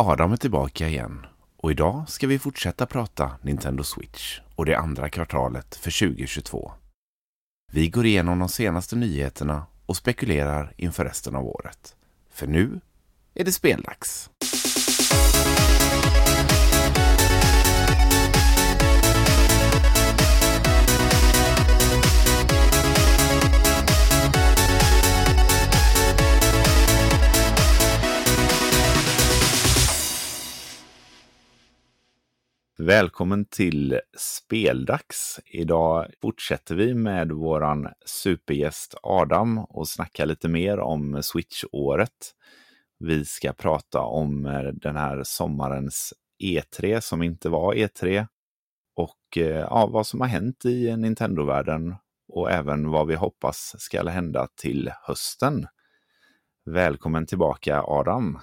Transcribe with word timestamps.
Adam 0.00 0.32
är 0.32 0.36
tillbaka 0.36 0.88
igen 0.88 1.26
och 1.56 1.70
idag 1.70 2.08
ska 2.08 2.26
vi 2.26 2.38
fortsätta 2.38 2.86
prata 2.86 3.30
Nintendo 3.42 3.84
Switch 3.84 4.40
och 4.54 4.66
det 4.66 4.74
andra 4.74 5.08
kvartalet 5.08 5.76
för 5.76 6.08
2022. 6.08 6.72
Vi 7.72 7.88
går 7.88 8.06
igenom 8.06 8.38
de 8.38 8.48
senaste 8.48 8.96
nyheterna 8.96 9.66
och 9.86 9.96
spekulerar 9.96 10.72
inför 10.76 11.04
resten 11.04 11.34
av 11.36 11.46
året. 11.46 11.96
För 12.30 12.46
nu 12.46 12.80
är 13.34 13.44
det 13.44 13.52
speldags! 13.52 14.30
Välkommen 32.80 33.44
till 33.44 34.00
Speldags. 34.18 35.40
Idag 35.44 36.06
fortsätter 36.22 36.74
vi 36.74 36.94
med 36.94 37.32
våran 37.32 37.88
supergäst 38.06 38.94
Adam 39.02 39.58
och 39.58 39.88
snackar 39.88 40.26
lite 40.26 40.48
mer 40.48 40.78
om 40.78 41.22
Switch-året. 41.22 42.34
Vi 42.98 43.24
ska 43.24 43.52
prata 43.52 44.00
om 44.00 44.46
eh, 44.46 44.62
den 44.62 44.96
här 44.96 45.22
sommarens 45.22 46.14
E3 46.44 47.00
som 47.00 47.22
inte 47.22 47.48
var 47.48 47.74
E3 47.74 48.26
och 48.96 49.36
eh, 49.38 49.66
ja, 49.70 49.86
vad 49.86 50.06
som 50.06 50.20
har 50.20 50.28
hänt 50.28 50.64
i 50.64 50.96
Nintendo-världen 50.96 51.94
och 52.32 52.50
även 52.50 52.90
vad 52.90 53.06
vi 53.06 53.14
hoppas 53.14 53.74
ska 53.78 54.08
hända 54.08 54.48
till 54.60 54.92
hösten. 55.02 55.66
Välkommen 56.64 57.26
tillbaka 57.26 57.82
Adam! 57.82 58.38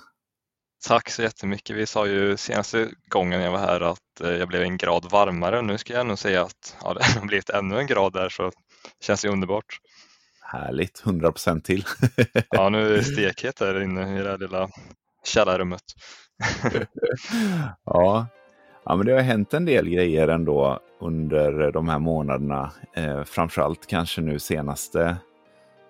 Tack 0.88 1.10
så 1.10 1.22
jättemycket. 1.22 1.76
Vi 1.76 1.86
sa 1.86 2.08
ju 2.08 2.38
senaste 2.38 2.90
gången 3.10 3.42
jag 3.42 3.52
var 3.52 3.60
här 3.60 3.82
att 3.82 4.22
eh, 4.24 4.30
jag 4.30 4.48
blev 4.48 4.62
en 4.62 4.78
grad 4.78 5.12
varmare. 5.12 5.62
Nu 5.62 5.78
ska 5.78 5.94
jag 5.94 6.06
nog 6.06 6.20
säga 6.20 6.44
att 6.44 6.78
ja, 6.84 6.94
det 6.94 7.04
har 7.04 7.28
blivit 7.28 7.50
ännu 7.50 7.80
en 7.80 7.88
grad 7.88 8.14
där 8.14 8.30
så 8.30 8.44
det 8.44 9.06
känns 9.06 9.22
det 9.22 9.30
underbart. 9.30 9.80
Härligt, 10.42 11.02
100 11.06 11.32
procent 11.32 11.66
till. 11.66 11.86
ja, 12.50 12.70
nu 12.70 12.88
är 12.88 12.98
det 12.98 13.04
stekhet 13.14 13.56
där 13.56 13.82
inne 13.82 14.20
i 14.20 14.24
det 14.24 14.30
här 14.30 14.38
lilla 14.38 14.70
källarrummet. 15.24 15.82
ja. 17.86 18.28
ja, 18.86 18.96
men 18.96 19.06
det 19.06 19.14
har 19.14 19.22
hänt 19.22 19.54
en 19.54 19.66
del 19.66 19.90
grejer 19.90 20.28
ändå 20.28 20.80
under 21.02 21.72
de 21.72 21.90
här 21.90 22.00
månaderna. 22.00 22.72
Eh, 22.96 23.24
framförallt 23.24 23.88
kanske 23.88 24.22
nu 24.22 24.40
senaste 24.40 25.18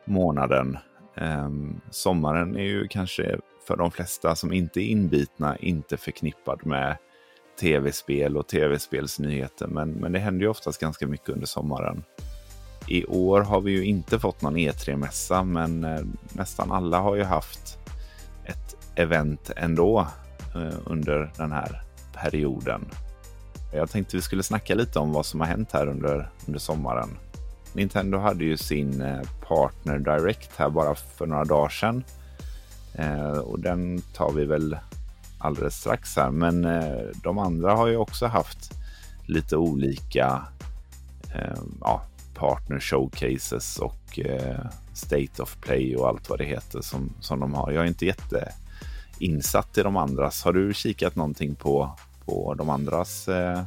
månaden. 0.05 0.77
Eh, 1.17 1.49
sommaren 1.91 2.55
är 2.55 2.63
ju 2.63 2.87
kanske 2.87 3.39
för 3.67 3.75
de 3.75 3.91
flesta 3.91 4.35
som 4.35 4.53
inte 4.53 4.79
är 4.79 4.85
inbitna 4.85 5.57
inte 5.57 5.97
förknippad 5.97 6.65
med 6.65 6.97
tv-spel 7.59 8.37
och 8.37 8.47
tv-spelsnyheter. 8.47 9.67
Men, 9.67 9.91
men 9.91 10.11
det 10.11 10.19
händer 10.19 10.41
ju 10.41 10.49
oftast 10.49 10.81
ganska 10.81 11.07
mycket 11.07 11.29
under 11.29 11.45
sommaren. 11.45 12.03
I 12.87 13.05
år 13.05 13.41
har 13.41 13.61
vi 13.61 13.71
ju 13.71 13.85
inte 13.85 14.19
fått 14.19 14.41
någon 14.41 14.57
E3-mässa, 14.57 15.43
men 15.43 15.83
eh, 15.83 16.05
nästan 16.33 16.71
alla 16.71 16.99
har 16.99 17.15
ju 17.15 17.23
haft 17.23 17.77
ett 18.45 18.77
event 18.95 19.51
ändå 19.55 20.07
eh, 20.55 20.75
under 20.85 21.31
den 21.37 21.51
här 21.51 21.81
perioden. 22.13 22.85
Jag 23.73 23.89
tänkte 23.89 24.15
vi 24.15 24.21
skulle 24.21 24.43
snacka 24.43 24.75
lite 24.75 24.99
om 24.99 25.13
vad 25.13 25.25
som 25.25 25.39
har 25.39 25.47
hänt 25.47 25.71
här 25.71 25.87
under, 25.87 26.29
under 26.47 26.59
sommaren. 26.59 27.09
Nintendo 27.73 28.17
hade 28.17 28.45
ju 28.45 28.57
sin 28.57 29.01
eh, 29.01 29.21
Partner 29.47 29.99
Direct 29.99 30.51
här 30.57 30.69
bara 30.69 30.95
för 30.95 31.25
några 31.25 31.45
dagar 31.45 31.69
sedan 31.69 32.03
Eh, 32.97 33.37
och 33.37 33.59
den 33.59 34.01
tar 34.13 34.31
vi 34.31 34.45
väl 34.45 34.77
alldeles 35.37 35.75
strax 35.75 36.15
här. 36.15 36.31
Men 36.31 36.65
eh, 36.65 37.01
de 37.23 37.37
andra 37.37 37.75
har 37.75 37.87
ju 37.87 37.97
också 37.97 38.25
haft 38.25 38.71
lite 39.25 39.57
olika 39.57 40.41
eh, 41.33 41.61
ja, 41.81 42.01
partner 42.35 42.79
showcases 42.79 43.77
och 43.77 44.19
eh, 44.19 44.65
state 44.93 45.41
of 45.41 45.57
play 45.61 45.95
och 45.95 46.07
allt 46.07 46.29
vad 46.29 46.39
det 46.39 46.45
heter 46.45 46.81
som, 46.81 47.09
som 47.19 47.39
de 47.39 47.53
har. 47.53 47.71
Jag 47.71 47.83
är 47.83 47.87
inte 47.87 48.05
jätte 48.05 48.53
insatt 49.19 49.77
i 49.77 49.81
de 49.81 49.97
andras. 49.97 50.43
Har 50.43 50.53
du 50.53 50.73
kikat 50.73 51.15
någonting 51.15 51.55
på, 51.55 51.91
på 52.25 52.53
de 52.53 52.69
andras 52.69 53.27
eh, 53.27 53.63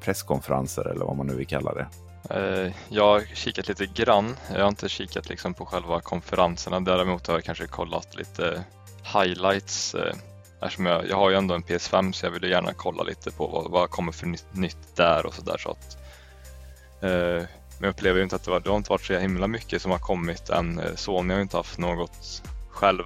presskonferenser 0.00 0.88
eller 0.88 1.04
vad 1.04 1.16
man 1.16 1.26
nu 1.26 1.34
vill 1.34 1.46
kalla 1.46 1.74
det? 1.74 1.86
Eh, 2.30 2.72
jag 2.88 3.04
har 3.04 3.20
kikat 3.34 3.68
lite 3.68 3.86
grann. 3.86 4.36
Jag 4.52 4.60
har 4.60 4.68
inte 4.68 4.88
kikat 4.88 5.28
liksom 5.28 5.54
på 5.54 5.66
själva 5.66 6.00
konferenserna. 6.00 6.80
Däremot 6.80 7.26
har 7.26 7.34
jag 7.34 7.44
kanske 7.44 7.66
kollat 7.66 8.16
lite 8.16 8.64
highlights. 9.14 9.94
Eh, 9.94 10.14
eftersom 10.62 10.86
jag, 10.86 11.08
jag 11.08 11.16
har 11.16 11.30
ju 11.30 11.36
ändå 11.36 11.54
en 11.54 11.62
PS5 11.62 12.12
så 12.12 12.26
jag 12.26 12.30
vill 12.30 12.50
gärna 12.50 12.72
kolla 12.72 13.02
lite 13.02 13.30
på 13.30 13.46
vad, 13.46 13.70
vad 13.70 13.90
kommer 13.90 14.12
för 14.12 14.26
nytt, 14.26 14.46
nytt 14.52 14.96
där 14.96 15.26
och 15.26 15.34
sådär. 15.34 15.56
Så 15.58 15.70
att, 15.70 15.96
eh, 17.02 17.46
men 17.78 17.82
jag 17.82 17.90
upplever 17.90 18.22
inte 18.22 18.36
att 18.36 18.44
det, 18.44 18.50
var, 18.50 18.60
det 18.60 18.70
har 18.70 18.76
inte 18.76 18.90
varit 18.90 19.04
så 19.04 19.18
himla 19.18 19.46
mycket 19.46 19.82
som 19.82 19.90
har 19.90 19.98
kommit 19.98 20.50
än. 20.50 20.80
Sony 20.94 21.34
har 21.34 21.40
inte 21.40 21.56
haft 21.56 21.78
något 21.78 22.42
själv. 22.70 23.04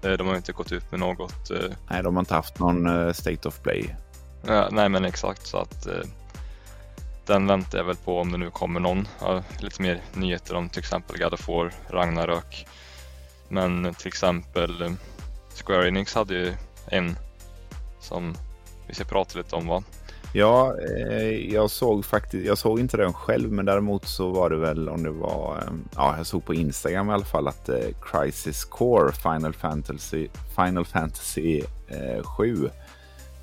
De 0.00 0.26
har 0.28 0.36
inte 0.36 0.52
gått 0.52 0.72
ut 0.72 0.90
med 0.90 1.00
något. 1.00 1.50
Nej, 1.90 2.02
de 2.02 2.16
har 2.16 2.20
inte 2.20 2.34
haft 2.34 2.58
någon 2.58 3.14
State 3.14 3.48
of 3.48 3.62
Play. 3.62 3.94
nej, 4.70 4.88
men 4.88 5.04
exakt 5.04 5.46
så 5.46 5.58
att 5.58 5.88
den 7.28 7.46
väntar 7.46 7.78
jag 7.78 7.84
väl 7.84 7.96
på 7.96 8.20
om 8.20 8.32
det 8.32 8.38
nu 8.38 8.50
kommer 8.50 8.80
någon. 8.80 9.08
Ja, 9.20 9.42
lite 9.60 9.82
mer 9.82 10.00
nyheter 10.14 10.54
om 10.54 10.68
till 10.68 10.78
exempel 10.78 11.18
God 11.18 11.32
of 11.34 11.48
War, 11.48 11.72
Ragnarök. 11.88 12.66
Men 13.48 13.94
till 13.94 14.08
exempel 14.08 14.82
eh, 14.82 14.92
Square 15.64 15.88
Enix 15.88 16.14
hade 16.14 16.34
ju 16.34 16.54
en 16.86 17.16
som 18.00 18.34
vi 18.86 18.94
ska 18.94 19.04
prata 19.04 19.38
lite 19.38 19.56
om 19.56 19.66
va? 19.66 19.82
Ja, 20.32 20.74
eh, 20.80 21.52
jag 21.52 21.70
såg 21.70 22.04
faktiskt, 22.04 22.46
jag 22.46 22.58
såg 22.58 22.80
inte 22.80 22.96
den 22.96 23.12
själv 23.12 23.52
men 23.52 23.64
däremot 23.64 24.08
så 24.08 24.30
var 24.30 24.50
det 24.50 24.56
väl 24.56 24.88
om 24.88 25.02
det 25.02 25.10
var, 25.10 25.56
eh, 25.56 25.72
ja 25.96 26.16
jag 26.16 26.26
såg 26.26 26.44
på 26.44 26.54
Instagram 26.54 27.10
i 27.10 27.12
alla 27.12 27.24
fall 27.24 27.48
att 27.48 27.68
eh, 27.68 27.88
Crisis 28.02 28.64
Core 28.64 29.12
Final 29.12 29.52
Fantasy, 29.52 30.28
Final 30.56 30.84
Fantasy 30.84 31.62
eh, 31.88 32.22
7 32.22 32.70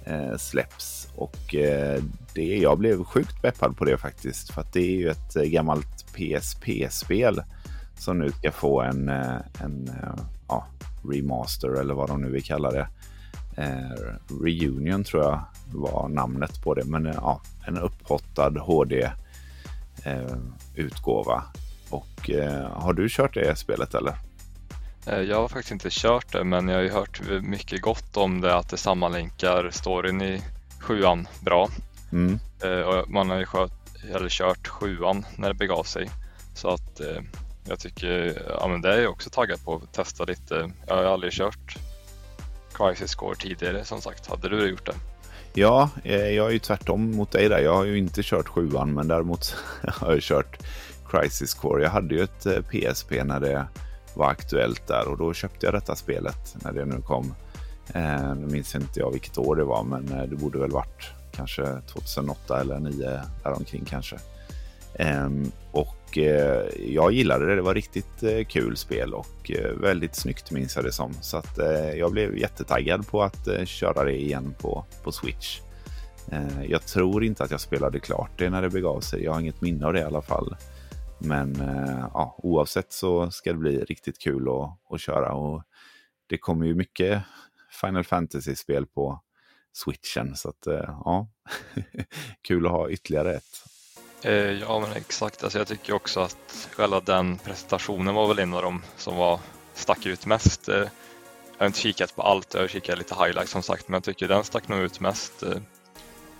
eh, 0.05 0.37
släpps. 0.37 1.07
Och 1.15 1.55
eh, 1.55 2.03
det, 2.35 2.57
jag 2.57 2.77
blev 2.77 3.03
sjukt 3.03 3.41
peppad 3.41 3.77
på 3.77 3.85
det 3.85 3.97
faktiskt. 3.97 4.53
För 4.53 4.61
att 4.61 4.73
det 4.73 4.79
är 4.79 4.97
ju 4.97 5.09
ett 5.09 5.35
eh, 5.35 5.43
gammalt 5.43 6.05
PSP-spel 6.13 7.41
som 7.97 8.19
nu 8.19 8.31
ska 8.31 8.51
få 8.51 8.81
en, 8.81 9.09
eh, 9.09 9.35
en 9.59 9.87
eh, 9.87 10.15
ja, 10.47 10.65
remaster 11.03 11.79
eller 11.79 11.93
vad 11.93 12.09
de 12.09 12.21
nu 12.21 12.29
vill 12.29 12.43
kalla 12.43 12.71
det. 12.71 12.87
Eh, 13.57 13.91
Reunion 14.43 15.03
tror 15.03 15.23
jag 15.23 15.43
var 15.73 16.09
namnet 16.09 16.63
på 16.63 16.73
det. 16.73 16.85
Men 16.85 17.05
ja, 17.05 17.41
en 17.67 17.77
upphottad 17.77 18.59
HD-utgåva. 18.59 19.13
Och 21.89 22.29
har 22.71 22.93
du 22.93 23.09
kört 23.09 23.33
det 23.33 23.55
spelet 23.55 23.93
eller? 23.93 24.15
Jag 25.05 25.41
har 25.41 25.47
faktiskt 25.47 25.71
inte 25.71 25.87
kört 25.91 26.31
det 26.31 26.43
men 26.43 26.67
jag 26.67 26.75
har 26.75 26.83
ju 26.83 26.91
hört 26.91 27.21
mycket 27.41 27.81
gott 27.81 28.17
om 28.17 28.41
det 28.41 28.55
att 28.55 28.69
det 28.69 28.77
sammanlänkar 28.77 29.69
storyn 29.71 30.21
i 30.21 30.41
sjuan 30.79 31.27
bra. 31.41 31.69
Mm. 32.11 32.39
Eh, 32.63 32.79
och 32.79 33.09
man 33.09 33.29
har 33.29 33.37
ju 33.37 33.45
kört, 33.45 33.71
eller 34.15 34.29
kört 34.29 34.67
sjuan 34.67 35.25
när 35.37 35.47
det 35.47 35.53
begav 35.53 35.83
sig. 35.83 36.09
Så 36.53 36.69
att 36.69 36.99
eh, 36.99 37.21
jag 37.67 37.79
tycker, 37.79 38.41
ja 38.59 38.67
men 38.67 38.81
det 38.81 38.93
är 38.93 39.01
jag 39.01 39.11
också 39.11 39.29
taggad 39.29 39.65
på 39.65 39.75
att 39.75 39.93
testa 39.93 40.23
lite. 40.23 40.71
Jag 40.87 40.95
har 40.95 41.03
aldrig 41.03 41.33
kört 41.33 41.77
Crisis 42.73 43.15
Core 43.15 43.35
tidigare 43.35 43.85
som 43.85 44.01
sagt. 44.01 44.27
Hade 44.27 44.49
du 44.49 44.69
gjort 44.69 44.85
det? 44.85 44.95
Ja, 45.53 45.89
jag 46.03 46.47
är 46.47 46.51
ju 46.51 46.59
tvärtom 46.59 47.11
mot 47.11 47.31
dig 47.31 47.49
där. 47.49 47.59
Jag 47.59 47.75
har 47.75 47.85
ju 47.85 47.97
inte 47.97 48.21
kört 48.23 48.47
sjuan 48.47 48.93
men 48.93 49.07
däremot 49.07 49.55
har 49.87 50.11
jag 50.11 50.21
kört 50.21 50.57
Crisis 51.09 51.53
Core. 51.53 51.83
Jag 51.83 51.89
hade 51.89 52.15
ju 52.15 52.23
ett 52.23 52.47
PSP 52.69 53.23
när 53.23 53.39
det 53.39 53.67
var 54.13 54.29
aktuellt 54.29 54.87
där 54.87 55.07
och 55.07 55.17
då 55.17 55.33
köpte 55.33 55.65
jag 55.65 55.73
detta 55.73 55.95
spelet 55.95 56.55
när 56.63 56.71
det 56.71 56.85
nu 56.85 57.01
kom. 57.01 57.33
Eh, 57.93 58.35
nu 58.35 58.47
minns 58.47 58.75
inte 58.75 58.99
jag 58.99 59.11
vilket 59.11 59.37
år 59.37 59.55
det 59.55 59.63
var 59.63 59.83
men 59.83 60.11
eh, 60.11 60.23
det 60.23 60.35
borde 60.35 60.59
väl 60.59 60.71
varit 60.71 61.11
kanske 61.35 61.81
2008 61.87 62.61
eller 62.61 62.75
2009 62.75 63.21
däromkring 63.43 63.85
kanske. 63.85 64.17
Ehm, 64.99 65.51
och 65.71 66.17
eh, 66.17 66.65
jag 66.87 67.11
gillade 67.11 67.45
det, 67.45 67.55
det 67.55 67.61
var 67.61 67.73
riktigt 67.73 68.23
eh, 68.23 68.45
kul 68.45 68.77
spel 68.77 69.13
och 69.13 69.51
eh, 69.51 69.71
väldigt 69.71 70.15
snyggt 70.15 70.51
minns 70.51 70.75
jag 70.75 70.85
det 70.85 70.91
som. 70.91 71.13
Så 71.13 71.37
att 71.37 71.59
jag 71.95 72.11
blev 72.11 72.37
jättetaggad 72.37 73.07
på 73.07 73.23
att 73.23 73.47
köra 73.65 74.03
det 74.03 74.21
igen 74.21 74.55
på, 74.59 74.85
på 75.03 75.11
Switch. 75.11 75.59
Ehm, 76.31 76.63
jag 76.69 76.81
tror 76.81 77.23
inte 77.23 77.43
att 77.43 77.51
jag 77.51 77.61
spelade 77.61 77.99
klart 77.99 78.31
det 78.37 78.49
när 78.49 78.61
det 78.61 78.69
begav 78.69 78.99
sig. 78.99 79.23
Jag 79.23 79.33
har 79.33 79.39
inget 79.39 79.61
minne 79.61 79.85
av 79.85 79.93
det 79.93 79.99
i 79.99 80.03
alla 80.03 80.21
fall. 80.21 80.55
Men 81.19 81.55
ja, 82.13 82.35
oavsett 82.37 82.93
så 82.93 83.31
ska 83.31 83.51
det 83.51 83.59
bli 83.59 83.79
riktigt 83.79 84.19
kul 84.19 84.49
att, 84.49 84.93
att 84.93 85.01
köra. 85.01 85.33
Och 85.33 85.63
det 86.29 86.37
kommer 86.37 86.65
ju 86.65 86.75
mycket 86.75 87.21
Final 87.81 88.03
Fantasy-spel 88.03 88.85
på 88.85 89.21
switchen. 89.75 90.35
Så 90.35 90.49
att, 90.49 90.67
eh, 90.67 90.95
ja, 91.05 91.27
kul 92.41 92.65
att 92.65 92.71
ha 92.71 92.89
ytterligare 92.89 93.35
ett. 93.35 93.63
Eh, 94.21 94.33
ja, 94.33 94.79
men 94.79 94.91
exakt. 94.91 95.43
Alltså, 95.43 95.57
jag 95.57 95.67
tycker 95.67 95.93
också 95.93 96.19
att 96.19 96.69
själva 96.71 96.99
den 96.99 97.37
presentationen 97.37 98.15
var 98.15 98.27
väl 98.27 98.39
en 98.39 98.53
av 98.53 98.61
de 98.61 98.83
som 98.97 99.17
var, 99.17 99.39
stack 99.73 100.05
ut 100.05 100.25
mest. 100.25 100.69
Eh, 100.69 100.75
jag 101.57 101.59
har 101.59 101.67
inte 101.67 101.79
kikat 101.79 102.15
på 102.15 102.21
allt, 102.21 102.53
jag 102.53 102.61
har 102.61 102.67
kikat 102.67 102.97
lite 102.97 103.15
highlights 103.15 103.51
som 103.51 103.63
sagt, 103.63 103.87
men 103.87 103.93
jag 103.93 104.03
tycker 104.03 104.27
den 104.27 104.43
stack 104.43 104.67
nog 104.67 104.79
ut 104.79 104.99
mest. 104.99 105.43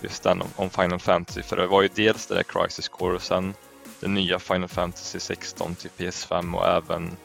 Just 0.02 0.24
den 0.24 0.44
om, 0.56 0.70
Final 0.70 1.00
Fantasy, 1.00 1.42
för 1.42 1.58
det 1.58 1.68
var 1.68 1.82
ju 1.82 1.90
dels 1.96 2.28
det 2.28 2.36
där 2.36 2.44
Crisis 2.44 2.90
Core 2.90 3.16
och 3.16 3.22
sen 3.22 3.54
den 4.00 4.14
nya 4.14 4.40
Final 4.40 4.70
Fantasy 4.70 5.20
16 5.20 5.76
till 5.76 5.90
PS5 5.98 6.58
och 6.58 6.68
även 6.68 7.18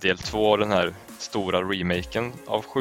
del 0.00 0.18
2 0.18 0.52
av 0.52 0.58
den 0.58 0.70
här 0.70 0.94
stora 1.18 1.62
remaken 1.62 2.32
av 2.46 2.64
7 2.64 2.80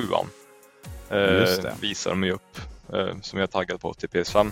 eh, 1.13 1.73
visar 1.81 2.09
de 2.09 2.23
ju 2.23 2.31
upp 2.31 2.57
eh, 2.93 3.19
som 3.21 3.39
jag 3.39 3.47
är 3.47 3.51
taggad 3.51 3.81
på 3.81 3.93
till 3.93 4.09
PS5. 4.09 4.51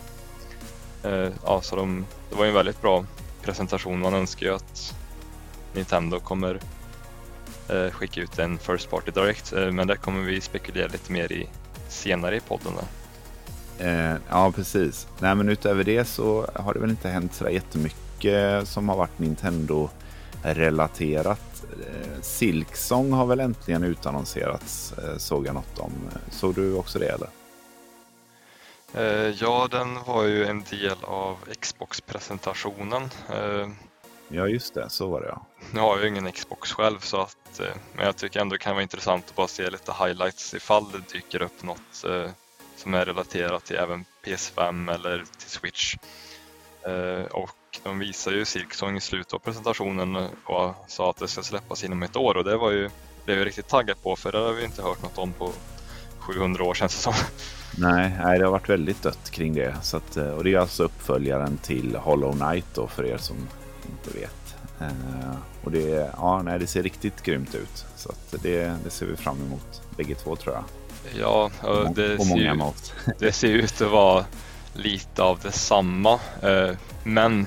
Eh, 1.04 1.30
ja, 1.46 1.62
så 1.62 1.76
de, 1.76 2.06
det 2.30 2.36
var 2.36 2.44
ju 2.44 2.50
en 2.50 2.56
väldigt 2.56 2.82
bra 2.82 3.06
presentation. 3.42 4.00
Man 4.00 4.14
önskar 4.14 4.46
ju 4.46 4.54
att 4.54 4.96
Nintendo 5.74 6.20
kommer 6.20 6.60
eh, 7.70 7.92
skicka 7.92 8.22
ut 8.22 8.40
en 8.40 8.58
First 8.58 8.90
Party 8.90 9.12
Direct 9.12 9.54
eh, 9.54 9.72
men 9.72 9.88
det 9.88 9.96
kommer 9.96 10.22
vi 10.22 10.42
spekulera 10.42 10.88
lite 10.88 11.12
mer 11.12 11.32
i 11.32 11.48
senare 11.90 12.36
i 12.36 12.40
podden. 12.40 12.74
Eh, 13.80 14.16
ja, 14.30 14.52
precis. 14.52 15.08
Nej, 15.20 15.36
men 15.36 15.50
utöver 15.50 15.84
det 15.84 16.06
så 16.06 16.48
har 16.56 16.74
det 16.74 16.80
väl 16.80 16.90
inte 16.90 17.10
hänt 17.10 17.34
så 17.34 17.50
jättemycket 17.50 18.68
som 18.68 18.90
har 18.90 18.98
varit 18.98 19.20
Nintendo-relaterat. 19.20 21.51
Eh, 21.72 22.22
Silksong 22.22 23.12
har 23.12 23.26
väl 23.26 23.40
äntligen 23.40 23.84
utannonserats, 23.84 24.94
eh, 24.94 25.18
såg 25.18 25.48
jag 25.48 25.54
något 25.54 25.80
om. 25.80 25.92
Såg 26.32 26.56
du 26.56 26.74
också 26.74 27.00
det 27.00 27.10
eller? 27.10 27.30
Eh, 28.94 29.30
ja, 29.30 29.68
den 29.72 30.04
var 30.04 30.24
ju 30.24 30.46
en 30.46 30.64
del 30.70 30.98
av 31.04 31.38
Xbox-presentationen. 31.60 33.10
Ja, 34.34 34.48
just 34.48 34.74
det, 34.74 34.90
så 34.90 35.08
var 35.08 35.22
det 35.22 35.28
ja. 35.28 35.46
Nu 35.74 35.80
har 35.80 35.96
jag 35.96 36.02
ju 36.02 36.08
ingen 36.08 36.32
Xbox 36.32 36.72
själv, 36.72 37.00
så 37.00 37.22
att, 37.22 37.62
men 37.96 38.06
jag 38.06 38.16
tycker 38.16 38.40
ändå 38.40 38.54
det 38.54 38.60
kan 38.60 38.74
vara 38.74 38.84
intressant 38.84 39.30
att 39.30 39.36
bara 39.36 39.48
se 39.48 39.70
lite 39.70 39.94
highlights 39.94 40.54
ifall 40.54 40.92
det 40.92 41.14
dyker 41.14 41.42
upp 41.42 41.64
något 41.64 42.06
som 42.76 42.94
är 42.94 43.06
relaterat 43.06 43.66
till 43.66 43.76
även 43.76 44.06
PS5 44.24 44.94
eller 44.94 45.24
till 45.38 45.50
Switch. 45.50 45.96
Och 47.32 47.80
de 47.84 48.00
visar 48.00 48.32
ju 48.32 48.46
Silksong 48.46 48.98
i 48.98 49.02
slutet 49.02 49.34
av 49.34 49.40
presentationen 49.40 50.16
och 50.46 50.76
sa 50.88 51.10
att 51.10 51.18
det 51.18 51.28
ska 51.28 51.44
släppas 51.44 51.84
inom 51.84 52.04
ett 52.04 52.16
år 52.16 52.38
och 52.38 52.44
det 52.44 52.58
var 52.58 52.72
ju, 52.72 52.90
blev 53.26 53.38
jag 53.38 53.48
riktigt 53.48 53.68
taggad 53.68 54.04
på 54.04 54.16
för 54.16 54.32
det 54.32 54.38
har 54.38 54.54
vi 54.54 54.66
inte 54.66 54.82
hört 54.82 55.04
något 55.04 55.18
om 55.18 55.34
på 55.34 55.52
700 56.20 56.64
år 56.64 56.74
känns 56.74 56.96
det 56.96 57.02
som. 57.02 57.14
Nej, 57.78 58.12
nej, 58.24 58.40
det 58.40 58.46
har 58.46 58.52
varit 58.52 58.70
väldigt 58.70 59.04
dött 59.04 59.32
kring 59.32 59.54
det. 59.54 59.76
Så 59.82 59.98
att, 59.98 60.18
eh, 60.18 60.30
och 60.30 60.44
det 60.44 60.54
är 60.54 60.58
alltså 60.58 60.84
uppföljaren 60.84 61.58
till 61.58 61.96
Hollow 61.96 62.32
Knight 62.32 62.66
då 62.74 62.88
för 62.88 63.06
er 63.06 63.18
som 63.18 63.38
inte 63.90 64.20
vet. 64.20 64.56
Uh, 64.82 65.36
och 65.64 65.72
det, 65.72 66.12
ja, 66.18 66.42
nej, 66.42 66.60
det 66.60 66.68
ser 66.68 66.84
riktigt 66.84 67.24
grymt 67.24 67.56
ut. 67.56 67.86
Så 67.96 68.12
det, 68.32 68.74
det 68.84 68.90
ser 68.90 69.06
vi 69.06 69.16
fram 69.16 69.38
emot 69.48 69.82
bägge 69.98 70.16
två 70.16 70.36
tror 70.36 70.56
jag. 70.56 70.64
Ja, 71.20 71.52
det, 71.96 72.18
och 72.18 72.26
ser, 72.26 72.54
mått. 72.54 72.94
det 73.20 73.32
ser 73.32 73.48
ut 73.48 73.82
att 73.82 73.92
vara 73.92 74.26
lite 74.74 75.24
av 75.24 75.40
detsamma. 75.40 76.20
Uh, 76.44 76.72
men 77.04 77.40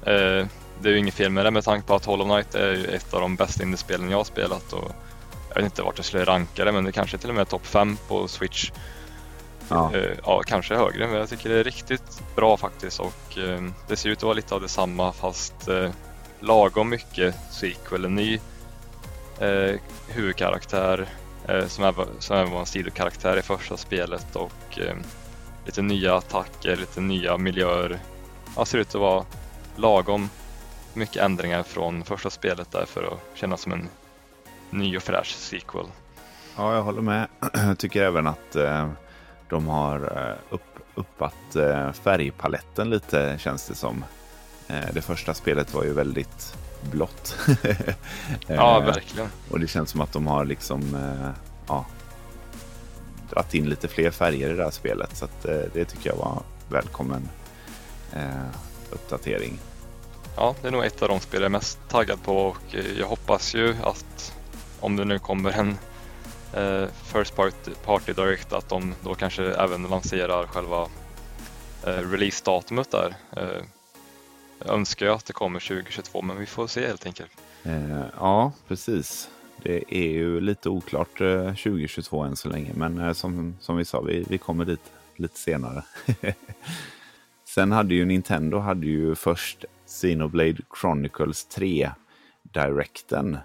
uh, 0.00 0.46
det 0.80 0.88
är 0.88 0.92
ju 0.92 0.98
inget 0.98 1.14
fel 1.14 1.30
med 1.30 1.44
det 1.44 1.50
med 1.50 1.64
tanke 1.64 1.86
på 1.86 1.94
att 1.94 2.04
Hollow 2.04 2.26
Knight 2.26 2.54
är 2.54 2.74
ju 2.74 2.84
ett 2.84 3.14
av 3.14 3.20
de 3.20 3.36
bästa 3.36 3.62
indiespelen 3.62 4.10
jag 4.10 4.16
har 4.16 4.24
spelat. 4.24 4.72
Och 4.72 4.92
jag 5.48 5.54
vet 5.54 5.64
inte 5.64 5.82
vart 5.82 5.98
jag 5.98 6.04
skulle 6.04 6.24
ranka 6.24 6.64
det, 6.64 6.72
men 6.72 6.84
det 6.84 6.92
kanske 6.92 7.18
till 7.18 7.28
och 7.28 7.34
med 7.34 7.42
är 7.42 7.46
topp 7.46 7.66
5 7.66 7.96
på 8.08 8.28
Switch. 8.28 8.70
Ja. 9.68 9.90
Uh, 9.94 10.12
ja. 10.24 10.42
kanske 10.46 10.76
högre, 10.76 11.06
men 11.06 11.16
jag 11.16 11.28
tycker 11.28 11.48
det 11.48 11.58
är 11.58 11.64
riktigt 11.64 12.22
bra 12.36 12.56
faktiskt 12.56 13.00
och 13.00 13.38
det 13.88 13.96
ser 13.96 14.10
ut 14.10 14.18
att 14.18 14.22
vara 14.22 14.34
lite 14.34 14.54
av 14.54 14.60
detsamma 14.60 15.12
fast 15.12 15.54
lagom 16.40 16.88
mycket 16.88 17.34
sequel. 17.50 18.04
En 18.04 18.14
ny 18.14 18.40
huvudkaraktär 20.08 21.08
som, 21.66 21.84
även, 21.84 22.06
som 22.18 22.36
även 22.36 22.52
var 22.52 22.60
en 22.60 22.66
sidokaraktär 22.66 23.36
i 23.36 23.42
första 23.42 23.76
spelet 23.76 24.36
och 24.36 24.78
lite 25.68 25.82
nya 25.82 26.16
attacker, 26.16 26.76
lite 26.76 27.00
nya 27.00 27.36
miljöer. 27.36 27.98
Ja, 28.56 28.64
ser 28.64 28.78
ut 28.78 28.88
att 28.88 29.00
vara 29.00 29.24
lagom 29.76 30.30
mycket 30.94 31.22
ändringar 31.22 31.62
från 31.62 32.04
första 32.04 32.30
spelet 32.30 32.72
där 32.72 32.84
för 32.86 33.02
att 33.02 33.38
kännas 33.38 33.60
som 33.60 33.72
en 33.72 33.88
ny 34.70 34.96
och 34.96 35.02
fräsch 35.02 35.34
sequel. 35.36 35.86
Ja, 36.56 36.74
jag 36.74 36.82
håller 36.82 37.02
med. 37.02 37.26
Jag 37.54 37.78
tycker 37.78 38.02
även 38.02 38.26
att 38.26 38.56
eh, 38.56 38.90
de 39.48 39.66
har 39.66 39.96
eh, 40.16 40.54
upp, 40.54 40.78
uppat 40.94 41.56
eh, 41.56 41.92
färgpaletten 41.92 42.90
lite 42.90 43.36
känns 43.40 43.68
det 43.68 43.74
som. 43.74 44.04
Eh, 44.68 44.92
det 44.92 45.02
första 45.02 45.34
spelet 45.34 45.74
var 45.74 45.84
ju 45.84 45.92
väldigt 45.92 46.56
blått. 46.90 47.36
ja, 48.46 48.80
verkligen. 48.80 49.28
Och 49.50 49.60
det 49.60 49.66
känns 49.66 49.90
som 49.90 50.00
att 50.00 50.12
de 50.12 50.26
har 50.26 50.44
liksom 50.44 50.96
ja, 51.66 51.86
dratt 53.30 53.54
in 53.54 53.68
lite 53.68 53.88
fler 53.88 54.10
färger 54.10 54.50
i 54.50 54.56
det 54.56 54.64
här 54.64 54.70
spelet. 54.70 55.16
Så 55.16 55.24
att, 55.24 55.42
det 55.42 55.84
tycker 55.84 56.10
jag 56.10 56.16
var 56.16 56.42
välkommen 56.68 57.28
uppdatering. 58.90 59.58
Ja, 60.36 60.54
det 60.62 60.68
är 60.68 60.72
nog 60.72 60.84
ett 60.84 61.02
av 61.02 61.08
de 61.08 61.20
spel 61.20 61.40
jag 61.40 61.46
är 61.46 61.50
mest 61.50 61.78
taggad 61.88 62.22
på 62.22 62.36
och 62.36 62.74
jag 62.98 63.06
hoppas 63.06 63.54
ju 63.54 63.76
att 63.82 64.34
om 64.80 64.96
det 64.96 65.04
nu 65.04 65.18
kommer 65.18 65.50
en 65.50 65.78
eh, 66.54 66.88
First 67.04 67.36
Party, 67.36 67.70
Party 67.84 68.12
Direct 68.12 68.52
att 68.52 68.68
de 68.68 68.94
då 69.04 69.14
kanske 69.14 69.44
även 69.44 69.82
lanserar 69.82 70.46
själva 70.46 70.88
eh, 71.86 72.10
release-datumet 72.10 72.90
där. 72.90 73.14
Eh, 73.36 73.62
jag 74.58 74.74
önskar 74.74 75.06
ju 75.06 75.12
att 75.12 75.26
det 75.26 75.32
kommer 75.32 75.60
2022 75.60 76.22
men 76.22 76.38
vi 76.38 76.46
får 76.46 76.66
se 76.66 76.86
helt 76.86 77.06
enkelt. 77.06 77.30
Eh, 77.62 78.04
ja, 78.18 78.52
precis. 78.68 79.28
Det 79.62 79.94
är 79.94 80.08
ju 80.08 80.40
lite 80.40 80.68
oklart 80.68 81.20
eh, 81.20 81.46
2022 81.46 82.22
än 82.22 82.36
så 82.36 82.48
länge 82.48 82.72
men 82.74 82.98
eh, 82.98 83.12
som, 83.12 83.56
som 83.60 83.76
vi 83.76 83.84
sa, 83.84 84.00
vi, 84.00 84.24
vi 84.28 84.38
kommer 84.38 84.64
dit 84.64 84.92
lite 85.16 85.38
senare. 85.38 85.84
Sen 87.54 87.72
hade 87.72 87.94
ju 87.94 88.04
Nintendo 88.04 88.58
hade 88.58 88.86
ju 88.86 89.14
först 89.14 89.64
Xenoblade 89.86 90.56
Chronicles 90.80 91.44
3 91.44 91.90
Directen 92.42 93.38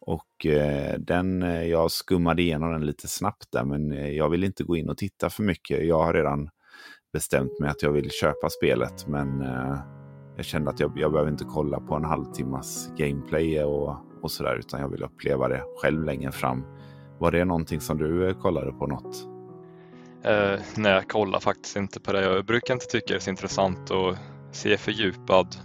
och 0.00 0.46
eh, 0.46 0.98
den, 0.98 1.42
jag 1.68 1.90
skummade 1.90 2.42
igenom 2.42 2.72
den 2.72 2.86
lite 2.86 3.08
snabbt 3.08 3.52
där, 3.52 3.64
men 3.64 4.14
jag 4.14 4.28
vill 4.28 4.44
inte 4.44 4.64
gå 4.64 4.76
in 4.76 4.88
och 4.88 4.98
titta 4.98 5.30
för 5.30 5.42
mycket. 5.42 5.86
Jag 5.86 6.02
har 6.02 6.14
redan 6.14 6.50
bestämt 7.12 7.60
mig 7.60 7.70
att 7.70 7.82
jag 7.82 7.92
vill 7.92 8.10
köpa 8.10 8.50
spelet, 8.50 9.06
men 9.06 9.40
jag 10.36 10.44
kände 10.44 10.70
att 10.70 10.80
jag, 10.80 10.92
jag 10.96 11.12
behöver 11.12 11.30
inte 11.30 11.44
kolla 11.44 11.80
på 11.80 11.94
en 11.94 12.04
halvtimmas 12.04 12.90
gameplay 12.96 13.62
och, 13.64 14.07
och 14.22 14.30
sådär, 14.30 14.56
utan 14.56 14.80
jag 14.80 14.88
vill 14.88 15.02
uppleva 15.02 15.48
det 15.48 15.62
själv 15.82 16.04
längre 16.04 16.32
fram. 16.32 16.64
Var 17.18 17.30
det 17.30 17.44
någonting 17.44 17.80
som 17.80 17.98
du 17.98 18.28
eh, 18.28 18.34
kollade 18.34 18.72
på 18.72 18.86
något? 18.86 19.26
Eh, 20.22 20.60
nej, 20.76 20.92
jag 20.92 21.08
kollar 21.08 21.40
faktiskt 21.40 21.76
inte 21.76 22.00
på 22.00 22.12
det. 22.12 22.22
Jag 22.22 22.44
brukar 22.44 22.74
inte 22.74 22.86
tycka 22.86 23.06
det 23.08 23.14
är 23.14 23.20
så 23.20 23.30
intressant 23.30 23.90
att 23.90 24.18
se 24.52 24.76
fördjupad 24.76 25.56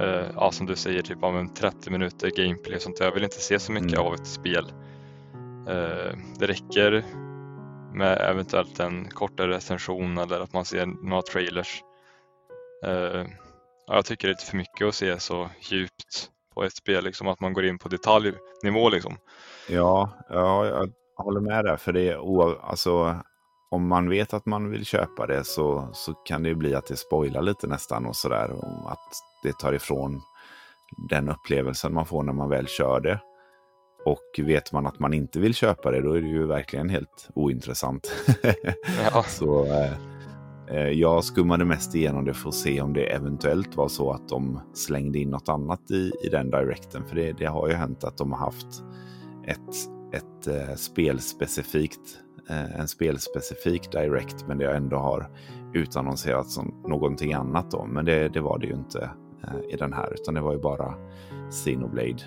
Uh, 0.00 0.30
ja, 0.34 0.52
som 0.52 0.66
du 0.66 0.76
säger, 0.76 1.02
typ 1.02 1.24
av 1.24 1.36
en 1.36 1.54
30 1.54 1.90
minuter 1.90 2.30
gameplay 2.30 2.76
och 2.76 2.82
sånt. 2.82 3.00
Jag 3.00 3.12
vill 3.12 3.24
inte 3.24 3.40
se 3.40 3.58
så 3.58 3.72
mycket 3.72 3.92
mm. 3.92 4.06
av 4.06 4.14
ett 4.14 4.26
spel. 4.26 4.72
Uh, 5.68 6.18
det 6.38 6.46
räcker 6.46 7.04
med 7.94 8.18
eventuellt 8.18 8.80
en 8.80 9.08
kortare 9.08 9.50
recension 9.50 10.18
eller 10.18 10.40
att 10.40 10.52
man 10.52 10.64
ser 10.64 10.86
några 10.86 11.22
trailers. 11.22 11.82
Uh, 12.86 13.26
ja, 13.86 13.94
jag 13.94 14.04
tycker 14.04 14.28
det 14.28 14.32
är 14.32 14.34
lite 14.34 14.50
för 14.50 14.56
mycket 14.56 14.86
att 14.86 14.94
se 14.94 15.20
så 15.20 15.50
djupt 15.60 16.30
på 16.60 16.64
ett 16.64 16.76
spel, 16.76 17.04
liksom 17.04 17.28
att 17.28 17.40
man 17.40 17.52
går 17.52 17.64
in 17.64 17.78
på 17.78 17.88
detaljnivå. 17.88 18.88
Liksom. 18.90 19.16
Ja, 19.68 20.10
ja, 20.28 20.66
jag 20.66 20.90
håller 21.16 21.40
med 21.40 21.64
där. 21.64 21.76
För 21.76 21.92
det 21.92 22.08
är 22.08 22.60
alltså, 22.70 23.16
om 23.70 23.88
man 23.88 24.08
vet 24.08 24.34
att 24.34 24.46
man 24.46 24.70
vill 24.70 24.84
köpa 24.84 25.26
det 25.26 25.44
så, 25.44 25.88
så 25.92 26.14
kan 26.14 26.42
det 26.42 26.54
bli 26.54 26.74
att 26.74 26.86
det 26.86 26.96
spoilar 26.96 27.42
lite 27.42 27.66
nästan 27.66 28.06
och 28.06 28.16
sådär. 28.16 28.50
Att 28.86 29.12
det 29.42 29.58
tar 29.58 29.72
ifrån 29.72 30.20
den 31.10 31.28
upplevelsen 31.28 31.94
man 31.94 32.06
får 32.06 32.22
när 32.22 32.32
man 32.32 32.48
väl 32.48 32.66
kör 32.66 33.00
det. 33.00 33.20
Och 34.04 34.46
vet 34.46 34.72
man 34.72 34.86
att 34.86 34.98
man 34.98 35.12
inte 35.12 35.40
vill 35.40 35.54
köpa 35.54 35.90
det, 35.90 36.02
då 36.02 36.12
är 36.12 36.20
det 36.20 36.28
ju 36.28 36.46
verkligen 36.46 36.88
helt 36.88 37.28
ointressant. 37.34 38.12
ja. 39.12 39.22
Så 39.22 39.64
eh, 39.64 40.09
Eh, 40.70 40.88
jag 40.88 41.24
skummade 41.24 41.64
mest 41.64 41.94
igenom 41.94 42.24
det 42.24 42.34
för 42.34 42.48
att 42.48 42.54
se 42.54 42.80
om 42.80 42.92
det 42.92 43.04
eventuellt 43.04 43.76
var 43.76 43.88
så 43.88 44.12
att 44.12 44.28
de 44.28 44.60
slängde 44.74 45.18
in 45.18 45.30
något 45.30 45.48
annat 45.48 45.90
i, 45.90 46.12
i 46.22 46.28
den 46.28 46.50
direkten. 46.50 47.04
För 47.04 47.16
det, 47.16 47.32
det 47.32 47.46
har 47.46 47.68
ju 47.68 47.74
hänt 47.74 48.04
att 48.04 48.18
de 48.18 48.32
har 48.32 48.38
haft 48.38 48.84
ett, 49.46 49.74
ett 50.12 50.46
eh, 50.46 50.74
spelspecifikt, 50.74 52.18
eh, 52.48 52.80
en 52.80 52.88
spelspecifik 52.88 53.92
direct, 53.92 54.44
men 54.48 54.58
det 54.58 54.76
ändå 54.76 54.96
har 54.96 55.30
utannonserats 55.74 56.54
som 56.54 56.74
någonting 56.88 57.32
annat. 57.32 57.70
Då. 57.70 57.84
Men 57.84 58.04
det, 58.04 58.28
det 58.28 58.40
var 58.40 58.58
det 58.58 58.66
ju 58.66 58.74
inte 58.74 59.10
Eh, 59.44 59.74
i 59.74 59.76
den 59.76 59.92
här, 59.92 60.14
utan 60.14 60.34
det 60.34 60.40
var 60.40 60.52
ju 60.52 60.58
bara 60.58 60.94
Xenoblade. 61.50 62.22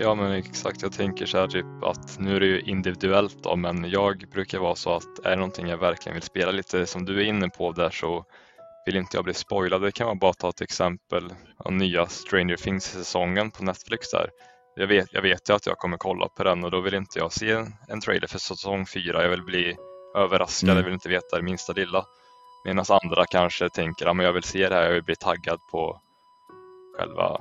Ja 0.00 0.14
men 0.14 0.32
exakt, 0.32 0.82
jag 0.82 0.92
tänker 0.92 1.26
så 1.26 1.38
här 1.38 1.48
typ 1.48 1.66
att 1.82 2.18
nu 2.18 2.36
är 2.36 2.40
det 2.40 2.46
ju 2.46 2.60
individuellt 2.60 3.42
då, 3.42 3.56
men 3.56 3.90
jag 3.90 4.24
brukar 4.32 4.58
vara 4.58 4.74
så 4.74 4.94
att 4.94 5.18
är 5.24 5.30
det 5.30 5.36
någonting 5.36 5.68
jag 5.68 5.78
verkligen 5.78 6.14
vill 6.14 6.22
spela 6.22 6.50
lite 6.50 6.86
som 6.86 7.04
du 7.04 7.20
är 7.20 7.24
inne 7.24 7.48
på 7.48 7.72
där 7.72 7.90
så 7.90 8.24
vill 8.86 8.96
inte 8.96 9.16
jag 9.16 9.24
bli 9.24 9.34
spoilad. 9.34 9.82
Det 9.82 9.92
kan 9.92 10.06
man 10.06 10.18
bara 10.18 10.32
ta 10.32 10.48
ett 10.48 10.60
exempel 10.60 11.32
av 11.56 11.72
nya 11.72 12.06
Stranger 12.06 12.56
Things-säsongen 12.56 13.50
på 13.50 13.64
Netflix 13.64 14.10
där. 14.10 14.30
jag 14.76 14.86
vet, 14.86 15.12
jag 15.12 15.22
vet 15.22 15.50
ju 15.50 15.54
att 15.54 15.66
jag 15.66 15.78
kommer 15.78 15.96
kolla 15.96 16.28
på 16.28 16.44
den 16.44 16.64
och 16.64 16.70
då 16.70 16.80
vill 16.80 16.94
inte 16.94 17.18
jag 17.18 17.32
se 17.32 17.64
en, 17.88 18.00
trailer 18.00 18.26
för 18.26 18.38
säsong 18.38 18.86
fyra. 18.86 19.22
Jag 19.22 19.30
vill 19.30 19.44
bli 19.44 19.76
överraskad, 20.16 20.68
mm. 20.68 20.78
jag 20.78 20.84
vill 20.84 20.94
inte 20.94 21.08
veta 21.08 21.36
det 21.36 21.42
minsta 21.42 21.72
lilla. 21.72 22.04
Medan 22.64 22.84
andra 22.88 23.24
kanske 23.24 23.68
tänker 23.68 24.06
att 24.06 24.22
jag 24.22 24.32
vill 24.32 24.42
se 24.42 24.68
det 24.68 24.74
här, 24.74 24.82
jag 24.82 24.92
vill 24.92 25.04
bli 25.04 25.16
taggad 25.16 25.58
på 25.70 26.00
själva 26.98 27.40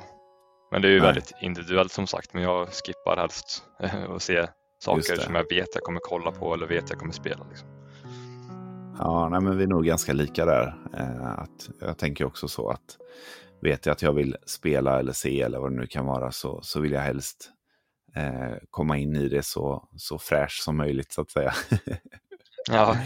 men 0.72 0.82
det 0.82 0.88
är 0.88 0.92
ju 0.92 1.00
Nej. 1.00 1.08
väldigt 1.08 1.32
individuellt 1.42 1.92
som 1.92 2.08
sagt, 2.08 2.34
men 2.34 2.44
jag 2.44 2.68
skippar 2.70 3.18
helst 3.18 3.64
att 4.16 4.22
se 4.22 4.48
saker 4.80 5.16
som 5.16 5.36
jag 5.36 5.50
vet 5.50 5.68
jag 5.74 5.84
kommer 5.84 6.00
kolla 6.04 6.32
på 6.32 6.54
eller 6.54 6.68
vet 6.68 6.90
jag 6.90 7.00
kommer 7.00 7.14
spela. 7.14 7.46
Liksom. 7.50 7.68
Ja, 9.00 9.30
nej, 9.30 9.42
men 9.42 9.58
vi 9.58 9.64
är 9.64 9.68
nog 9.68 9.86
ganska 9.86 10.14
lika 10.14 10.46
där. 10.46 10.76
Eh, 10.98 11.40
att 11.40 11.70
jag 11.80 11.98
tänker 11.98 12.26
också 12.26 12.48
så 12.48 12.70
att 12.70 12.98
vet 13.62 13.86
jag 13.86 13.94
att 13.94 14.02
jag 14.02 14.14
vill 14.14 14.38
spela 14.46 15.00
eller 15.00 15.14
se 15.14 15.42
eller 15.42 15.60
vad 15.60 15.72
det 15.72 15.80
nu 15.80 15.88
kan 15.88 16.06
vara 16.06 16.32
så, 16.32 16.62
så 16.62 16.80
vill 16.80 16.92
jag 16.92 17.02
helst 17.02 17.50
eh, 18.16 18.56
komma 18.70 18.98
in 18.98 19.16
i 19.16 19.28
det 19.30 19.44
så, 19.44 19.90
så 19.98 20.20
fräsch 20.20 20.62
som 20.64 20.78
möjligt 20.78 21.12
så 21.12 21.22
att 21.22 21.32
säga. 21.32 21.54
ja. 22.72 22.98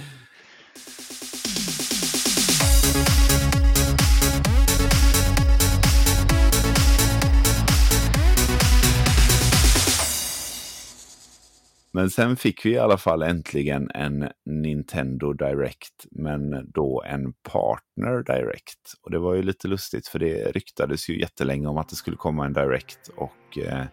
Men 11.94 12.10
sen 12.10 12.36
fick 12.36 12.66
vi 12.66 12.70
i 12.70 12.80
alla 12.80 12.98
fall 12.98 13.22
äntligen 13.22 13.92
en 13.94 14.30
Nintendo 14.46 15.34
Direct, 15.34 16.06
men 16.12 16.72
då 16.72 17.04
en 17.06 17.34
Partner 17.34 18.24
Direct. 18.24 18.94
Och 19.04 19.12
det 19.12 19.20
var 19.20 19.34
ju 19.34 19.44
lite 19.44 19.68
lustigt 19.68 20.08
för 20.08 20.20
det 20.20 20.52
ryktades 20.52 21.10
ju 21.10 21.20
jättelänge 21.20 21.68
om 21.68 21.78
att 21.78 21.90
det 21.90 21.96
skulle 21.96 22.18
komma 22.18 22.46
en 22.46 22.54
Direct 22.54 23.10
och 23.16 23.58
eh, 23.58 23.86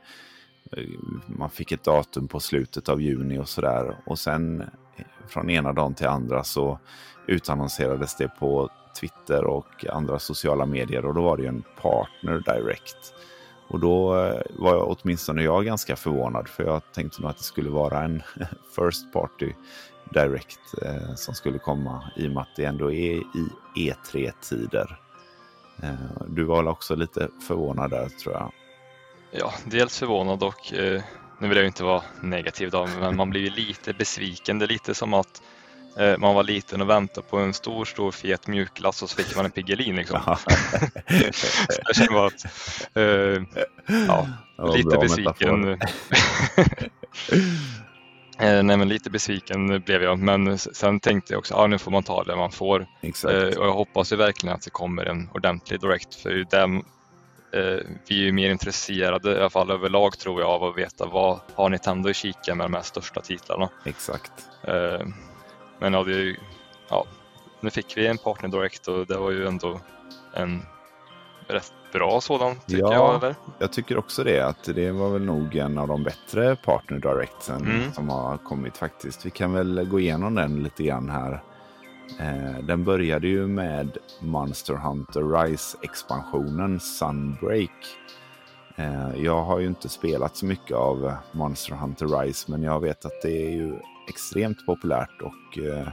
man 1.26 1.50
fick 1.50 1.72
ett 1.72 1.84
datum 1.84 2.28
på 2.28 2.40
slutet 2.40 2.88
av 2.88 3.02
juni 3.02 3.38
och 3.38 3.48
sådär. 3.48 3.96
Och 4.06 4.18
sen 4.18 4.60
eh, 4.60 5.04
från 5.28 5.50
ena 5.50 5.72
dagen 5.72 5.94
till 5.94 6.06
andra 6.06 6.44
så 6.44 6.78
utannonserades 7.26 8.16
det 8.16 8.28
på 8.28 8.70
Twitter 9.00 9.44
och 9.44 9.86
andra 9.90 10.18
sociala 10.18 10.66
medier 10.66 11.06
och 11.06 11.14
då 11.14 11.22
var 11.22 11.36
det 11.36 11.42
ju 11.42 11.48
en 11.48 11.64
Partner 11.82 12.42
Direct. 12.46 13.14
Och 13.68 13.80
då 13.80 14.16
eh, 14.16 14.40
var 14.50 14.74
jag, 14.74 14.88
åtminstone 14.88 15.42
jag 15.42 15.64
ganska 15.64 15.96
förvånad 15.96 16.48
för 16.48 16.64
jag 16.64 16.82
tänkte 16.92 17.22
nog 17.22 17.30
att 17.30 17.36
det 17.36 17.44
skulle 17.44 17.70
vara 17.70 18.02
en 18.02 18.22
First 18.76 19.12
Party 19.12 19.52
Direct 20.10 20.60
eh, 20.82 21.14
som 21.14 21.34
skulle 21.34 21.58
komma 21.58 22.10
i 22.16 22.28
och 22.28 22.32
med 22.32 22.40
att 22.40 22.56
det 22.56 22.64
ändå 22.64 22.92
är 22.92 23.14
i 23.16 23.48
E3-tider. 23.76 25.00
Eh, 25.82 26.22
du 26.28 26.44
var 26.44 26.56
väl 26.56 26.68
också 26.68 26.94
lite 26.94 27.28
förvånad 27.48 27.90
där 27.90 28.08
tror 28.08 28.34
jag? 28.34 28.52
Ja, 29.30 29.52
dels 29.64 29.98
förvånad 29.98 30.42
och 30.42 30.72
eh, 30.72 31.02
nu 31.38 31.48
vill 31.48 31.56
jag 31.56 31.62
ju 31.62 31.66
inte 31.66 31.84
vara 31.84 32.02
negativ 32.22 32.70
då, 32.70 32.88
men 33.00 33.16
man 33.16 33.30
blir 33.30 33.50
lite 33.50 33.92
besviken. 33.92 34.58
Det 34.58 34.64
är 34.64 34.68
lite 34.68 34.94
som 34.94 35.14
att 35.14 35.42
Eh, 35.42 35.57
man 36.18 36.34
var 36.34 36.42
liten 36.42 36.80
och 36.80 36.90
väntade 36.90 37.26
på 37.26 37.38
en 37.38 37.54
stor, 37.54 37.84
stor 37.84 38.10
fet 38.10 38.46
mjukglass 38.46 39.02
och 39.02 39.10
så 39.10 39.16
fick 39.16 39.36
man 39.36 39.44
en 39.44 39.50
Piggelin. 39.50 39.96
Liksom. 39.96 40.20
jag 41.86 41.96
känner 41.96 42.12
bara 42.12 42.26
att, 42.26 42.46
uh, 42.96 43.42
ja, 44.08 44.28
lite 44.74 44.98
besviken. 44.98 45.64
uh, 45.68 45.78
nej, 48.62 48.76
men 48.76 48.88
lite 48.88 49.10
besviken 49.10 49.80
blev 49.80 50.02
jag, 50.02 50.18
men 50.18 50.58
sen 50.58 51.00
tänkte 51.00 51.32
jag 51.32 51.38
också 51.38 51.54
att 51.54 51.60
ah, 51.60 51.66
nu 51.66 51.78
får 51.78 51.90
man 51.90 52.02
ta 52.02 52.24
det 52.24 52.36
man 52.36 52.52
får. 52.52 52.80
Uh, 52.80 53.58
och 53.58 53.66
jag 53.66 53.72
hoppas 53.72 54.12
ju 54.12 54.16
verkligen 54.16 54.54
att 54.54 54.62
det 54.62 54.70
kommer 54.70 55.04
en 55.04 55.30
ordentlig 55.34 55.80
direct, 55.80 56.14
för 56.14 56.46
den, 56.50 56.82
vi 58.08 58.28
är 58.28 58.32
mer 58.32 58.50
intresserade, 58.50 59.32
i 59.32 59.38
alla 59.38 59.50
fall 59.50 59.70
överlag 59.70 60.18
tror 60.18 60.40
jag, 60.40 60.50
av 60.50 60.64
att 60.64 60.78
veta 60.78 61.06
vad 61.06 61.40
har 61.54 61.68
Nintendo 61.68 62.10
i 62.10 62.14
kika 62.14 62.54
med 62.54 62.66
de 62.66 62.74
här 62.74 62.82
största 62.82 63.20
titlarna. 63.20 63.68
Exakt. 63.84 64.32
Men 65.78 65.92
ja, 65.92 66.04
det, 66.04 66.36
ja, 66.88 67.06
nu 67.60 67.70
fick 67.70 67.96
vi 67.96 68.06
en 68.06 68.18
partner 68.18 68.48
direct 68.48 68.88
och 68.88 69.06
det 69.06 69.16
var 69.16 69.30
ju 69.30 69.46
ändå 69.46 69.80
en 70.34 70.62
rätt 71.48 71.72
bra 71.92 72.20
sådan 72.20 72.56
tycker 72.66 72.82
ja, 72.82 72.94
jag. 72.94 73.14
Eller? 73.14 73.34
Jag 73.58 73.72
tycker 73.72 73.98
också 73.98 74.24
det. 74.24 74.40
Att 74.40 74.64
det 74.64 74.90
var 74.90 75.10
väl 75.10 75.24
nog 75.24 75.56
en 75.56 75.78
av 75.78 75.88
de 75.88 76.02
bättre 76.02 76.56
partner 76.56 76.98
directsen 76.98 77.66
mm. 77.66 77.92
som 77.92 78.08
har 78.08 78.36
kommit 78.36 78.76
faktiskt. 78.76 79.26
Vi 79.26 79.30
kan 79.30 79.52
väl 79.52 79.88
gå 79.90 80.00
igenom 80.00 80.34
den 80.34 80.62
lite 80.62 80.82
grann 80.82 81.10
här. 81.10 81.42
Eh, 82.20 82.64
den 82.64 82.84
började 82.84 83.28
ju 83.28 83.46
med 83.46 83.96
Monster 84.20 84.74
Hunter 84.74 85.22
Rise-expansionen 85.22 86.80
Sunbreak. 86.80 87.70
Eh, 88.76 89.16
jag 89.16 89.42
har 89.42 89.58
ju 89.58 89.66
inte 89.66 89.88
spelat 89.88 90.36
så 90.36 90.46
mycket 90.46 90.76
av 90.76 91.14
Monster 91.32 91.74
Hunter 91.74 92.06
Rise 92.06 92.50
men 92.50 92.62
jag 92.62 92.80
vet 92.80 93.04
att 93.04 93.22
det 93.22 93.46
är 93.46 93.50
ju 93.50 93.78
extremt 94.08 94.66
populärt 94.66 95.22
och 95.22 95.58
eh, 95.58 95.88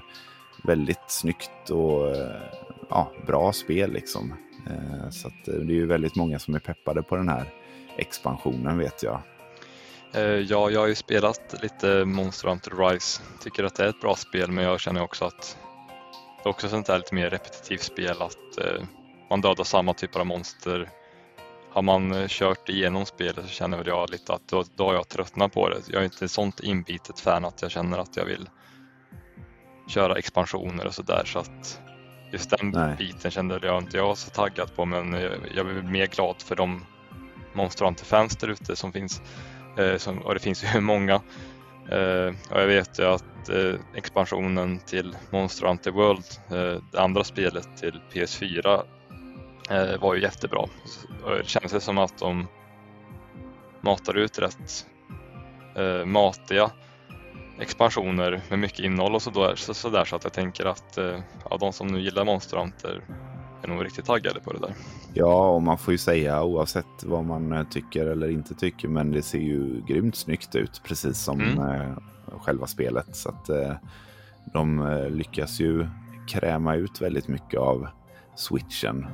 väldigt 0.63 1.03
snyggt 1.07 1.69
och 1.69 2.15
eh, 2.15 2.41
ja, 2.89 3.11
bra 3.27 3.53
spel 3.53 3.91
liksom. 3.91 4.33
Eh, 4.67 5.09
så 5.09 5.27
eh, 5.27 5.33
det 5.43 5.73
är 5.73 5.75
ju 5.75 5.85
väldigt 5.85 6.15
många 6.15 6.39
som 6.39 6.55
är 6.55 6.59
peppade 6.59 7.03
på 7.03 7.15
den 7.15 7.29
här 7.29 7.53
expansionen 7.97 8.77
vet 8.77 9.03
jag. 9.03 9.21
Eh, 10.13 10.21
ja, 10.23 10.69
jag 10.69 10.79
har 10.79 10.87
ju 10.87 10.95
spelat 10.95 11.55
lite 11.61 12.05
Monster 12.05 12.47
Hunter 12.47 12.71
Rise. 12.71 13.21
Tycker 13.39 13.63
att 13.63 13.75
det 13.75 13.83
är 13.83 13.89
ett 13.89 14.01
bra 14.01 14.15
spel 14.15 14.51
men 14.51 14.63
jag 14.63 14.79
känner 14.79 15.01
också 15.01 15.25
att 15.25 15.57
det 16.43 16.49
är 16.49 16.49
också 16.49 16.69
sånt 16.69 16.87
där 16.87 16.97
lite 16.97 17.15
mer 17.15 17.29
repetitivt 17.29 17.81
spel 17.81 18.21
att 18.21 18.57
eh, 18.57 18.83
man 19.29 19.41
dödar 19.41 19.63
samma 19.63 19.93
typer 19.93 20.19
av 20.19 20.25
monster 20.25 20.89
har 21.75 21.81
man 21.81 22.11
eh, 22.11 22.27
kört 22.27 22.69
igenom 22.69 23.05
spelet 23.05 23.45
så 23.45 23.47
känner 23.47 23.77
väl 23.77 23.87
jag 23.87 24.09
lite 24.09 24.33
att 24.33 24.47
då, 24.47 24.63
då 24.75 24.85
har 24.85 24.93
jag 24.93 25.09
tröttnat 25.09 25.53
på 25.53 25.69
det. 25.69 25.79
Jag 25.87 26.01
är 26.01 26.05
inte 26.05 26.27
sånt 26.27 26.59
inbitet 26.59 27.19
fan 27.19 27.45
att 27.45 27.61
jag 27.61 27.71
känner 27.71 27.97
att 27.97 28.17
jag 28.17 28.25
vill 28.25 28.49
köra 29.87 30.17
expansioner 30.17 30.85
och 30.85 30.93
sådär 30.93 31.23
så 31.25 31.39
att 31.39 31.81
just 32.31 32.49
den 32.49 32.69
Nej. 32.69 32.95
biten 32.97 33.31
kände 33.31 33.59
jag 33.61 33.83
inte 33.83 33.97
jag 33.97 34.17
så 34.17 34.29
taggad 34.29 34.75
på 34.75 34.85
men 34.85 35.13
jag, 35.13 35.31
jag 35.55 35.69
är 35.69 35.81
mer 35.81 36.07
glad 36.07 36.41
för 36.41 36.55
de 36.55 36.85
Monster 37.53 37.85
Hunter-fans 37.85 38.37
där 38.37 38.47
ute 38.47 38.75
som 38.75 38.91
finns 38.91 39.21
eh, 39.77 39.97
som, 39.97 40.19
och 40.19 40.33
det 40.33 40.39
finns 40.39 40.63
ju 40.63 40.81
många. 40.81 41.15
Eh, 41.91 42.33
och 42.49 42.61
jag 42.61 42.67
vet 42.67 42.99
ju 42.99 43.05
att 43.05 43.49
eh, 43.49 43.75
expansionen 43.95 44.79
till 44.79 45.15
Monster 45.29 45.67
Hunter 45.67 45.91
World, 45.91 46.25
eh, 46.49 46.81
det 46.91 46.99
andra 46.99 47.23
spelet 47.23 47.77
till 47.77 48.01
PS4 48.13 48.67
eh, 48.67 48.81
var 49.99 50.15
ju 50.15 50.21
jättebra. 50.21 50.65
Det 51.37 51.47
känns 51.47 51.83
som 51.83 51.97
att 51.97 52.17
de 52.17 52.47
matar 53.81 54.17
ut 54.17 54.39
rätt 54.39 54.85
eh, 55.75 56.05
matiga 56.05 56.71
expansioner 57.59 58.41
med 58.49 58.59
mycket 58.59 58.79
innehåll 58.79 59.15
och 59.15 59.21
sådär 59.21 59.55
så, 59.55 59.73
så, 59.73 59.89
där, 59.89 60.05
så 60.05 60.15
att 60.15 60.23
jag 60.23 60.33
tänker 60.33 60.65
att 60.65 60.97
eh, 60.97 61.19
ja, 61.49 61.57
de 61.57 61.73
som 61.73 61.87
nu 61.87 62.01
gillar 62.01 62.25
Monster 62.25 62.57
Hunter 62.57 63.01
är 63.63 63.67
nog 63.67 63.85
riktigt 63.85 64.05
taggade 64.05 64.39
på 64.39 64.53
det 64.53 64.59
där. 64.59 64.75
Ja, 65.13 65.49
och 65.49 65.61
man 65.61 65.77
får 65.77 65.91
ju 65.91 65.97
säga 65.97 66.43
oavsett 66.43 67.03
vad 67.03 67.25
man 67.25 67.51
eh, 67.53 67.63
tycker 67.69 68.05
eller 68.05 68.29
inte 68.29 68.55
tycker, 68.55 68.87
men 68.87 69.11
det 69.11 69.21
ser 69.21 69.39
ju 69.39 69.81
grymt 69.81 70.15
snyggt 70.15 70.55
ut, 70.55 70.81
precis 70.83 71.23
som 71.23 71.41
mm. 71.41 71.59
eh, 71.59 71.97
själva 72.39 72.67
spelet. 72.67 73.15
Så 73.15 73.29
att 73.29 73.49
eh, 73.49 73.73
de 74.53 74.79
eh, 74.79 75.09
lyckas 75.09 75.59
ju 75.59 75.87
kräma 76.27 76.75
ut 76.75 77.01
väldigt 77.01 77.27
mycket 77.27 77.59
av 77.59 77.87
switchen 78.35 79.07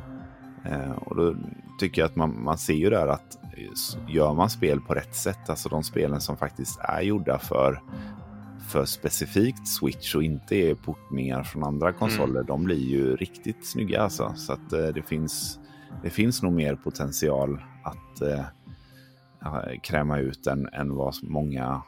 Eh, 0.66 0.92
och 0.92 1.16
då 1.16 1.36
tycker 1.80 2.02
jag 2.02 2.10
att 2.10 2.16
man, 2.16 2.44
man 2.44 2.58
ser 2.58 2.74
ju 2.74 2.90
där 2.90 3.08
att 3.08 3.38
gör 4.08 4.34
man 4.34 4.50
spel 4.50 4.82
på 4.82 4.94
rätt 4.94 5.16
sätt, 5.16 5.50
alltså 5.50 5.70
de 5.70 5.84
spelen 5.84 6.22
som 6.22 6.38
faktiskt 6.38 6.80
är 6.80 7.02
gjorda 7.02 7.40
för, 7.40 7.82
för 8.70 8.86
specifikt 8.86 9.68
Switch 9.68 10.16
och 10.16 10.24
inte 10.24 10.56
är 10.56 10.76
portningar 10.76 11.44
från 11.44 11.64
andra 11.64 11.88
mm. 11.88 12.00
konsoler, 12.00 12.40
mm. 12.40 12.46
de 12.46 12.64
blir 12.64 12.90
ju 12.90 13.16
riktigt 13.16 13.68
snygga 13.68 14.02
alltså. 14.02 14.34
Så 14.36 14.54
att 14.54 14.74
eh, 14.74 14.88
det 14.88 15.02
finns, 15.02 15.60
det 16.04 16.10
finns 16.10 16.44
nog 16.44 16.54
mer 16.54 16.76
potential 16.76 17.64
att 17.84 18.22
eh, 18.22 18.46
kräma 19.84 20.18
ut 20.18 20.48
än, 20.48 20.70
än 20.74 20.96
vad 20.96 21.16
många 21.24 21.82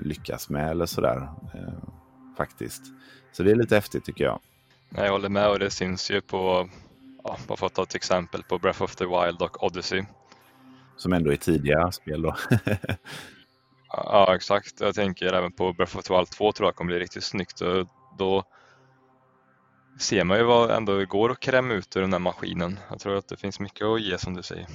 lyckas 0.00 0.48
med 0.48 0.70
eller 0.70 0.86
sådär 0.86 1.28
eh, 1.54 1.88
faktiskt. 2.36 2.82
Så 3.32 3.42
det 3.42 3.50
är 3.50 3.56
lite 3.56 3.74
häftigt 3.74 4.04
tycker 4.04 4.24
jag. 4.24 4.40
Jag 4.94 5.12
håller 5.12 5.28
med 5.28 5.50
och 5.50 5.58
det 5.58 5.70
syns 5.70 6.10
ju 6.10 6.20
på 6.20 6.68
ja, 7.24 7.36
bara 7.48 7.56
för 7.56 7.66
att 7.66 7.74
ta 7.74 7.82
ett 7.82 7.94
exempel 7.94 8.42
på 8.42 8.58
Breath 8.58 8.82
of 8.82 8.96
the 8.96 9.04
Wild 9.04 9.42
och 9.42 9.62
Odyssey. 9.62 10.04
Som 10.96 11.12
ändå 11.12 11.32
är 11.32 11.36
tidiga 11.36 11.92
spel 11.92 12.22
då. 12.22 12.36
ja, 13.88 14.34
exakt. 14.34 14.80
Jag 14.80 14.94
tänker 14.94 15.32
även 15.32 15.52
på 15.52 15.72
Breath 15.72 15.96
of 15.96 16.04
the 16.04 16.14
Wild 16.14 16.30
2 16.30 16.52
tror 16.52 16.66
jag 16.66 16.76
kommer 16.76 16.88
bli 16.88 16.98
riktigt 16.98 17.24
snyggt. 17.24 17.60
Och 17.60 17.86
då 18.18 18.44
ser 19.98 20.24
man 20.24 20.38
ju 20.38 20.44
vad 20.44 20.70
ändå 20.70 21.04
går 21.04 21.30
att 21.30 21.40
kräma 21.40 21.74
ut 21.74 21.96
ur 21.96 22.00
den 22.00 22.12
här 22.12 22.20
maskinen. 22.20 22.78
Jag 22.90 23.00
tror 23.00 23.16
att 23.16 23.28
det 23.28 23.36
finns 23.36 23.60
mycket 23.60 23.86
att 23.86 24.00
ge 24.00 24.18
som 24.18 24.34
du 24.34 24.42
säger. 24.42 24.66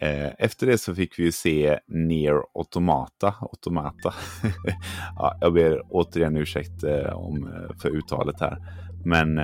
Eh, 0.00 0.30
efter 0.38 0.66
det 0.66 0.78
så 0.78 0.94
fick 0.94 1.18
vi 1.18 1.22
ju 1.22 1.32
se 1.32 1.78
Near 1.86 2.42
Automata. 2.54 3.34
Automata. 3.40 4.14
ja, 5.16 5.38
jag 5.40 5.52
ber 5.52 5.82
återigen 5.90 6.36
ursäkt 6.36 6.84
eh, 6.84 7.12
om, 7.12 7.46
eh, 7.46 7.76
för 7.78 7.90
uttalet 7.90 8.40
här. 8.40 8.58
Men 9.04 9.34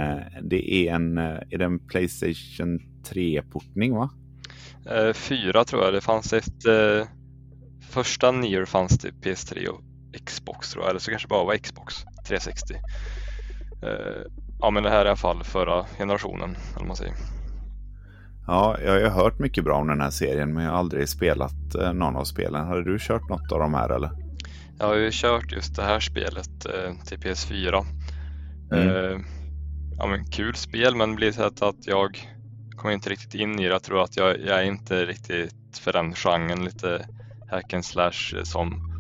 det 0.43 0.75
är 0.75 0.95
en, 0.95 1.19
är 1.19 1.59
det 1.59 1.65
en 1.65 1.79
Playstation 1.79 2.81
3-portning 3.05 3.95
va? 3.95 4.11
Eh, 4.91 5.13
fyra 5.13 5.65
tror 5.65 5.85
jag. 5.85 5.93
Det 5.95 6.01
fanns 6.01 6.33
ett... 6.33 6.67
Eh, 6.67 7.07
första 7.81 8.31
Nier 8.31 8.65
fanns 8.65 8.99
det 8.99 9.11
PS3 9.11 9.67
och 9.67 9.81
Xbox 10.27 10.71
tror 10.71 10.85
jag, 10.85 10.91
eller 10.91 11.01
så 11.01 11.11
kanske 11.11 11.29
bara 11.29 11.45
var 11.45 11.57
Xbox 11.57 11.95
360. 12.27 12.75
Eh, 13.83 14.31
ja 14.61 14.71
men 14.71 14.83
det 14.83 14.91
här 14.91 15.01
är 15.01 15.05
i 15.05 15.09
alla 15.09 15.17
fall 15.17 15.45
förra 15.45 15.85
generationen, 15.99 16.57
eller 16.77 16.87
man 16.87 16.97
säger. 16.97 17.15
Ja, 18.47 18.77
jag 18.85 18.93
har 18.93 18.99
ju 18.99 19.09
hört 19.09 19.39
mycket 19.39 19.65
bra 19.65 19.77
om 19.77 19.87
den 19.87 20.01
här 20.01 20.11
serien 20.11 20.55
men 20.55 20.65
jag 20.65 20.71
har 20.71 20.79
aldrig 20.79 21.09
spelat 21.09 21.75
eh, 21.75 21.93
någon 21.93 22.17
av 22.17 22.25
spelen. 22.25 22.67
Hade 22.67 22.85
du 22.85 22.99
kört 23.01 23.29
något 23.29 23.53
av 23.53 23.59
de 23.59 23.75
här 23.75 23.91
eller? 23.91 24.11
Jag 24.79 24.87
har 24.87 24.95
ju 24.95 25.11
kört 25.13 25.53
just 25.53 25.77
det 25.77 25.83
här 25.83 26.01
spelet 26.01 26.67
eh, 26.67 26.95
till 27.07 27.19
PS4. 27.19 27.85
Mm. 28.73 28.89
Eh, 28.89 29.21
ja, 30.05 30.09
men 30.09 30.25
kul 30.25 30.55
spel 30.55 30.97
men 30.97 31.11
det 31.11 31.17
blir 31.17 31.33
så 31.33 31.43
att 31.43 31.87
jag 31.87 32.29
kommer 32.77 32.95
inte 32.95 33.11
riktigt 33.11 33.35
in 33.35 33.61
i 33.61 33.63
det. 33.63 33.73
Jag 33.73 33.83
tror 33.83 34.03
att 34.03 34.17
jag, 34.17 34.41
jag 34.41 34.61
är 34.61 34.65
inte 34.65 35.05
riktigt 35.07 35.79
för 35.81 35.93
den 35.93 36.15
genren, 36.15 36.65
lite 36.65 37.07
hack 37.51 37.75
and 37.75 37.85
slash 37.85 38.43
som, 38.45 38.93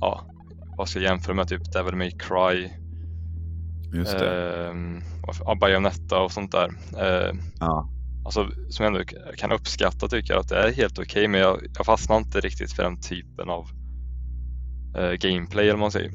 ja, 0.00 0.24
vad 0.76 0.88
ska 0.88 1.00
jag 1.00 1.10
jämföra 1.10 1.34
med, 1.34 1.48
typ 1.48 1.72
Devil 1.72 1.96
May 1.96 2.10
Cry. 2.10 2.70
Just 3.94 4.18
det. 4.18 4.68
Eh, 5.46 5.54
Bayonetta 5.60 6.20
och 6.20 6.32
sånt 6.32 6.52
där. 6.52 6.68
Eh, 6.98 7.36
ja. 7.60 7.88
Alltså, 8.24 8.50
som 8.68 8.84
jag 8.84 8.94
ändå 8.94 9.04
kan 9.36 9.52
uppskatta 9.52 10.08
tycker 10.08 10.32
jag 10.34 10.40
att 10.40 10.48
det 10.48 10.56
är 10.56 10.72
helt 10.72 10.98
okej 10.98 11.04
okay, 11.04 11.28
men 11.28 11.40
jag, 11.40 11.60
jag 11.76 11.86
fastnar 11.86 12.16
inte 12.16 12.40
riktigt 12.40 12.72
för 12.72 12.82
den 12.82 13.00
typen 13.00 13.50
av 13.50 13.68
eh, 14.96 15.12
gameplay 15.12 15.68
eller 15.68 15.78
man 15.78 15.92
säger. 15.92 16.12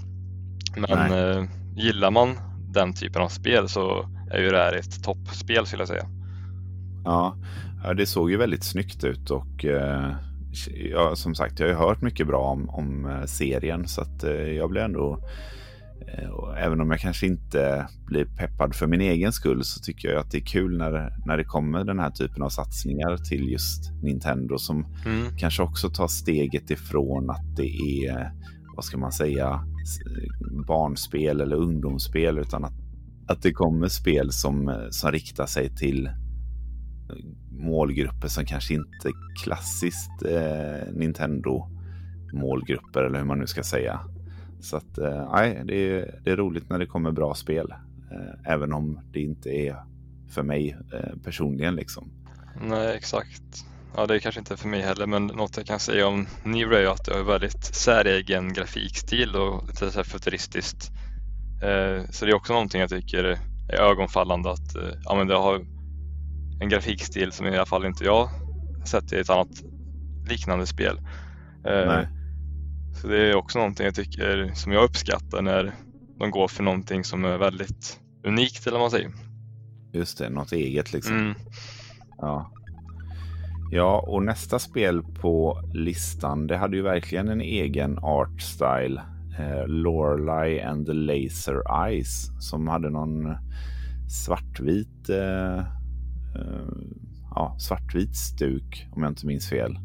Men 0.77 1.11
eh, 1.11 1.43
gillar 1.75 2.11
man 2.11 2.37
den 2.73 2.93
typen 2.93 3.21
av 3.21 3.29
spel 3.29 3.69
så 3.69 4.14
är 4.31 4.41
ju 4.41 4.49
det 4.49 4.57
här 4.57 4.73
ett 4.73 5.03
toppspel 5.03 5.65
skulle 5.65 5.81
jag 5.81 5.87
säga. 5.87 6.05
Ja, 7.03 7.35
det 7.97 8.05
såg 8.05 8.31
ju 8.31 8.37
väldigt 8.37 8.63
snyggt 8.63 9.03
ut 9.03 9.29
och 9.29 9.65
eh, 9.65 10.15
ja, 10.91 11.15
som 11.15 11.35
sagt, 11.35 11.59
jag 11.59 11.67
har 11.67 11.73
ju 11.73 11.79
hört 11.79 12.01
mycket 12.01 12.27
bra 12.27 12.41
om, 12.41 12.69
om 12.69 13.05
eh, 13.05 13.25
serien 13.25 13.87
så 13.87 14.01
att 14.01 14.23
eh, 14.23 14.31
jag 14.31 14.69
blir 14.69 14.81
ändå 14.81 15.19
även 16.57 16.81
om 16.81 16.91
jag 16.91 16.99
kanske 16.99 17.25
inte 17.25 17.87
blir 18.07 18.25
peppad 18.25 18.75
för 18.75 18.87
min 18.87 19.01
egen 19.01 19.33
skull 19.33 19.63
så 19.63 19.79
tycker 19.79 20.09
jag 20.09 20.19
att 20.19 20.31
det 20.31 20.37
är 20.37 20.45
kul 20.45 20.77
när, 20.77 21.13
när 21.25 21.37
det 21.37 21.43
kommer 21.43 21.83
den 21.83 21.99
här 21.99 22.11
typen 22.11 22.43
av 22.43 22.49
satsningar 22.49 23.17
till 23.17 23.51
just 23.51 23.91
Nintendo 24.03 24.57
som 24.57 24.85
mm. 25.05 25.37
kanske 25.37 25.63
också 25.63 25.89
tar 25.89 26.07
steget 26.07 26.71
ifrån 26.71 27.29
att 27.29 27.55
det 27.55 27.67
är, 28.07 28.31
vad 28.75 28.85
ska 28.85 28.97
man 28.97 29.11
säga, 29.11 29.63
barnspel 30.67 31.41
eller 31.41 31.55
ungdomsspel 31.55 32.37
utan 32.37 32.65
att, 32.65 32.73
att 33.27 33.41
det 33.41 33.51
kommer 33.51 33.87
spel 33.87 34.31
som, 34.31 34.69
eh, 34.69 34.89
som 34.89 35.11
riktar 35.11 35.45
sig 35.45 35.75
till 35.75 36.05
eh, 36.05 36.13
målgrupper 37.51 38.27
som 38.27 38.45
kanske 38.45 38.73
inte 38.73 39.11
klassiskt 39.43 40.23
eh, 40.25 40.93
Nintendo 40.93 41.69
målgrupper 42.33 43.03
eller 43.03 43.19
hur 43.19 43.25
man 43.25 43.39
nu 43.39 43.47
ska 43.47 43.63
säga. 43.63 43.99
Så 44.61 44.77
att 44.77 44.97
eh, 44.97 45.63
det, 45.65 45.75
är, 45.75 46.19
det 46.23 46.31
är 46.31 46.35
roligt 46.37 46.69
när 46.69 46.79
det 46.79 46.85
kommer 46.85 47.11
bra 47.11 47.33
spel. 47.33 47.73
Eh, 48.11 48.51
även 48.53 48.73
om 48.73 48.99
det 49.11 49.19
inte 49.19 49.49
är 49.49 49.75
för 50.29 50.43
mig 50.43 50.77
eh, 50.93 51.17
personligen 51.23 51.75
liksom. 51.75 52.11
Nej, 52.61 52.95
exakt. 52.95 53.65
Ja, 53.95 54.07
det 54.07 54.15
är 54.15 54.19
kanske 54.19 54.39
inte 54.39 54.57
för 54.57 54.67
mig 54.67 54.81
heller, 54.81 55.07
men 55.07 55.27
något 55.27 55.57
jag 55.57 55.65
kan 55.65 55.79
säga 55.79 56.07
om 56.07 56.27
Nier 56.43 56.73
är 56.73 56.87
att 56.87 57.05
det 57.05 57.13
har 57.13 57.23
väldigt 57.23 57.63
säregen 57.63 58.53
grafikstil 58.53 59.35
och 59.35 59.67
lite 59.67 59.91
så 59.91 59.97
här 59.97 60.03
futuristiskt. 60.03 60.91
Eh, 61.61 62.09
så 62.09 62.25
det 62.25 62.31
är 62.31 62.35
också 62.35 62.53
någonting 62.53 62.81
jag 62.81 62.89
tycker 62.89 63.23
är 63.69 63.79
ögonfallande 63.79 64.51
att 64.51 64.75
eh, 64.75 64.89
ja, 65.03 65.15
men 65.15 65.27
det 65.27 65.35
har 65.35 65.65
en 66.61 66.69
grafikstil 66.69 67.31
som 67.31 67.45
i 67.45 67.55
alla 67.55 67.65
fall 67.65 67.85
inte 67.85 68.03
jag 68.03 68.29
sett 68.85 69.13
i 69.13 69.15
ett 69.15 69.29
annat 69.29 69.63
liknande 70.29 70.65
spel. 70.65 70.97
Eh, 71.65 71.87
Nej. 71.87 72.07
Så 73.01 73.07
det 73.07 73.17
är 73.17 73.35
också 73.35 73.59
någonting 73.59 73.85
jag 73.85 73.95
tycker 73.95 74.51
som 74.53 74.71
jag 74.71 74.83
uppskattar 74.83 75.41
när 75.41 75.73
de 76.19 76.31
går 76.31 76.47
för 76.47 76.63
någonting 76.63 77.03
som 77.03 77.25
är 77.25 77.37
väldigt 77.37 77.99
unikt 78.23 78.67
eller 78.67 78.77
vad 78.77 78.83
man 78.83 78.91
säger. 78.91 79.11
Just 79.93 80.17
det, 80.17 80.29
något 80.29 80.51
eget 80.51 80.93
liksom. 80.93 81.17
Mm. 81.17 81.35
Ja. 82.17 82.51
Ja, 83.71 83.99
och 84.07 84.23
nästa 84.23 84.59
spel 84.59 85.03
på 85.03 85.61
listan, 85.73 86.47
det 86.47 86.57
hade 86.57 86.75
ju 86.75 86.81
verkligen 86.81 87.29
en 87.29 87.41
egen 87.41 87.99
art 88.01 88.41
style. 88.41 89.01
Eh, 89.39 89.67
Lorelei 89.67 90.61
and 90.61 90.85
the 90.85 90.93
Laser 90.93 91.87
Eyes 91.87 92.31
som 92.39 92.67
hade 92.67 92.89
någon 92.89 93.35
svartvit 94.07 95.09
eh, 95.09 95.65
Eh, 96.35 96.67
ja, 97.35 97.55
svartvit 97.59 98.15
stuk 98.15 98.87
om 98.95 99.03
jag 99.03 99.11
inte 99.11 99.25
minns 99.25 99.49
fel. 99.49 99.77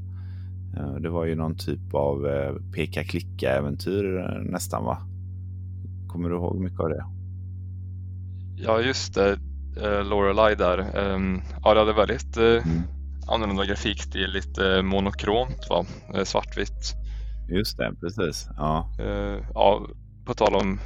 Eh, 0.76 0.94
det 0.94 1.08
var 1.08 1.24
ju 1.24 1.34
någon 1.34 1.56
typ 1.56 1.94
av 1.94 2.26
eh, 2.26 2.54
peka-klicka-äventyr 2.74 4.38
nästan 4.50 4.84
va? 4.84 4.98
Kommer 6.08 6.30
du 6.30 6.36
ihåg 6.36 6.60
mycket 6.60 6.80
av 6.80 6.88
det? 6.88 7.04
Ja 8.56 8.80
just 8.80 9.14
det, 9.14 9.38
Lorelei 10.04 10.54
där. 10.54 10.78
Ehm, 10.78 11.40
ja, 11.64 11.74
det 11.74 11.80
hade 11.80 11.92
väldigt 11.92 12.36
mm. 12.36 12.82
annorlunda 13.26 13.64
grafikstil, 13.64 14.30
lite 14.30 14.82
monokromt 14.82 15.66
va? 15.70 15.84
Svartvitt. 16.24 16.94
Just 17.48 17.76
det, 17.76 17.94
precis. 18.00 18.48
Ja. 18.56 18.90
ja 19.54 19.86
på 20.26 20.34
tal 20.34 20.54
om 20.54 20.80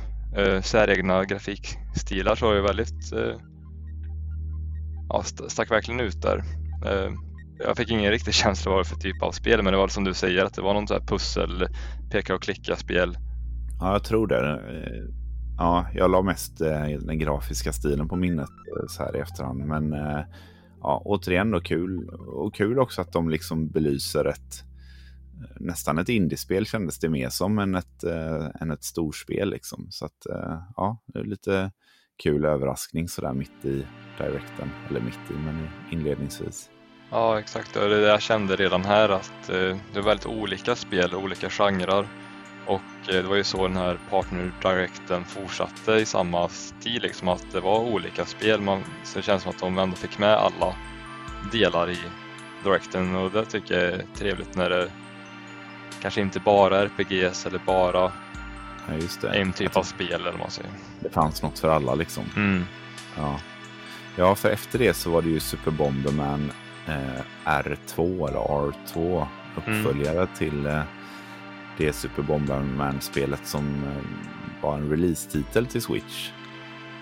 säregna 0.63 1.25
grafikstilar 1.25 2.35
så 2.35 2.51
är 2.51 2.55
det 2.55 2.63
väldigt 2.63 3.13
ja, 5.09 5.23
stack 5.49 5.71
verkligen 5.71 6.01
ut 6.01 6.23
där. 6.23 6.45
Eh, 6.87 7.13
jag 7.59 7.77
fick 7.77 7.91
ingen 7.91 8.11
riktig 8.11 8.35
känsla 8.45 8.71
vad 8.71 8.81
det 8.81 8.89
för 8.89 8.97
typ 8.97 9.23
av 9.23 9.33
spel 9.33 9.63
men 9.63 9.73
det 9.73 9.79
var 9.79 9.89
som 9.89 10.05
du 10.05 10.15
säger 10.15 10.45
att 10.45 10.55
det 10.55 10.63
var 10.63 10.75
någon 10.75 10.89
sån 10.89 11.01
här 11.01 11.07
pussel, 11.07 11.67
peka 12.11 12.35
och 12.35 12.43
klicka 12.43 12.77
spel. 12.77 13.19
Ja, 13.81 13.93
jag 13.93 14.05
tror 14.05 14.27
det. 14.27 14.61
Ja, 15.59 15.87
jag 15.95 16.11
la 16.11 16.23
mest 16.23 16.59
den 17.01 17.19
grafiska 17.19 17.73
stilen 17.73 18.09
på 18.09 18.17
minnet 18.17 18.49
så 18.89 19.03
här 19.03 19.17
i 19.17 19.21
efterhand. 19.21 19.65
Men 19.65 19.95
ja, 20.81 21.03
återigen 21.05 21.51
då 21.51 21.61
kul. 21.61 22.09
Och 22.09 22.55
kul 22.55 22.79
också 22.79 23.01
att 23.01 23.13
de 23.13 23.29
liksom 23.29 23.69
belyser 23.69 24.25
ett 24.25 24.65
nästan 25.61 25.99
ett 25.99 26.09
indiespel 26.09 26.67
kändes 26.67 26.99
det 26.99 27.09
mer 27.09 27.29
som 27.29 27.59
än 27.59 27.75
ett, 27.75 28.05
eh, 28.05 28.47
än 28.61 28.71
ett 28.71 28.85
storspel. 28.85 29.51
Liksom. 29.51 29.87
Så 29.91 30.07
att 30.07 30.27
eh, 30.27 30.59
ja, 30.77 31.03
det 31.07 31.19
är 31.19 31.25
lite 31.25 31.71
kul 32.23 32.45
överraskning 32.45 33.09
sådär 33.09 33.33
mitt 33.33 33.65
i 33.65 33.87
directen. 34.19 34.71
Eller 34.89 35.01
mitt 35.01 35.31
i, 35.31 35.33
men 35.33 35.69
inledningsvis. 35.91 36.71
Ja, 37.11 37.39
exakt. 37.39 37.75
Det 37.75 37.89
det 37.89 38.01
jag 38.01 38.23
kände 38.23 38.57
redan 38.57 38.85
här 38.85 39.09
att 39.09 39.49
eh, 39.49 39.77
det 39.93 39.99
är 39.99 40.03
väldigt 40.03 40.27
olika 40.27 40.77
spel, 40.77 41.15
olika 41.15 41.51
genrer. 41.51 42.09
Och 42.67 43.09
eh, 43.09 43.23
det 43.23 43.29
var 43.29 43.37
ju 43.37 43.45
så 43.45 43.69
den 43.69 43.77
här 43.77 43.99
Partner 44.11 44.53
Directen 44.63 45.25
fortsatte 45.25 45.93
i 45.93 46.05
samma 46.05 46.49
stil, 46.49 47.03
liksom 47.03 47.29
att 47.29 47.53
det 47.53 47.61
var 47.61 47.81
olika 47.81 48.25
spel. 48.25 48.61
Man, 48.61 48.83
så 49.05 49.19
det 49.19 49.23
känns 49.23 49.43
som 49.43 49.51
att 49.51 49.61
de 49.61 49.79
ändå 49.79 49.97
fick 49.97 50.19
med 50.19 50.35
alla 50.35 50.75
delar 51.53 51.91
i 51.91 51.99
Directen 52.65 53.15
och 53.15 53.31
det 53.31 53.45
tycker 53.45 53.75
jag 53.75 53.93
är 53.93 54.05
trevligt 54.15 54.57
när 54.57 54.71
det 54.71 54.91
kanske 56.03 56.21
inte 56.21 56.41
bara 56.41 56.79
RPGs 56.79 57.47
eller 57.47 57.61
bara 57.67 58.13
Ja. 59.23 59.35
En 59.35 59.53
typ 59.53 59.77
av 59.77 59.83
spel 59.83 60.13
eller 60.13 60.31
vad 60.31 60.41
man 60.41 60.51
säger. 60.51 60.71
Det 61.01 61.11
fanns 61.11 61.43
något 61.43 61.59
för 61.59 61.69
alla 61.69 61.95
liksom. 61.95 62.25
Mm. 62.37 62.65
Ja. 63.17 63.41
ja, 64.17 64.35
för 64.35 64.51
efter 64.51 64.79
det 64.79 64.95
så 64.95 65.11
var 65.11 65.23
det 65.23 65.29
ju 65.29 65.41
Super 65.41 65.71
Bomberman 65.71 66.53
eh, 66.87 67.23
R2 67.45 68.29
eller 68.29 68.41
R2 68.41 69.27
uppföljare 69.57 70.17
mm. 70.17 70.29
till 70.39 70.67
eh, 70.67 70.83
det 71.79 71.93
Super 71.93 72.23
Bomberman-spelet 72.23 73.47
som 73.47 73.85
eh, 73.85 74.63
var 74.63 74.75
en 74.75 74.91
release-titel 74.91 75.67
till 75.67 75.83
Switch. 75.83 76.31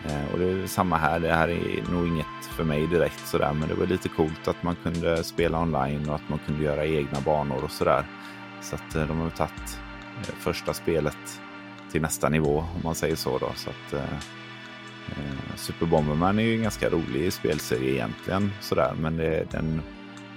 Eh, 0.05 0.33
och 0.33 0.39
det 0.39 0.45
är 0.45 0.67
samma 0.67 0.97
här. 0.97 1.21
Det 1.21 1.35
här 1.35 1.49
är 1.49 1.93
nog 1.93 2.07
inget 2.09 2.27
för 2.57 2.65
mig 2.65 2.87
direkt 2.87 3.27
sådär, 3.27 3.53
men 3.53 3.69
det 3.69 3.75
var 3.75 3.87
lite 3.87 4.09
coolt 4.09 4.49
att 4.49 4.63
man 4.63 4.77
kunde 4.83 5.25
spela 5.25 5.61
online 5.61 6.09
och 6.09 6.15
att 6.15 6.29
man 6.29 6.39
kunde 6.47 6.65
göra 6.65 6.87
egna 6.87 7.21
banor 7.21 7.65
och 7.65 7.71
sådär. 7.71 8.05
Så 8.63 8.75
att 8.75 8.95
eh, 8.95 9.07
de 9.07 9.21
har 9.21 9.31
tagit 9.31 9.81
eh, 10.29 10.35
första 10.35 10.75
spelet 10.75 11.41
till 11.93 12.03
nästa 12.03 12.29
nivå 12.29 12.59
om 12.59 12.81
man 12.85 12.95
säger 12.95 13.17
så. 13.17 13.39
Då. 13.39 13.53
så 13.57 13.71
att, 13.71 13.93
eh, 13.93 14.15
eh, 15.09 15.57
Super 15.57 15.87
Bomberman 15.87 16.39
är 16.39 16.43
ju 16.43 16.57
en 16.57 16.63
ganska 16.63 16.91
rolig 16.91 17.33
spelserie 17.33 17.93
egentligen. 17.93 18.53
Sådär, 18.61 18.95
men 18.99 19.17
det, 19.17 19.51
den, 19.51 19.83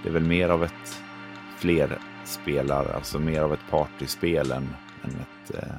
det 0.02 0.08
är 0.08 0.12
väl 0.12 0.22
mer 0.22 0.48
av 0.48 0.64
ett 0.64 1.02
flerspelar, 1.58 2.92
alltså 2.94 3.18
mer 3.18 3.42
av 3.42 3.52
ett 3.52 3.70
partyspel 3.70 4.52
än, 4.52 4.76
än 5.04 5.10
ett 5.10 5.54
eh, 5.54 5.74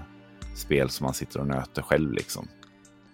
spel 0.55 0.89
som 0.89 1.03
man 1.03 1.13
sitter 1.13 1.39
och 1.39 1.47
nöter 1.47 1.81
själv. 1.81 2.11
liksom. 2.11 2.47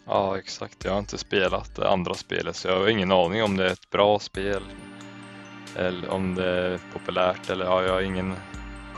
Ja, 0.05 0.37
exakt. 0.37 0.85
Jag 0.85 0.91
har 0.91 0.99
inte 0.99 1.17
spelat 1.17 1.75
det 1.75 1.89
andra 1.89 2.13
spelet 2.13 2.55
så 2.55 2.67
jag 2.67 2.79
har 2.79 2.87
ingen 2.87 3.11
aning 3.11 3.43
om 3.43 3.57
det 3.57 3.67
är 3.67 3.73
ett 3.73 3.89
bra 3.89 4.19
spel 4.19 4.63
eller 5.75 6.09
om 6.09 6.35
det 6.35 6.49
är 6.49 6.79
populärt 6.93 7.49
eller 7.49 7.65
ja, 7.65 7.83
jag 7.83 7.93
har 7.93 8.01
ingen 8.01 8.35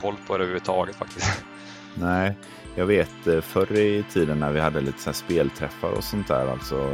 koll 0.02 0.16
på 0.28 0.38
det 0.38 0.44
överhuvudtaget 0.44 0.96
faktiskt. 0.96 1.44
Nej, 1.96 2.38
jag 2.76 2.86
vet 2.86 3.28
eh, 3.28 3.42
förr 3.42 3.78
i 3.78 4.04
tiden 4.14 4.40
när 4.40 4.52
vi 4.52 4.60
hade 4.60 4.82
lite 4.82 5.02
så 5.02 5.14
spelträffar 5.14 5.92
och 5.92 6.04
sånt 6.04 6.28
där, 6.28 6.48
alltså 6.48 6.92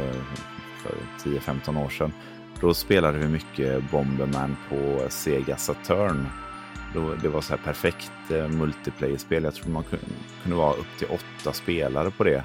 för 0.82 0.94
10-15 1.30 1.84
år 1.84 1.88
sedan. 1.88 2.12
Då 2.60 2.74
spelade 2.74 3.18
vi 3.18 3.28
mycket 3.28 3.90
Bomberman 3.90 4.56
på 4.68 5.06
Sega 5.08 5.56
Saturn. 5.56 6.26
Då, 6.94 7.14
det 7.14 7.28
var 7.28 7.40
så 7.40 7.56
här 7.56 7.62
perfekt 7.64 8.30
eh, 8.30 8.48
multiplayer-spel. 8.48 9.44
Jag 9.44 9.54
tror 9.54 9.72
man 9.72 9.82
kunde, 9.82 10.04
kunde 10.42 10.56
vara 10.56 10.74
upp 10.74 10.98
till 10.98 11.08
åtta 11.10 11.52
spelare 11.52 12.10
på 12.10 12.24
det. 12.24 12.44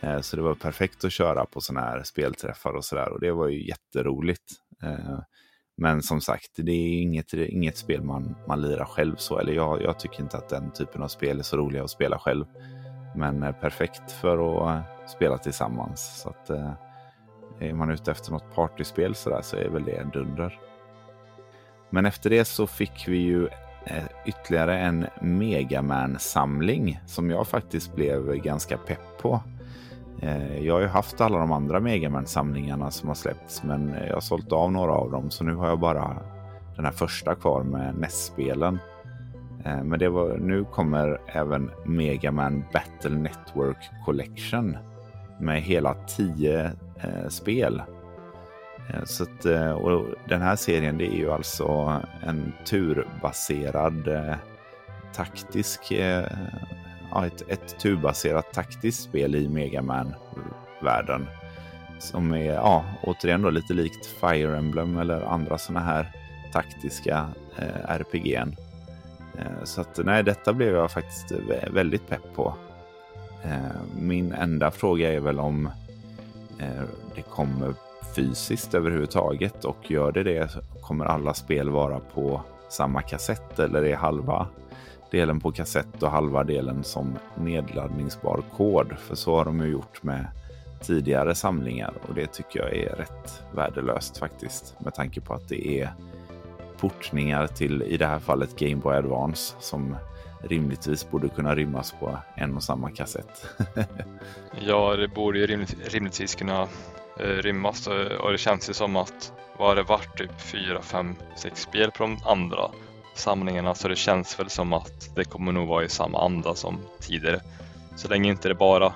Eh, 0.00 0.20
så 0.20 0.36
det 0.36 0.42
var 0.42 0.54
perfekt 0.54 1.04
att 1.04 1.12
köra 1.12 1.44
på 1.44 1.60
sådana 1.60 1.86
här 1.86 2.02
spelträffar 2.02 2.72
och 2.72 2.84
sådär. 2.84 3.12
Och 3.12 3.20
det 3.20 3.32
var 3.32 3.48
ju 3.48 3.66
jätteroligt. 3.66 4.52
Men 5.82 6.02
som 6.02 6.20
sagt, 6.20 6.50
det 6.56 6.72
är 6.72 7.02
inget, 7.02 7.32
inget 7.32 7.76
spel 7.76 8.02
man, 8.02 8.36
man 8.48 8.60
lirar 8.60 8.84
själv 8.84 9.16
så. 9.16 9.38
Eller 9.38 9.52
jag, 9.52 9.82
jag 9.82 9.98
tycker 9.98 10.20
inte 10.20 10.36
att 10.36 10.48
den 10.48 10.70
typen 10.70 11.02
av 11.02 11.08
spel 11.08 11.38
är 11.38 11.42
så 11.42 11.56
roliga 11.56 11.84
att 11.84 11.90
spela 11.90 12.18
själv. 12.18 12.44
Men 13.16 13.42
eh, 13.42 13.52
perfekt 13.52 14.12
för 14.12 14.32
att 14.38 14.76
eh, 14.76 15.06
spela 15.06 15.38
tillsammans. 15.38 16.20
Så 16.22 16.28
att, 16.28 16.50
eh, 16.50 16.72
är 17.60 17.72
man 17.72 17.90
ute 17.90 18.10
efter 18.10 18.32
något 18.32 18.54
partyspel 18.54 19.14
så, 19.14 19.30
där, 19.30 19.42
så 19.42 19.56
är 19.56 19.68
väl 19.68 19.84
det 19.84 19.96
en 19.96 20.10
dunder. 20.10 20.60
Men 21.90 22.06
efter 22.06 22.30
det 22.30 22.44
så 22.44 22.66
fick 22.66 23.08
vi 23.08 23.18
ju 23.18 23.48
ytterligare 24.26 24.78
en 24.78 25.06
Megaman-samling 25.20 27.00
som 27.06 27.30
jag 27.30 27.46
faktiskt 27.46 27.94
blev 27.94 28.36
ganska 28.36 28.76
pepp 28.78 29.18
på. 29.22 29.42
Eh, 30.22 30.58
jag 30.66 30.74
har 30.74 30.80
ju 30.80 30.86
haft 30.86 31.20
alla 31.20 31.38
de 31.38 31.52
andra 31.52 31.80
Megaman-samlingarna 31.80 32.90
som 32.90 33.08
har 33.08 33.14
släppts, 33.14 33.62
men 33.62 33.94
jag 34.06 34.14
har 34.14 34.20
sålt 34.20 34.52
av 34.52 34.72
några 34.72 34.92
av 34.92 35.10
dem, 35.10 35.30
så 35.30 35.44
nu 35.44 35.54
har 35.54 35.68
jag 35.68 35.78
bara 35.78 36.16
den 36.76 36.84
här 36.84 36.92
första 36.92 37.34
kvar 37.34 37.62
med 37.62 37.94
NES-spelen. 37.94 38.78
Eh, 39.64 39.82
men 39.82 39.98
det 39.98 40.08
var, 40.08 40.36
nu 40.38 40.64
kommer 40.64 41.20
även 41.26 41.70
Megaman 41.84 42.64
Battle 42.72 43.16
Network 43.18 43.90
Collection 44.04 44.76
med 45.40 45.62
hela 45.62 45.94
tio 45.94 46.64
eh, 46.96 47.28
spel. 47.28 47.82
Eh, 48.88 49.04
så 49.04 49.22
att, 49.22 49.44
och 49.82 50.04
den 50.28 50.42
här 50.42 50.56
serien 50.56 50.98
det 50.98 51.06
är 51.06 51.16
ju 51.16 51.32
alltså 51.32 52.00
en 52.22 52.52
turbaserad 52.66 54.08
eh, 54.08 54.34
taktisk 55.12 55.92
eh, 55.92 56.24
ja, 57.10 57.26
ett, 57.26 57.42
ett 57.48 57.78
turbaserat 57.78 58.52
taktiskt 58.52 59.02
spel 59.02 59.34
i 59.34 59.48
Megaman-världen. 59.48 61.26
Som 61.98 62.34
är, 62.34 62.52
ja, 62.52 62.84
återigen 63.02 63.42
då 63.42 63.50
lite 63.50 63.74
likt 63.74 64.06
Fire 64.06 64.58
Emblem 64.58 64.98
eller 64.98 65.20
andra 65.20 65.58
sådana 65.58 65.86
här 65.86 66.12
taktiska 66.52 67.28
eh, 67.58 67.90
RPG'n. 67.98 68.56
Eh, 69.38 69.64
så 69.64 69.80
att 69.80 70.00
nej, 70.04 70.22
detta 70.22 70.52
blev 70.52 70.74
jag 70.74 70.90
faktiskt 70.90 71.32
väldigt 71.70 72.08
pepp 72.08 72.34
på. 72.34 72.54
Eh, 73.44 73.80
min 73.96 74.32
enda 74.32 74.70
fråga 74.70 75.12
är 75.12 75.20
väl 75.20 75.40
om 75.40 75.66
eh, 76.58 76.82
det 77.14 77.22
kommer 77.22 77.74
fysiskt 78.16 78.74
överhuvudtaget 78.74 79.64
och 79.64 79.90
gör 79.90 80.12
det 80.12 80.22
det 80.22 80.50
kommer 80.80 81.04
alla 81.04 81.34
spel 81.34 81.70
vara 81.70 82.00
på 82.14 82.42
samma 82.68 83.02
kassett 83.02 83.58
eller 83.58 83.84
är 83.84 83.96
halva 83.96 84.46
delen 85.10 85.40
på 85.40 85.52
kassett 85.52 86.02
och 86.02 86.10
halva 86.10 86.44
delen 86.44 86.84
som 86.84 87.18
nedladdningsbar 87.34 88.42
kod. 88.56 88.98
För 88.98 89.14
så 89.14 89.36
har 89.36 89.44
de 89.44 89.60
ju 89.60 89.66
gjort 89.66 90.02
med 90.02 90.26
tidigare 90.80 91.34
samlingar 91.34 91.92
och 92.08 92.14
det 92.14 92.26
tycker 92.26 92.60
jag 92.60 92.76
är 92.76 92.96
rätt 92.96 93.42
värdelöst 93.54 94.18
faktiskt. 94.18 94.80
Med 94.80 94.94
tanke 94.94 95.20
på 95.20 95.34
att 95.34 95.48
det 95.48 95.80
är 95.80 95.92
portningar 96.80 97.46
till, 97.46 97.82
i 97.82 97.96
det 97.96 98.06
här 98.06 98.18
fallet 98.18 98.58
Game 98.58 98.76
Boy 98.76 98.96
Advance 98.96 99.54
som 99.60 99.96
rimligtvis 100.42 101.10
borde 101.10 101.28
kunna 101.28 101.54
rymmas 101.54 101.94
på 102.00 102.18
en 102.34 102.56
och 102.56 102.62
samma 102.62 102.90
kassett. 102.90 103.46
ja, 104.60 104.96
det 104.96 105.08
borde 105.08 105.38
ju 105.38 105.46
rimligtvis 105.86 106.34
kunna 106.34 106.62
eh, 107.20 107.26
rymmas 107.26 107.86
och 108.20 108.32
det 108.32 108.38
känns 108.38 108.70
ju 108.70 108.74
som 108.74 108.96
att 108.96 109.32
vad 109.58 109.68
har 109.68 109.76
det 109.76 109.82
varit 109.82 110.18
typ 110.18 110.40
4, 110.40 110.82
5, 110.82 111.14
6 111.36 111.60
spel 111.62 111.90
på 111.90 112.02
de 112.02 112.18
andra 112.24 112.70
samlingarna 113.20 113.74
så 113.74 113.88
det 113.88 113.96
känns 113.96 114.40
väl 114.40 114.50
som 114.50 114.72
att 114.72 115.10
det 115.16 115.24
kommer 115.24 115.52
nog 115.52 115.68
vara 115.68 115.84
i 115.84 115.88
samma 115.88 116.24
anda 116.24 116.54
som 116.54 116.78
tidigare. 117.00 117.40
Så 117.96 118.08
länge 118.08 118.30
inte 118.30 118.48
det 118.48 118.54
bara 118.54 118.92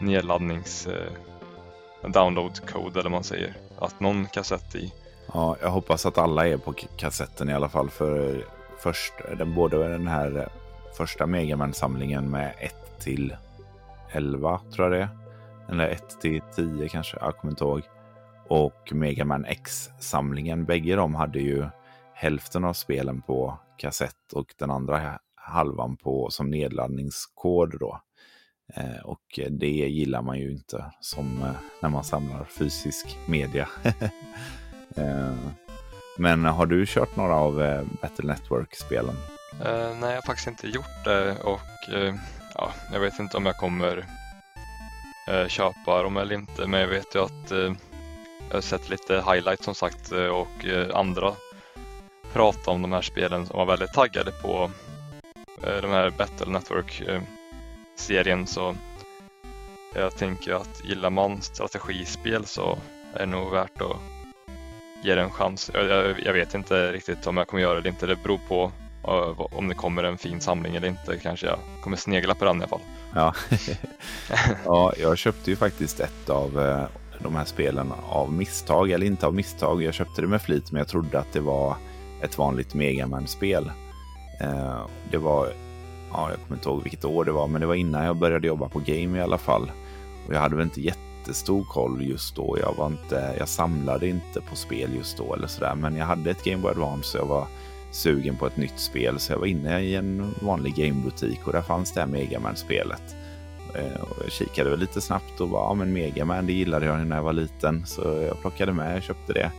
nedladdnings 0.00 0.86
eh, 0.86 1.12
download 2.10 2.70
code 2.70 3.00
eller 3.00 3.10
man 3.10 3.24
säger. 3.24 3.56
Att 3.78 4.00
någon 4.00 4.26
kassett 4.26 4.74
i. 4.74 4.92
Ja, 5.34 5.56
jag 5.60 5.70
hoppas 5.70 6.06
att 6.06 6.18
alla 6.18 6.48
är 6.48 6.56
på 6.56 6.72
kassetten 6.72 7.48
i 7.48 7.54
alla 7.54 7.68
fall 7.68 7.90
för 7.90 8.44
först, 8.78 9.12
den, 9.38 9.54
både 9.54 9.88
den 9.88 10.06
här 10.06 10.38
eh, 10.38 10.46
första 10.96 11.26
Megaman-samlingen 11.26 12.30
med 12.30 12.54
1 12.58 12.74
till 13.00 13.36
11 14.12 14.60
tror 14.74 14.92
jag 14.92 15.00
det 15.00 15.02
är. 15.02 15.08
Eller 15.68 15.88
1 15.88 16.20
till 16.20 16.40
10 16.56 16.88
kanske, 16.88 17.16
jag 17.20 17.36
kommer 17.36 17.52
inte 17.52 17.64
ihåg. 17.64 17.82
Och 18.48 18.92
Megaman 18.92 19.44
X-samlingen, 19.44 20.64
bägge 20.64 20.96
de 20.96 21.14
hade 21.14 21.38
ju 21.38 21.66
hälften 22.16 22.64
av 22.64 22.72
spelen 22.72 23.22
på 23.22 23.58
kassett 23.76 24.32
och 24.32 24.54
den 24.58 24.70
andra 24.70 25.18
halvan 25.34 25.96
på, 25.96 26.30
som 26.30 26.50
nedladdningskod. 26.50 27.78
Då. 27.80 28.00
Eh, 28.74 29.00
och 29.04 29.40
det 29.50 29.66
gillar 29.66 30.22
man 30.22 30.38
ju 30.38 30.50
inte 30.52 30.84
som 31.00 31.42
eh, 31.42 31.50
när 31.82 31.88
man 31.88 32.04
samlar 32.04 32.44
fysisk 32.44 33.18
media. 33.26 33.68
eh, 34.96 35.36
men 36.18 36.44
har 36.44 36.66
du 36.66 36.86
kört 36.86 37.16
några 37.16 37.34
av 37.34 37.62
eh, 37.62 37.84
Battle 38.02 38.26
Network-spelen? 38.26 39.16
Eh, 39.64 39.96
nej, 40.00 40.10
jag 40.10 40.16
har 40.16 40.22
faktiskt 40.22 40.48
inte 40.48 40.68
gjort 40.68 41.04
det 41.04 41.36
och 41.42 41.94
eh, 41.94 42.14
ja, 42.54 42.72
jag 42.92 43.00
vet 43.00 43.18
inte 43.18 43.36
om 43.36 43.46
jag 43.46 43.56
kommer 43.56 44.06
eh, 45.28 45.46
köpa 45.48 46.02
dem 46.02 46.16
eller 46.16 46.34
inte. 46.34 46.66
Men 46.66 46.80
jag 46.80 46.88
vet 46.88 47.14
ju 47.14 47.24
att 47.24 47.50
jag 47.50 48.54
har 48.54 48.60
sett 48.60 48.90
lite 48.90 49.14
highlights 49.14 49.64
som 49.64 49.74
sagt 49.74 50.12
och 50.12 50.66
andra 50.94 51.32
prata 52.36 52.70
om 52.70 52.82
de 52.82 52.92
här 52.92 53.02
spelen 53.02 53.46
som 53.46 53.56
var 53.56 53.66
väldigt 53.66 53.92
taggade 53.92 54.30
på 54.30 54.70
eh, 55.62 55.76
de 55.82 55.90
här 55.90 56.10
Battle 56.10 56.52
Network-serien 56.52 58.40
eh, 58.40 58.46
så 58.46 58.74
jag 59.94 60.16
tänker 60.16 60.54
att 60.54 60.84
gillar 60.84 61.10
man 61.10 61.42
strategispel 61.42 62.46
så 62.46 62.78
är 63.14 63.18
det 63.18 63.26
nog 63.26 63.52
värt 63.52 63.80
att 63.80 63.96
ge 65.02 65.14
det 65.14 65.20
en 65.20 65.30
chans. 65.30 65.70
Jag, 65.74 65.84
jag, 65.84 66.20
jag 66.20 66.32
vet 66.32 66.54
inte 66.54 66.92
riktigt 66.92 67.26
om 67.26 67.36
jag 67.36 67.48
kommer 67.48 67.62
göra 67.62 67.74
det 67.74 67.80
eller 67.80 67.90
inte. 67.90 68.06
Det 68.06 68.16
beror 68.16 68.40
på 68.48 68.72
uh, 69.08 69.40
om 69.40 69.68
det 69.68 69.74
kommer 69.74 70.04
en 70.04 70.18
fin 70.18 70.40
samling 70.40 70.76
eller 70.76 70.88
inte. 70.88 71.18
Kanske 71.18 71.46
jag 71.46 71.58
kommer 71.82 71.96
snegla 71.96 72.34
på 72.34 72.44
den 72.44 72.56
i 72.56 72.58
alla 72.58 72.68
fall. 72.68 72.80
Ja, 73.14 73.34
ja 74.64 74.92
jag 74.98 75.18
köpte 75.18 75.50
ju 75.50 75.56
faktiskt 75.56 76.00
ett 76.00 76.30
av 76.30 76.58
uh, 76.58 76.84
de 77.18 77.36
här 77.36 77.44
spelen 77.44 77.92
av 78.08 78.32
misstag, 78.32 78.90
eller 78.90 79.06
inte 79.06 79.26
av 79.26 79.34
misstag. 79.34 79.82
Jag 79.82 79.94
köpte 79.94 80.20
det 80.20 80.28
med 80.28 80.42
flit, 80.42 80.72
men 80.72 80.78
jag 80.78 80.88
trodde 80.88 81.18
att 81.18 81.32
det 81.32 81.40
var 81.40 81.76
ett 82.22 82.38
vanligt 82.38 82.74
Mega 82.74 83.06
Man-spel. 83.06 83.70
Eh, 84.40 84.86
det 85.10 85.18
var, 85.18 85.46
ja, 86.12 86.30
jag 86.30 86.38
kommer 86.40 86.56
inte 86.56 86.68
ihåg 86.68 86.82
vilket 86.82 87.04
år 87.04 87.24
det 87.24 87.32
var, 87.32 87.48
men 87.48 87.60
det 87.60 87.66
var 87.66 87.74
innan 87.74 88.04
jag 88.04 88.16
började 88.16 88.46
jobba 88.46 88.68
på 88.68 88.78
Game 88.78 89.18
i 89.18 89.22
alla 89.22 89.38
fall. 89.38 89.70
Och 90.26 90.34
jag 90.34 90.40
hade 90.40 90.56
väl 90.56 90.64
inte 90.64 90.80
jättestor 90.80 91.64
koll 91.64 92.02
just 92.02 92.36
då. 92.36 92.58
Jag, 92.60 92.74
var 92.76 92.86
inte, 92.86 93.34
jag 93.38 93.48
samlade 93.48 94.08
inte 94.08 94.40
på 94.40 94.56
spel 94.56 94.94
just 94.94 95.18
då 95.18 95.34
eller 95.34 95.46
sådär, 95.46 95.74
men 95.74 95.96
jag 95.96 96.06
hade 96.06 96.30
ett 96.30 96.44
Game 96.44 96.62
Boy 96.62 96.70
Advance 96.70 97.10
så 97.10 97.18
jag 97.18 97.26
var 97.26 97.46
sugen 97.90 98.36
på 98.36 98.46
ett 98.46 98.56
nytt 98.56 98.78
spel. 98.80 99.18
Så 99.18 99.32
jag 99.32 99.38
var 99.38 99.46
inne 99.46 99.80
i 99.80 99.94
en 99.94 100.34
vanlig 100.40 100.74
gamebutik 100.74 101.46
och 101.46 101.52
där 101.52 101.62
fanns 101.62 101.92
det 101.92 102.00
här 102.00 102.06
Mega 102.08 102.40
Man-spelet. 102.40 103.16
Eh, 103.74 104.00
och 104.00 104.16
jag 104.24 104.32
kikade 104.32 104.70
väl 104.70 104.78
lite 104.78 105.00
snabbt 105.00 105.40
och 105.40 105.48
bara, 105.48 105.64
ja 105.64 105.74
men 105.74 105.92
Megaman 105.92 106.46
det 106.46 106.52
gillade 106.52 106.86
jag 106.86 107.06
när 107.06 107.16
jag 107.16 107.22
var 107.22 107.32
liten. 107.32 107.86
Så 107.86 108.02
jag 108.02 108.40
plockade 108.40 108.72
med 108.72 108.96
och 108.96 109.02
köpte 109.02 109.32
det. 109.32 109.50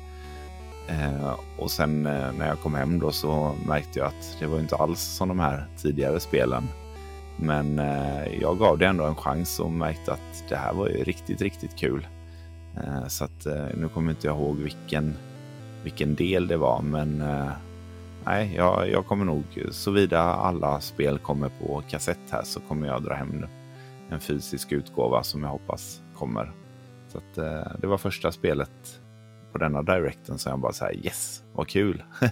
Eh, 0.88 1.36
och 1.58 1.72
sen 1.72 2.06
eh, 2.06 2.34
när 2.38 2.48
jag 2.48 2.60
kom 2.60 2.76
hem 2.76 3.00
då 3.00 3.12
så 3.12 3.56
märkte 3.68 4.00
jag 4.00 4.08
att 4.08 4.38
det 4.40 4.46
var 4.46 4.60
inte 4.60 4.76
alls 4.76 5.00
som 5.02 5.28
de 5.28 5.40
här 5.40 5.68
tidigare 5.78 6.20
spelen. 6.20 6.64
Men 7.38 7.80
eh, 7.80 8.42
jag 8.42 8.60
gav 8.60 8.78
det 8.78 8.86
ändå 8.86 9.04
en 9.04 9.16
chans 9.16 9.60
och 9.60 9.72
märkte 9.72 10.14
att 10.14 10.44
det 10.50 10.56
här 10.56 10.74
var 10.74 10.88
ju 10.88 11.04
riktigt, 11.04 11.42
riktigt 11.42 11.76
kul. 11.76 12.08
Eh, 12.76 13.08
så 13.08 13.24
att 13.24 13.46
eh, 13.46 13.66
nu 13.78 13.90
kommer 13.90 14.12
inte 14.12 14.28
jag 14.28 14.38
ihåg 14.38 14.58
vilken, 14.58 15.16
vilken 15.84 16.16
del 16.16 16.48
det 16.48 16.58
var, 16.58 16.82
men 16.82 17.22
eh, 17.22 17.52
nej, 18.26 18.54
jag, 18.56 18.90
jag 18.90 19.06
kommer 19.06 19.26
nog, 19.26 19.44
såvida 19.72 20.22
alla 20.22 20.82
spel 20.82 21.20
kommer 21.20 21.50
på 21.50 21.84
kassett 21.90 22.32
här 22.32 22.44
så 22.44 22.60
kommer 22.60 22.88
jag 22.88 23.04
dra 23.04 23.14
hem 23.14 23.46
en 24.10 24.20
fysisk 24.20 24.72
utgåva 24.72 25.24
som 25.24 25.44
jag 25.44 25.50
hoppas 25.50 26.02
kommer. 26.16 26.52
Så 27.12 27.18
att, 27.18 27.38
eh, 27.38 27.72
det 27.80 27.88
var 27.88 27.98
första 27.98 28.32
spelet 28.32 29.00
på 29.52 29.58
denna 29.58 29.82
directen 29.82 30.38
så 30.38 30.50
jag 30.50 30.60
bara 30.60 30.74
så 30.74 30.86
här 30.86 30.96
yes, 31.06 31.44
vad 31.54 31.68
kul. 31.68 32.04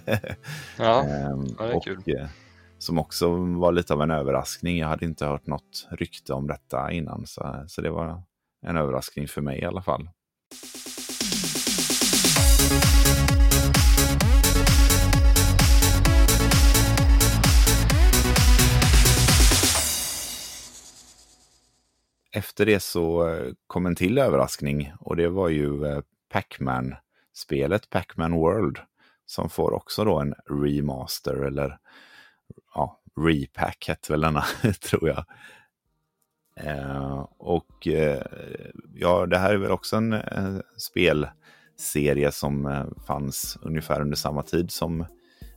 ja, 0.78 1.02
ehm, 1.02 1.46
ja, 1.58 1.64
det 1.64 1.70
är 1.70 1.76
och, 1.76 1.84
kul. 1.84 2.02
Eh, 2.06 2.28
som 2.78 2.98
också 2.98 3.36
var 3.36 3.72
lite 3.72 3.94
av 3.94 4.02
en 4.02 4.10
överraskning. 4.10 4.78
Jag 4.78 4.88
hade 4.88 5.04
inte 5.04 5.26
hört 5.26 5.46
något 5.46 5.88
rykte 5.90 6.32
om 6.32 6.46
detta 6.46 6.92
innan 6.92 7.26
så, 7.26 7.64
så 7.66 7.82
det 7.82 7.90
var 7.90 8.22
en 8.66 8.76
överraskning 8.76 9.28
för 9.28 9.40
mig 9.40 9.58
i 9.60 9.64
alla 9.64 9.82
fall. 9.82 10.08
Efter 22.32 22.66
det 22.66 22.80
så 22.80 23.28
eh, 23.28 23.52
kom 23.66 23.86
en 23.86 23.94
till 23.94 24.18
överraskning 24.18 24.92
och 25.00 25.16
det 25.16 25.28
var 25.28 25.48
ju 25.48 25.86
eh, 25.86 26.00
Pac-Man 26.32 26.94
spelet 27.36 27.90
Pac-Man 27.90 28.32
World 28.32 28.78
som 29.26 29.50
får 29.50 29.72
också 29.72 30.04
då 30.04 30.18
en 30.20 30.34
remaster 30.50 31.34
eller 31.34 31.78
ja, 32.74 33.00
repack 33.20 33.84
hette 33.88 34.12
väl 34.12 34.20
denna, 34.20 34.44
tror 34.80 35.08
jag. 35.08 35.24
Eh, 36.60 37.26
och 37.38 37.88
eh, 37.88 38.22
ja, 38.94 39.26
det 39.26 39.38
här 39.38 39.54
är 39.54 39.56
väl 39.56 39.70
också 39.70 39.96
en 39.96 40.12
eh, 40.12 40.58
spelserie 40.76 42.32
som 42.32 42.66
eh, 42.66 42.84
fanns 43.06 43.58
ungefär 43.62 44.00
under 44.00 44.16
samma 44.16 44.42
tid 44.42 44.70
som 44.70 45.06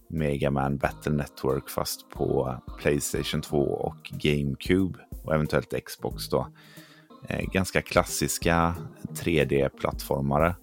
Mega 0.09 0.51
Man 0.51 0.77
Battle 0.77 1.13
Network 1.13 1.69
fast 1.69 2.09
på 2.09 2.55
Playstation 2.79 3.41
2 3.41 3.57
och 3.57 4.11
GameCube 4.11 4.99
och 5.23 5.33
eventuellt 5.35 5.85
Xbox 5.85 6.29
då. 6.29 6.47
Eh, 7.27 7.45
ganska 7.51 7.81
klassiska 7.81 8.75
3D-plattformare 9.13 10.55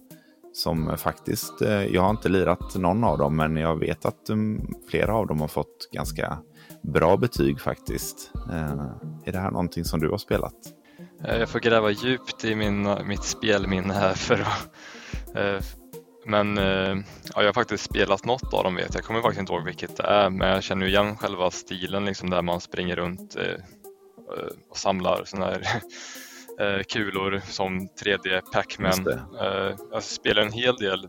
som 0.57 0.97
faktiskt, 0.97 1.61
eh, 1.61 1.85
jag 1.85 2.01
har 2.01 2.09
inte 2.09 2.29
lirat 2.29 2.75
någon 2.75 3.03
av 3.03 3.17
dem 3.17 3.35
men 3.35 3.57
jag 3.57 3.79
vet 3.79 4.05
att 4.05 4.29
mm, 4.29 4.73
flera 4.89 5.15
av 5.15 5.27
dem 5.27 5.41
har 5.41 5.47
fått 5.47 5.89
ganska 5.91 6.37
bra 6.81 7.17
betyg 7.17 7.61
faktiskt. 7.61 8.31
Eh, 8.51 8.81
är 9.25 9.31
det 9.31 9.39
här 9.39 9.51
någonting 9.51 9.85
som 9.85 9.99
du 9.99 10.09
har 10.09 10.17
spelat? 10.17 10.53
Eh, 11.23 11.37
jag 11.37 11.49
får 11.49 11.59
gräva 11.59 11.91
djupt 11.91 12.45
i 12.45 12.55
min, 12.55 12.89
mitt 13.05 13.23
spelminne 13.23 13.93
här 13.93 14.13
för 14.13 14.39
att 14.39 14.69
men 16.25 16.57
ja, 16.57 17.03
jag 17.35 17.45
har 17.45 17.53
faktiskt 17.53 17.83
spelat 17.83 18.25
något 18.25 18.53
av 18.53 18.63
dem 18.63 18.75
vet 18.75 18.85
jag. 18.85 18.95
Jag 18.95 19.03
kommer 19.03 19.21
faktiskt 19.21 19.39
inte 19.39 19.53
ihåg 19.53 19.65
vilket 19.65 19.97
det 19.97 20.03
är 20.03 20.29
men 20.29 20.49
jag 20.49 20.63
känner 20.63 20.85
igen 20.85 21.17
själva 21.17 21.51
stilen 21.51 22.05
liksom 22.05 22.29
där 22.29 22.41
man 22.41 22.61
springer 22.61 22.95
runt 22.95 23.35
och 24.69 24.77
samlar 24.77 25.23
sådana 25.25 25.45
här 25.45 25.81
eh, 26.59 26.83
kulor 26.83 27.41
som 27.45 27.79
3D 27.79 28.41
Pac-Man. 28.53 29.07
Eh, 29.41 29.75
jag 29.91 30.03
spelade 30.03 30.47
en 30.47 30.53
hel 30.53 30.75
del, 30.75 31.07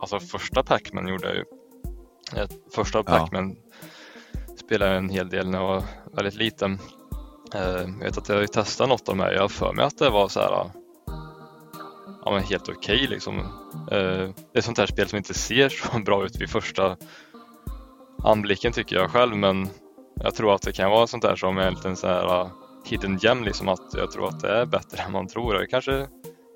alltså 0.00 0.20
första 0.20 0.62
Pac-Man 0.62 1.08
gjorde 1.08 1.26
jag 1.28 1.36
ju. 1.36 1.44
Eh, 2.36 2.48
första 2.74 3.02
Pac-Man 3.02 3.56
spelade 4.56 4.90
jag 4.90 4.98
en 4.98 5.08
hel 5.08 5.28
del 5.28 5.48
när 5.50 5.58
jag 5.58 5.66
var 5.66 5.82
väldigt 6.12 6.34
liten. 6.34 6.78
Eh, 7.54 7.80
jag 7.80 8.04
vet 8.04 8.18
att 8.18 8.28
jag 8.28 8.52
testade 8.52 8.88
något 8.88 9.08
av 9.08 9.16
de 9.16 9.22
här, 9.22 9.32
jag 9.32 9.40
har 9.40 9.48
för 9.48 9.72
mig 9.72 9.84
att 9.84 9.98
det 9.98 10.10
var 10.10 10.28
så 10.28 10.40
här 10.40 10.70
ja, 12.24 12.30
men 12.30 12.42
helt 12.42 12.68
okej 12.68 12.96
okay, 12.96 13.06
liksom. 13.06 13.38
Eh, 13.90 14.30
det 14.52 14.58
är 14.58 14.60
sånt 14.60 14.78
här 14.78 14.86
spel 14.86 15.08
som 15.08 15.16
inte 15.16 15.34
ser 15.34 15.68
så 15.68 15.98
bra 16.04 16.24
ut 16.24 16.36
vid 16.36 16.50
första 16.50 16.96
anblicken 18.24 18.72
tycker 18.72 18.96
jag 18.96 19.10
själv 19.10 19.36
men 19.36 19.68
jag 20.14 20.34
tror 20.34 20.54
att 20.54 20.62
det 20.62 20.72
kan 20.72 20.90
vara 20.90 21.06
sånt 21.06 21.22
där 21.22 21.36
som 21.36 21.58
är 21.58 21.62
en 21.62 21.74
liten 21.74 21.96
så 21.96 22.06
här 22.06 22.50
hidden 22.88 23.18
gem 23.18 23.44
liksom 23.44 23.68
att 23.68 23.94
jag 23.94 24.10
tror 24.10 24.28
att 24.28 24.40
det 24.40 24.48
är 24.48 24.66
bättre 24.66 25.02
än 25.02 25.12
man 25.12 25.26
tror. 25.26 25.54
Jag 25.54 25.70
kanske 25.70 26.06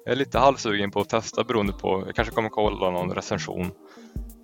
är 0.07 0.17
lite 0.17 0.39
halvsugen 0.39 0.91
på 0.91 1.01
att 1.01 1.09
testa 1.09 1.45
beroende 1.45 1.73
på, 1.73 2.03
jag 2.07 2.15
kanske 2.15 2.35
kommer 2.35 2.49
kolla 2.49 2.91
någon 2.91 3.15
recension, 3.15 3.71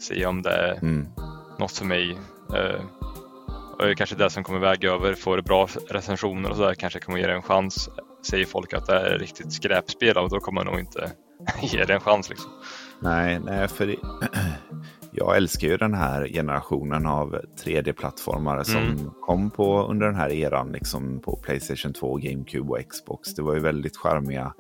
se 0.01 0.27
om 0.27 0.43
det 0.43 0.51
är 0.51 0.73
mm. 0.73 1.07
något 1.59 1.73
för 1.73 1.85
mig. 1.85 2.19
Eh, 2.55 2.81
och 3.79 3.87
det 3.87 3.95
kanske 3.95 4.17
det 4.17 4.31
som 4.31 4.45
kommer 4.45 4.59
väga 4.59 4.93
över, 4.93 5.15
får 5.15 5.37
det 5.37 5.43
bra 5.43 5.69
recensioner 5.91 6.51
och 6.51 6.57
sådär 6.57 6.75
kanske 6.75 7.01
kommer 7.01 7.19
ge 7.19 7.27
det 7.27 7.33
en 7.33 7.43
chans. 7.43 7.89
Säger 8.31 8.47
folk 8.47 8.75
att 8.75 8.87
det 8.87 8.95
är 8.95 9.19
riktigt 9.19 9.53
skräpspel 9.53 10.17
och 10.17 10.31
då 10.31 10.41
kommer 10.41 10.65
man 10.65 10.73
nog 10.73 10.81
inte 10.81 11.13
ge 11.63 11.85
det 11.85 11.95
en 11.95 12.01
chans. 12.01 12.29
Liksom. 12.29 12.51
Nej, 13.01 13.41
nej, 13.45 13.69
för 13.69 13.87
jag 15.19 15.37
älskar 15.37 15.69
ju 15.69 15.77
den 15.77 15.95
här 15.95 16.29
generationen 16.29 17.07
av 17.07 17.41
3D-plattformar 17.65 18.63
som 18.63 18.83
mm. 18.83 19.11
kom 19.21 19.51
på 19.51 19.83
under 19.83 20.07
den 20.07 20.15
här 20.15 20.31
eran, 20.31 20.73
liksom 20.73 21.21
på 21.21 21.37
Playstation 21.37 21.93
2, 21.93 22.17
GameCube 22.17 22.71
och 22.71 22.89
Xbox. 22.89 23.35
Det 23.35 23.43
var 23.43 23.55
ju 23.55 23.61
väldigt 23.61 23.97
charmiga 23.97 24.55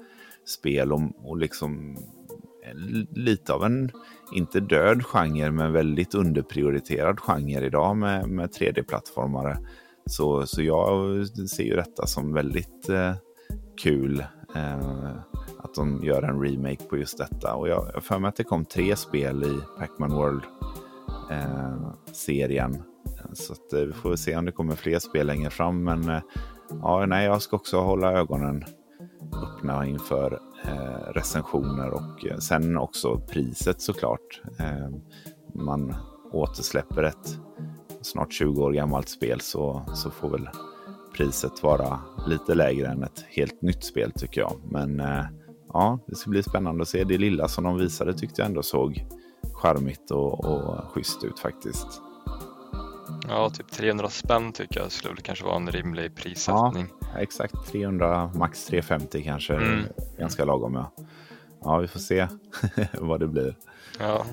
spel 0.46 0.92
och, 0.92 1.00
och 1.22 1.36
liksom 1.36 1.96
lite 3.10 3.52
av 3.52 3.64
en, 3.64 3.90
inte 4.32 4.60
död 4.60 5.06
genre, 5.06 5.50
men 5.50 5.72
väldigt 5.72 6.14
underprioriterad 6.14 7.20
genre 7.20 7.66
idag 7.66 7.96
med, 7.96 8.28
med 8.28 8.50
3D-plattformare. 8.50 9.56
Så, 10.06 10.46
så 10.46 10.62
jag 10.62 11.26
ser 11.26 11.64
ju 11.64 11.76
detta 11.76 12.06
som 12.06 12.32
väldigt 12.32 12.88
eh, 12.88 13.14
kul. 13.82 14.24
Eh, 14.54 15.10
att 15.58 15.74
de 15.74 16.04
gör 16.04 16.22
en 16.22 16.42
remake 16.42 16.84
på 16.84 16.96
just 16.96 17.18
detta. 17.18 17.54
Och 17.54 17.68
jag 17.68 17.80
har 17.80 18.00
för 18.00 18.18
mig 18.18 18.28
att 18.28 18.36
det 18.36 18.44
kom 18.44 18.64
tre 18.64 18.96
spel 18.96 19.44
i 19.44 19.58
Pac-Man 19.78 20.12
World-serien. 20.12 22.74
Eh, 22.74 22.80
så 23.32 23.52
att, 23.52 23.72
eh, 23.72 23.80
vi 23.80 23.92
får 23.92 24.16
se 24.16 24.36
om 24.36 24.44
det 24.44 24.52
kommer 24.52 24.74
fler 24.74 24.98
spel 24.98 25.26
längre 25.26 25.50
fram. 25.50 25.84
Men 25.84 26.08
eh, 26.08 26.20
ja, 26.82 27.06
nej, 27.06 27.24
jag 27.24 27.42
ska 27.42 27.56
också 27.56 27.80
hålla 27.80 28.12
ögonen 28.12 28.64
öppna 29.42 29.86
inför 29.86 30.40
eh, 30.64 31.12
recensioner 31.12 31.90
och 31.90 32.26
eh, 32.26 32.38
sen 32.38 32.78
också 32.78 33.18
priset 33.18 33.80
såklart. 33.80 34.40
Eh, 34.58 34.88
man 35.54 35.94
återsläpper 36.32 37.02
ett 37.02 37.38
snart 38.02 38.32
20 38.32 38.62
år 38.62 38.72
gammalt 38.72 39.08
spel 39.08 39.40
så, 39.40 39.82
så 39.94 40.10
får 40.10 40.30
väl 40.30 40.48
priset 41.16 41.62
vara 41.62 42.00
lite 42.26 42.54
lägre 42.54 42.88
än 42.88 43.02
ett 43.02 43.24
helt 43.28 43.62
nytt 43.62 43.84
spel 43.84 44.12
tycker 44.12 44.40
jag. 44.40 44.52
Men 44.70 45.00
eh, 45.00 45.24
ja, 45.72 45.98
det 46.06 46.14
ska 46.14 46.30
bli 46.30 46.42
spännande 46.42 46.82
att 46.82 46.88
se. 46.88 47.04
Det 47.04 47.18
lilla 47.18 47.48
som 47.48 47.64
de 47.64 47.78
visade 47.78 48.14
tyckte 48.14 48.40
jag 48.40 48.46
ändå 48.46 48.62
såg 48.62 49.04
charmigt 49.54 50.10
och, 50.10 50.44
och 50.44 50.92
schysst 50.92 51.24
ut 51.24 51.38
faktiskt. 51.38 52.02
Ja, 53.28 53.50
typ 53.50 53.70
300 53.70 54.08
spänn 54.10 54.52
tycker 54.52 54.80
jag 54.80 54.92
skulle 54.92 55.20
kanske 55.20 55.44
vara 55.44 55.56
en 55.56 55.70
rimlig 55.70 56.16
prissättning. 56.16 56.86
Ja, 57.00 57.18
exakt 57.18 57.54
300, 57.66 58.30
max 58.34 58.66
350 58.66 59.22
kanske. 59.22 59.54
Mm. 59.54 59.84
Ganska 60.18 60.44
lagom 60.44 60.74
ja. 60.74 60.92
Ja, 61.60 61.78
vi 61.78 61.88
får 61.88 62.00
se 62.00 62.26
vad 63.00 63.20
det 63.20 63.28
blir. 63.28 63.56
Ja. 63.98 64.24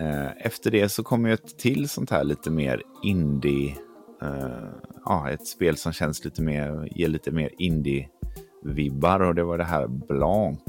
Eh, 0.00 0.46
efter 0.46 0.70
det 0.70 0.88
så 0.88 1.02
kommer 1.02 1.28
ju 1.28 1.34
ett 1.34 1.58
till 1.58 1.88
sånt 1.88 2.10
här 2.10 2.24
lite 2.24 2.50
mer 2.50 2.82
indie. 3.02 3.76
Uh, 4.22 4.68
ja, 5.04 5.30
ett 5.30 5.46
spel 5.46 5.76
som 5.76 5.92
känns 5.92 6.24
lite 6.24 6.42
mer, 6.42 6.88
ger 6.90 7.08
lite 7.08 7.30
mer 7.30 7.50
indie 7.58 8.08
vibbar 8.64 9.20
och 9.20 9.34
det 9.34 9.44
var 9.44 9.58
det 9.58 9.64
här 9.64 9.86
Blanc. 9.86 10.60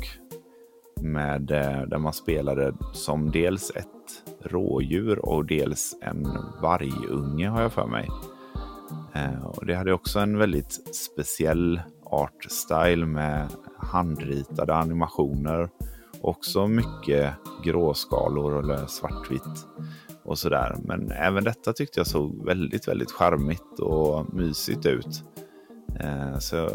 Med, 1.01 1.51
eh, 1.51 1.81
där 1.81 1.97
man 1.97 2.13
spelade 2.13 2.73
som 2.93 3.31
dels 3.31 3.71
ett 3.75 3.85
rådjur 4.41 5.25
och 5.25 5.45
dels 5.45 5.95
en 6.01 6.23
vargunge 6.61 7.49
har 7.49 7.61
jag 7.61 7.73
för 7.73 7.87
mig. 7.87 8.09
Eh, 9.13 9.45
och 9.45 9.65
det 9.65 9.75
hade 9.75 9.93
också 9.93 10.19
en 10.19 10.37
väldigt 10.37 10.95
speciell 10.95 11.81
art 12.03 12.43
style 12.49 13.05
med 13.05 13.47
handritade 13.77 14.75
animationer. 14.75 15.69
Också 16.21 16.67
mycket 16.67 17.33
gråskalor 17.63 18.59
eller 18.59 18.85
svartvitt 18.85 19.67
och 20.23 20.37
sådär. 20.37 20.75
Men 20.83 21.11
även 21.11 21.43
detta 21.43 21.73
tyckte 21.73 21.99
jag 21.99 22.07
såg 22.07 22.45
väldigt, 22.45 22.87
väldigt 22.87 23.11
charmigt 23.11 23.79
och 23.79 24.33
mysigt 24.33 24.85
ut. 24.85 25.23
Eh, 25.99 26.37
så 26.39 26.69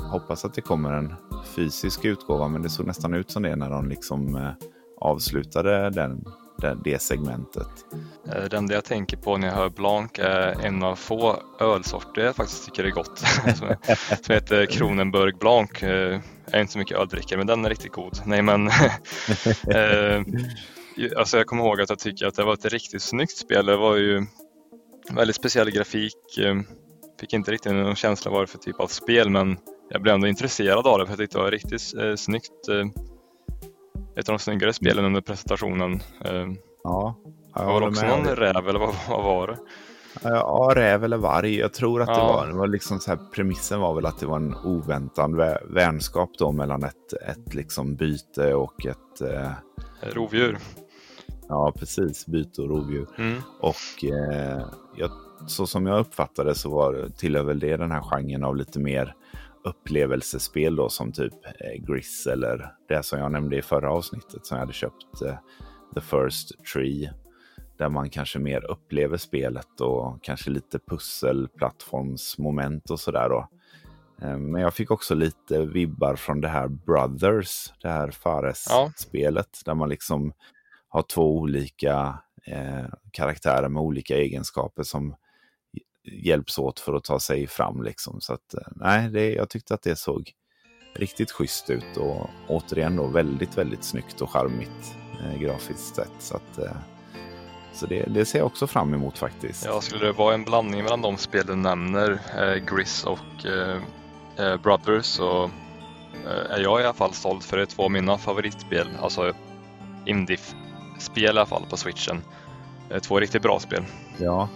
hoppas 0.00 0.44
att 0.44 0.54
det 0.54 0.60
kommer 0.60 0.92
en 0.92 1.14
fysisk 1.56 2.04
utgåva, 2.04 2.48
men 2.48 2.62
det 2.62 2.70
såg 2.70 2.86
nästan 2.86 3.14
ut 3.14 3.30
som 3.30 3.42
det 3.42 3.56
när 3.56 3.70
de 3.70 3.88
liksom 3.88 4.36
eh, 4.36 4.50
avslutade 5.00 5.90
den, 5.90 6.24
den, 6.58 6.82
det 6.84 7.02
segmentet. 7.02 7.68
Eh, 8.26 8.44
det 8.44 8.56
enda 8.56 8.74
jag 8.74 8.84
tänker 8.84 9.16
på 9.16 9.36
när 9.36 9.48
jag 9.48 9.54
hör 9.54 9.68
Blanc 9.68 10.10
är 10.18 10.66
en 10.66 10.82
av 10.82 10.96
få 10.96 11.36
ölsorter 11.60 12.22
jag 12.22 12.36
faktiskt 12.36 12.64
tycker 12.64 12.84
är 12.84 12.90
gott. 12.90 13.18
som, 13.56 13.74
som 14.22 14.34
heter 14.34 14.66
Kronenburg 14.66 15.38
Blanc. 15.38 15.82
Eh, 15.82 16.20
jag 16.46 16.54
är 16.54 16.60
inte 16.60 16.72
så 16.72 16.78
mycket 16.78 16.98
öldrickare, 16.98 17.38
men 17.38 17.46
den 17.46 17.64
är 17.64 17.68
riktigt 17.68 17.92
god. 17.92 18.18
Nej, 18.24 18.42
men 18.42 18.70
alltså 21.16 21.36
jag 21.36 21.46
kommer 21.46 21.64
ihåg 21.64 21.80
att 21.80 21.90
jag 21.90 21.98
tycker 21.98 22.26
att 22.26 22.34
det 22.34 22.44
var 22.44 22.54
ett 22.54 22.64
riktigt 22.64 23.02
snyggt 23.02 23.36
spel. 23.36 23.66
Det 23.66 23.76
var 23.76 23.96
ju 23.96 24.26
väldigt 25.10 25.36
speciell 25.36 25.70
grafik. 25.70 26.14
Fick 27.20 27.32
inte 27.32 27.50
riktigt 27.52 27.72
någon 27.72 27.96
känsla 27.96 28.30
vad 28.30 28.42
det 28.42 28.46
för 28.46 28.58
typ 28.58 28.80
av 28.80 28.86
spel, 28.86 29.30
men 29.30 29.58
jag 29.90 30.02
blev 30.02 30.14
ändå 30.14 30.26
intresserad 30.26 30.86
av 30.86 30.98
det 30.98 31.06
för 31.06 31.12
jag 31.12 31.18
tyckte 31.18 31.38
det 31.38 31.42
var 31.42 31.50
riktigt 31.50 31.94
eh, 31.98 32.14
snyggt. 32.14 32.68
Eh, 32.68 32.86
ett 34.16 34.28
av 34.28 34.32
de 34.32 34.38
snyggare 34.38 34.72
spelen 34.72 35.04
under 35.04 35.20
presentationen. 35.20 36.00
Eh, 36.24 36.46
ja, 36.84 37.14
jag 37.54 37.66
var 37.66 37.80
det 37.80 37.86
också 37.86 38.06
någon 38.06 38.26
räv 38.26 38.68
eller 38.68 38.78
vad, 38.78 38.94
vad 39.08 39.24
var 39.24 39.46
det? 39.46 39.58
Ja, 40.22 40.72
räv 40.76 41.04
eller 41.04 41.16
varg. 41.16 41.58
Jag 41.58 41.72
tror 41.72 42.02
att 42.02 42.08
ja. 42.08 42.14
det 42.14 42.22
var, 42.22 42.46
det 42.46 42.52
var 42.52 42.66
liksom 42.66 43.00
så 43.00 43.10
här, 43.10 43.18
premissen 43.34 43.80
var 43.80 43.94
väl 43.94 44.06
att 44.06 44.18
det 44.18 44.26
var 44.26 44.36
en 44.36 44.54
oväntad 44.54 45.58
vänskap 45.64 46.30
då 46.38 46.52
mellan 46.52 46.84
ett, 46.84 47.12
ett 47.28 47.54
liksom 47.54 47.96
byte 47.96 48.54
och 48.54 48.86
ett... 48.86 49.20
Eh... 49.20 49.50
Rovdjur. 50.12 50.58
Ja, 51.48 51.72
precis. 51.78 52.26
Byte 52.26 52.62
och 52.62 52.68
rovdjur. 52.68 53.06
Mm. 53.18 53.42
Och 53.60 54.04
eh, 54.04 54.62
jag, 54.96 55.10
så 55.46 55.66
som 55.66 55.86
jag 55.86 56.00
uppfattade 56.00 56.54
så 56.54 56.70
var, 56.70 57.08
tillhör 57.16 57.44
väl 57.44 57.58
det 57.58 57.76
den 57.76 57.92
här 57.92 58.02
genren 58.02 58.44
av 58.44 58.56
lite 58.56 58.78
mer 58.78 59.14
upplevelsespel 59.64 60.76
då 60.76 60.88
som 60.88 61.12
typ 61.12 61.34
eh, 61.44 61.82
Gris 61.86 62.26
eller 62.26 62.74
det 62.88 63.02
som 63.02 63.18
jag 63.18 63.32
nämnde 63.32 63.56
i 63.56 63.62
förra 63.62 63.92
avsnittet 63.92 64.46
som 64.46 64.56
jag 64.56 64.62
hade 64.62 64.72
köpt 64.72 65.22
eh, 65.26 65.36
The 65.94 66.00
First 66.00 66.64
Tree. 66.72 67.10
Där 67.78 67.88
man 67.88 68.10
kanske 68.10 68.38
mer 68.38 68.70
upplever 68.70 69.16
spelet 69.16 69.80
och 69.80 70.22
kanske 70.22 70.50
lite 70.50 70.78
pussel, 70.78 71.48
plattformsmoment 71.48 72.90
och 72.90 73.00
sådär 73.00 73.28
då. 73.28 73.48
Eh, 74.22 74.38
men 74.38 74.62
jag 74.62 74.74
fick 74.74 74.90
också 74.90 75.14
lite 75.14 75.66
vibbar 75.66 76.16
från 76.16 76.40
det 76.40 76.48
här 76.48 76.68
Brothers, 76.68 77.72
det 77.82 77.88
här 77.88 78.10
Fares-spelet, 78.10 79.48
ja. 79.52 79.62
där 79.64 79.74
man 79.74 79.88
liksom 79.88 80.32
har 80.88 81.02
två 81.02 81.36
olika 81.38 82.18
eh, 82.46 82.86
karaktärer 83.10 83.68
med 83.68 83.82
olika 83.82 84.16
egenskaper 84.16 84.82
som 84.82 85.16
hjälps 86.10 86.58
åt 86.58 86.80
för 86.80 86.94
att 86.94 87.04
ta 87.04 87.20
sig 87.20 87.46
fram. 87.46 87.82
Liksom. 87.82 88.20
Så 88.20 88.32
att, 88.32 88.54
eh, 88.54 88.68
nej, 88.76 89.10
det, 89.10 89.32
jag 89.32 89.48
tyckte 89.48 89.74
att 89.74 89.82
det 89.82 89.96
såg 89.96 90.32
riktigt 90.94 91.30
schysst 91.30 91.70
ut 91.70 91.96
och 91.96 92.30
återigen 92.48 92.96
då 92.96 93.06
väldigt, 93.06 93.58
väldigt 93.58 93.84
snyggt 93.84 94.20
och 94.20 94.30
charmigt 94.30 94.96
eh, 95.22 95.40
grafiskt 95.40 95.96
sett. 95.96 96.12
Så, 96.18 96.36
att, 96.36 96.58
eh, 96.58 96.76
så 97.72 97.86
det, 97.86 98.02
det, 98.02 98.24
ser 98.24 98.38
jag 98.38 98.46
också 98.46 98.66
fram 98.66 98.94
emot 98.94 99.18
faktiskt. 99.18 99.64
Ja, 99.64 99.80
skulle 99.80 100.06
det 100.06 100.12
vara 100.12 100.34
en 100.34 100.44
blandning 100.44 100.82
mellan 100.82 101.02
de 101.02 101.16
spel 101.16 101.46
du 101.46 101.56
nämner, 101.56 102.20
eh, 102.38 102.74
Gris 102.74 103.04
och 103.04 103.46
eh, 103.46 103.82
eh 104.36 104.56
Brothers, 104.56 105.04
så 105.04 105.44
eh, 106.24 106.50
är 106.50 106.60
jag 106.60 106.80
i 106.80 106.84
alla 106.84 106.94
fall 106.94 107.12
stolt 107.12 107.44
för 107.44 107.56
det 107.56 107.62
är 107.62 107.66
två 107.66 107.84
av 107.84 107.90
mina 107.90 108.18
favoritspel, 108.18 108.88
alltså 109.00 109.32
indie-spel 110.06 111.24
i 111.24 111.28
alla 111.28 111.46
fall 111.46 111.66
på 111.70 111.76
switchen. 111.76 112.22
Två 113.02 113.20
riktigt 113.20 113.42
bra 113.42 113.60
spel. 113.60 113.84
Ja, 114.18 114.48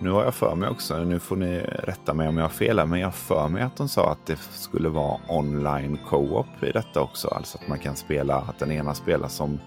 nu 0.00 0.10
har 0.10 0.24
jag 0.24 0.34
för 0.34 0.54
mig 0.54 0.68
också, 0.68 1.04
nu 1.04 1.18
får 1.18 1.36
ni 1.36 1.60
rätta 1.60 2.14
mig 2.14 2.28
om 2.28 2.36
jag 2.36 2.44
har 2.44 2.50
fel 2.50 2.78
här, 2.78 2.86
men 2.86 3.00
jag 3.00 3.06
har 3.06 3.12
för 3.12 3.48
mig 3.48 3.62
att 3.62 3.76
de 3.76 3.88
sa 3.88 4.12
att 4.12 4.26
det 4.26 4.36
skulle 4.36 4.88
vara 4.88 5.20
online 5.28 5.98
co-op 6.08 6.62
i 6.62 6.70
detta 6.70 7.00
också. 7.00 7.28
Alltså 7.28 7.58
att 7.58 7.68
man 7.68 7.78
kan 7.78 7.96
spela, 7.96 8.36
att 8.36 8.58
den 8.58 8.72
ena 8.72 8.94
spelar 8.94 9.28
som 9.28 9.60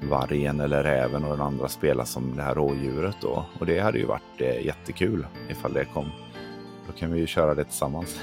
vargen 0.00 0.60
eller 0.60 0.82
räven 0.82 1.24
och 1.24 1.30
den 1.30 1.46
andra 1.46 1.68
spelar 1.68 2.04
som 2.04 2.36
det 2.36 2.42
här 2.42 2.54
rådjuret 2.54 3.16
då. 3.20 3.44
Och 3.60 3.66
det 3.66 3.80
hade 3.80 3.98
ju 3.98 4.04
varit 4.04 4.40
eh, 4.40 4.66
jättekul 4.66 5.26
ifall 5.48 5.72
det 5.72 5.84
kom. 5.84 6.10
Då 6.86 6.92
kan 6.92 7.12
vi 7.12 7.20
ju 7.20 7.26
köra 7.26 7.54
det 7.54 7.64
tillsammans. 7.64 8.20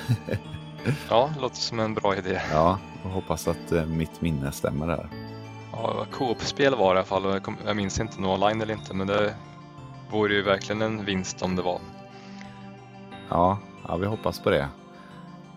ja, 1.10 1.30
det 1.36 1.42
låter 1.42 1.56
som 1.56 1.80
en 1.80 1.94
bra 1.94 2.16
idé. 2.16 2.42
Ja, 2.52 2.80
och 3.04 3.10
hoppas 3.10 3.48
att 3.48 3.72
eh, 3.72 3.86
mitt 3.86 4.22
minne 4.22 4.52
stämmer 4.52 4.88
där. 4.88 5.10
Ja, 5.72 6.06
co-op-spel 6.12 6.76
var 6.76 6.94
det 6.94 6.98
i 6.98 7.00
alla 7.00 7.22
fall. 7.22 7.42
Jag, 7.66 7.76
minns 7.76 8.00
inte 8.00 8.18
om 8.18 8.26
online 8.26 8.62
eller 8.62 8.74
inte, 8.74 8.94
men 8.94 9.08
det 9.08 9.34
vore 10.12 10.34
ju 10.34 10.42
verkligen 10.42 10.82
en 10.82 11.06
vinst 11.06 11.42
om 11.42 11.56
det 11.56 11.62
var. 11.62 11.80
Ja, 13.30 13.60
ja, 13.88 13.98
vi 13.98 14.06
hoppas 14.06 14.40
på 14.40 14.50
det. 14.50 14.68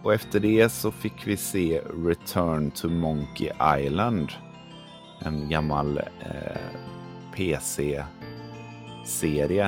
Och 0.03 0.15
efter 0.15 0.41
det 0.41 0.69
så 0.69 0.91
fick 0.91 1.27
vi 1.27 1.37
se 1.37 1.81
Return 1.81 2.71
to 2.71 2.89
Monkey 2.89 3.51
Island. 3.79 4.29
En 5.21 5.49
gammal 5.49 5.99
eh, 5.99 6.59
PC-serie 7.37 8.05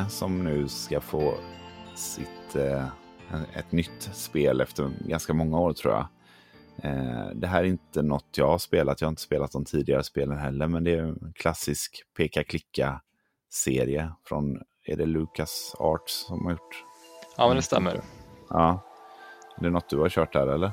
som 0.09 0.45
nu 0.45 0.69
ska 0.69 1.01
få 1.01 1.35
sitt, 1.95 2.57
eh, 2.57 2.87
ett 3.55 3.73
nytt 3.73 4.11
spel 4.13 4.61
efter 4.61 4.91
ganska 5.01 5.35
många 5.35 5.59
år 5.59 5.73
tror 5.73 5.95
jag. 5.95 6.07
Eh, 6.83 7.29
det 7.35 7.47
här 7.47 7.61
är 7.61 7.69
inte 7.69 8.03
något 8.03 8.29
jag 8.37 8.49
har 8.49 8.59
spelat. 8.59 9.01
Jag 9.01 9.09
har 9.09 9.13
inte 9.13 9.23
spelat 9.23 9.53
de 9.53 9.65
tidigare 9.65 10.05
spelen 10.05 10.39
heller, 10.39 10.67
men 10.67 10.85
det 10.85 10.91
är 10.91 11.03
en 11.03 11.33
klassisk 11.35 12.03
peka-klicka-serie 12.17 14.13
från 14.25 14.63
är 14.87 14.97
det 14.97 15.07
Lucas 15.07 15.77
Arts 15.79 16.27
som 16.27 16.45
har 16.45 16.53
gjort? 16.53 16.85
Ja, 17.37 17.47
men 17.47 17.57
det 17.57 17.63
stämmer. 17.63 18.01
Ja. 18.51 18.81
Är 19.59 19.63
det 19.63 19.71
något 19.71 19.89
du 19.89 19.99
har 19.99 20.09
kört 20.09 20.33
där 20.33 20.47
eller? 20.47 20.71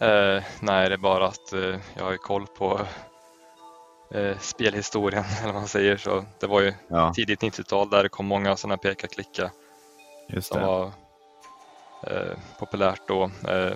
Eh, 0.00 0.42
nej, 0.60 0.88
det 0.88 0.94
är 0.94 0.98
bara 0.98 1.26
att 1.26 1.52
eh, 1.52 1.76
jag 1.96 2.04
har 2.04 2.16
koll 2.16 2.46
på 2.46 2.80
eh, 4.10 4.38
spelhistorien, 4.38 5.24
eller 5.42 5.52
vad 5.52 5.60
man 5.62 5.68
säger. 5.68 5.96
Så 5.96 6.24
det 6.40 6.46
var 6.46 6.60
ju 6.60 6.74
ja. 6.88 7.12
tidigt 7.14 7.40
90-tal 7.40 7.90
där 7.90 8.02
det 8.02 8.08
kom 8.08 8.26
många 8.26 8.56
sådana 8.56 8.76
peka-klicka 8.76 9.50
som 10.40 10.60
var 10.60 10.84
eh, 12.06 12.38
populärt 12.58 13.08
då. 13.08 13.30
Eh, 13.48 13.72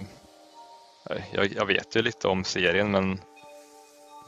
jag, 1.31 1.53
jag, 1.53 1.67
vet 1.67 1.97
ju 1.97 2.03
lite 2.03 2.29
om 2.29 2.45
serien, 2.45 2.91
men 2.91 3.13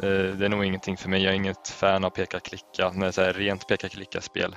eh, 0.02 0.36
det 0.36 0.44
är 0.44 0.48
nog 0.48 0.64
ingenting 0.64 0.96
för 0.96 1.08
mig. 1.08 1.22
Jag 1.22 1.32
är 1.32 1.36
inget 1.36 1.68
fan 1.68 2.04
av 2.04 2.10
peka-klicka, 2.10 2.92
när 2.94 3.12
det 3.12 3.18
är 3.18 3.32
rent 3.32 3.68
peka-klicka-spel. 3.68 4.56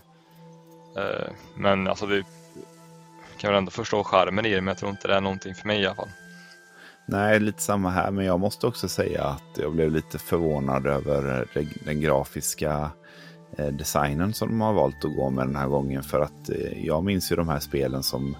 Eh, 0.98 1.32
men 1.58 1.88
alltså 1.88 2.06
det 2.06 2.24
kan 3.38 3.52
väl 3.52 3.58
ändå 3.58 3.72
förstå 3.72 4.04
charmen 4.04 4.46
i 4.46 4.54
det, 4.54 4.62
men 4.62 4.68
jag 4.68 4.78
tror 4.78 4.92
inte 4.92 5.08
det 5.08 5.16
är 5.16 5.22
någonting 5.22 5.56
för 5.56 5.68
mig 5.68 5.82
i 5.82 5.86
alla 5.86 5.96
fall. 5.96 6.10
Nej, 7.06 7.40
lite 7.40 7.62
samma 7.62 7.90
här, 7.90 8.12
men 8.12 8.26
jag 8.26 8.40
måste 8.40 8.68
också 8.68 8.88
säga 8.88 9.24
att 9.24 9.58
jag 9.58 9.74
blev 9.74 9.92
lite 9.92 10.20
förvånad 10.20 10.88
över 10.88 11.48
den 11.86 12.02
grafiska 12.02 12.92
eh, 13.58 13.68
designen 13.68 14.34
som 14.34 14.50
de 14.50 14.62
har 14.62 14.74
valt 14.74 15.06
att 15.06 15.16
gå 15.16 15.30
med 15.30 15.48
den 15.48 15.56
här 15.56 15.68
gången. 15.68 16.04
För 16.04 16.22
att 16.22 16.50
eh, 16.50 16.86
jag 16.86 17.04
minns 17.04 17.32
ju 17.32 17.36
de 17.36 17.50
här 17.50 17.60
spelen 17.60 18.04
som 18.04 18.36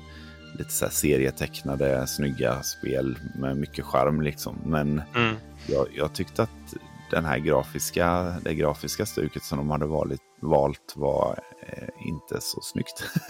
lite 0.58 0.72
så 0.72 0.90
serietecknade, 0.90 2.08
snygga 2.08 2.64
spel 2.64 3.18
med 3.36 3.58
mycket 3.58 3.86
charm 3.86 4.22
liksom. 4.22 4.58
Men 4.66 5.02
mm. 5.16 5.36
jag, 5.68 5.88
jag, 5.96 6.14
tyckte 6.14 6.44
att 6.44 6.74
den 7.12 7.26
här 7.26 7.38
grafiska, 7.38 8.36
det 8.44 8.54
grafiska 8.54 9.06
stuket 9.06 9.44
som 9.44 9.58
de 9.58 9.70
hade 9.70 9.86
valt, 9.86 10.22
valt 10.44 10.94
var 10.96 11.40
eh, 11.62 12.08
inte 12.08 12.42
så 12.42 12.62
snyggt. 12.62 13.04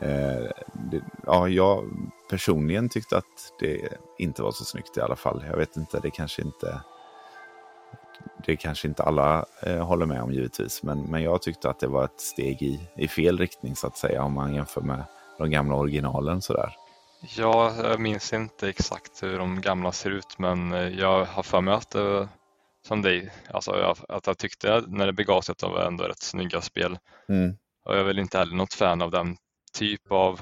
eh, 0.00 0.50
det, 0.90 1.02
ja, 1.26 1.48
jag 1.48 1.84
personligen 2.30 2.88
tyckte 2.88 3.16
att 3.16 3.52
det 3.60 3.88
inte 4.18 4.42
var 4.42 4.52
så 4.52 4.64
snyggt 4.64 4.96
i 4.96 5.00
alla 5.00 5.16
fall. 5.16 5.44
Jag 5.50 5.56
vet 5.56 5.76
inte, 5.76 6.00
det 6.00 6.10
kanske 6.10 6.42
inte 6.42 6.80
det 8.46 8.56
kanske 8.56 8.88
inte 8.88 9.02
alla 9.02 9.44
eh, 9.62 9.86
håller 9.86 10.06
med 10.06 10.22
om 10.22 10.32
givetvis, 10.32 10.82
men, 10.82 11.02
men 11.02 11.22
jag 11.22 11.42
tyckte 11.42 11.70
att 11.70 11.80
det 11.80 11.86
var 11.86 12.04
ett 12.04 12.20
steg 12.20 12.62
i, 12.62 12.80
i 12.96 13.08
fel 13.08 13.38
riktning 13.38 13.76
så 13.76 13.86
att 13.86 13.96
säga 13.96 14.22
om 14.22 14.32
man 14.32 14.54
jämför 14.54 14.80
med 14.80 15.04
de 15.38 15.50
gamla 15.50 15.74
originalen 15.74 16.42
sådär. 16.42 16.76
Ja, 17.36 17.72
jag 17.82 18.00
minns 18.00 18.32
inte 18.32 18.68
exakt 18.68 19.22
hur 19.22 19.38
de 19.38 19.60
gamla 19.60 19.92
ser 19.92 20.10
ut, 20.10 20.38
men 20.38 20.72
eh, 20.72 20.88
jag 20.88 21.24
har 21.24 21.42
för 21.42 21.60
mig 21.60 21.74
att 21.74 21.90
det 21.90 22.28
som 22.86 23.02
dig, 23.02 23.30
alltså 23.50 23.78
jag, 23.78 23.96
att 24.08 24.26
jag 24.26 24.38
tyckte 24.38 24.84
när 24.86 25.06
det 25.06 25.12
begav 25.12 25.40
sig 25.40 25.52
att 25.52 25.58
de 25.58 25.72
var 25.72 25.86
ändå 25.86 26.04
rätt 26.04 26.22
snygga 26.22 26.60
spel. 26.60 26.98
Mm. 27.28 27.56
Och 27.84 27.94
jag 27.94 28.00
är 28.00 28.04
väl 28.04 28.18
inte 28.18 28.38
heller 28.38 28.56
något 28.56 28.74
fan 28.74 29.02
av 29.02 29.10
den 29.10 29.36
typ 29.78 30.12
av 30.12 30.40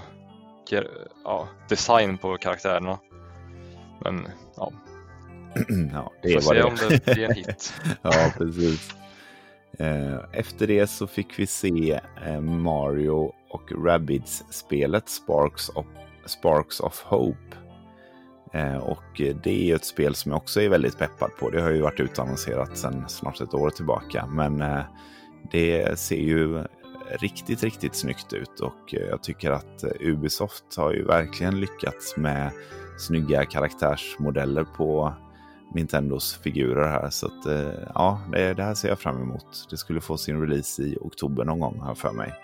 ja, 1.24 1.48
design 1.68 2.18
på 2.18 2.36
karaktärerna. 2.36 2.98
Men 4.04 4.28
ja, 4.56 4.72
ja 5.92 6.12
det 6.22 6.32
får 6.32 6.40
se 6.40 6.54
det. 6.54 6.64
om 6.64 6.76
det 6.88 7.04
blir 7.04 7.24
en 7.24 7.34
hit. 7.34 7.74
ja, 8.02 8.32
precis. 8.38 8.94
Eh, 9.78 10.18
efter 10.32 10.66
det 10.66 10.86
så 10.86 11.06
fick 11.06 11.38
vi 11.38 11.46
se 11.46 12.00
eh, 12.26 12.40
Mario 12.40 13.32
och 13.50 13.72
Rabbids-spelet 13.84 15.08
Sparks 15.08 15.68
of, 15.68 15.86
Sparks 16.26 16.80
of 16.80 17.02
Hope 17.02 17.56
Eh, 18.52 18.76
och 18.76 19.04
det 19.16 19.46
är 19.46 19.64
ju 19.64 19.74
ett 19.74 19.84
spel 19.84 20.14
som 20.14 20.30
jag 20.30 20.36
också 20.36 20.62
är 20.62 20.68
väldigt 20.68 20.98
peppad 20.98 21.30
på. 21.38 21.50
Det 21.50 21.62
har 21.62 21.70
ju 21.70 21.80
varit 21.80 22.00
utannonserat 22.00 22.78
sedan 22.78 23.04
snart 23.08 23.40
ett 23.40 23.54
år 23.54 23.70
tillbaka. 23.70 24.26
Men 24.26 24.62
eh, 24.62 24.82
det 25.50 25.98
ser 25.98 26.20
ju 26.20 26.64
riktigt, 27.20 27.62
riktigt 27.62 27.94
snyggt 27.94 28.32
ut 28.32 28.60
och 28.60 28.94
eh, 28.94 29.00
jag 29.00 29.22
tycker 29.22 29.50
att 29.50 29.84
Ubisoft 30.00 30.76
har 30.76 30.92
ju 30.92 31.04
verkligen 31.04 31.60
lyckats 31.60 32.16
med 32.16 32.50
snygga 32.98 33.44
karaktärsmodeller 33.44 34.64
på 34.64 35.14
Nintendos 35.74 36.34
figurer 36.34 36.88
här. 36.88 37.10
Så 37.10 37.26
att, 37.26 37.46
ja, 37.94 38.20
det, 38.30 38.62
här 38.62 38.74
ser 38.74 38.88
jag 38.88 38.98
fram 38.98 39.22
emot. 39.22 39.66
Det 39.70 39.76
skulle 39.76 40.00
få 40.00 40.16
sin 40.16 40.40
release 40.40 40.82
i 40.82 40.98
oktober 41.00 41.44
någon 41.44 41.60
gång 41.60 41.82
här 41.86 41.94
för 41.94 42.12
mig. 42.12 42.34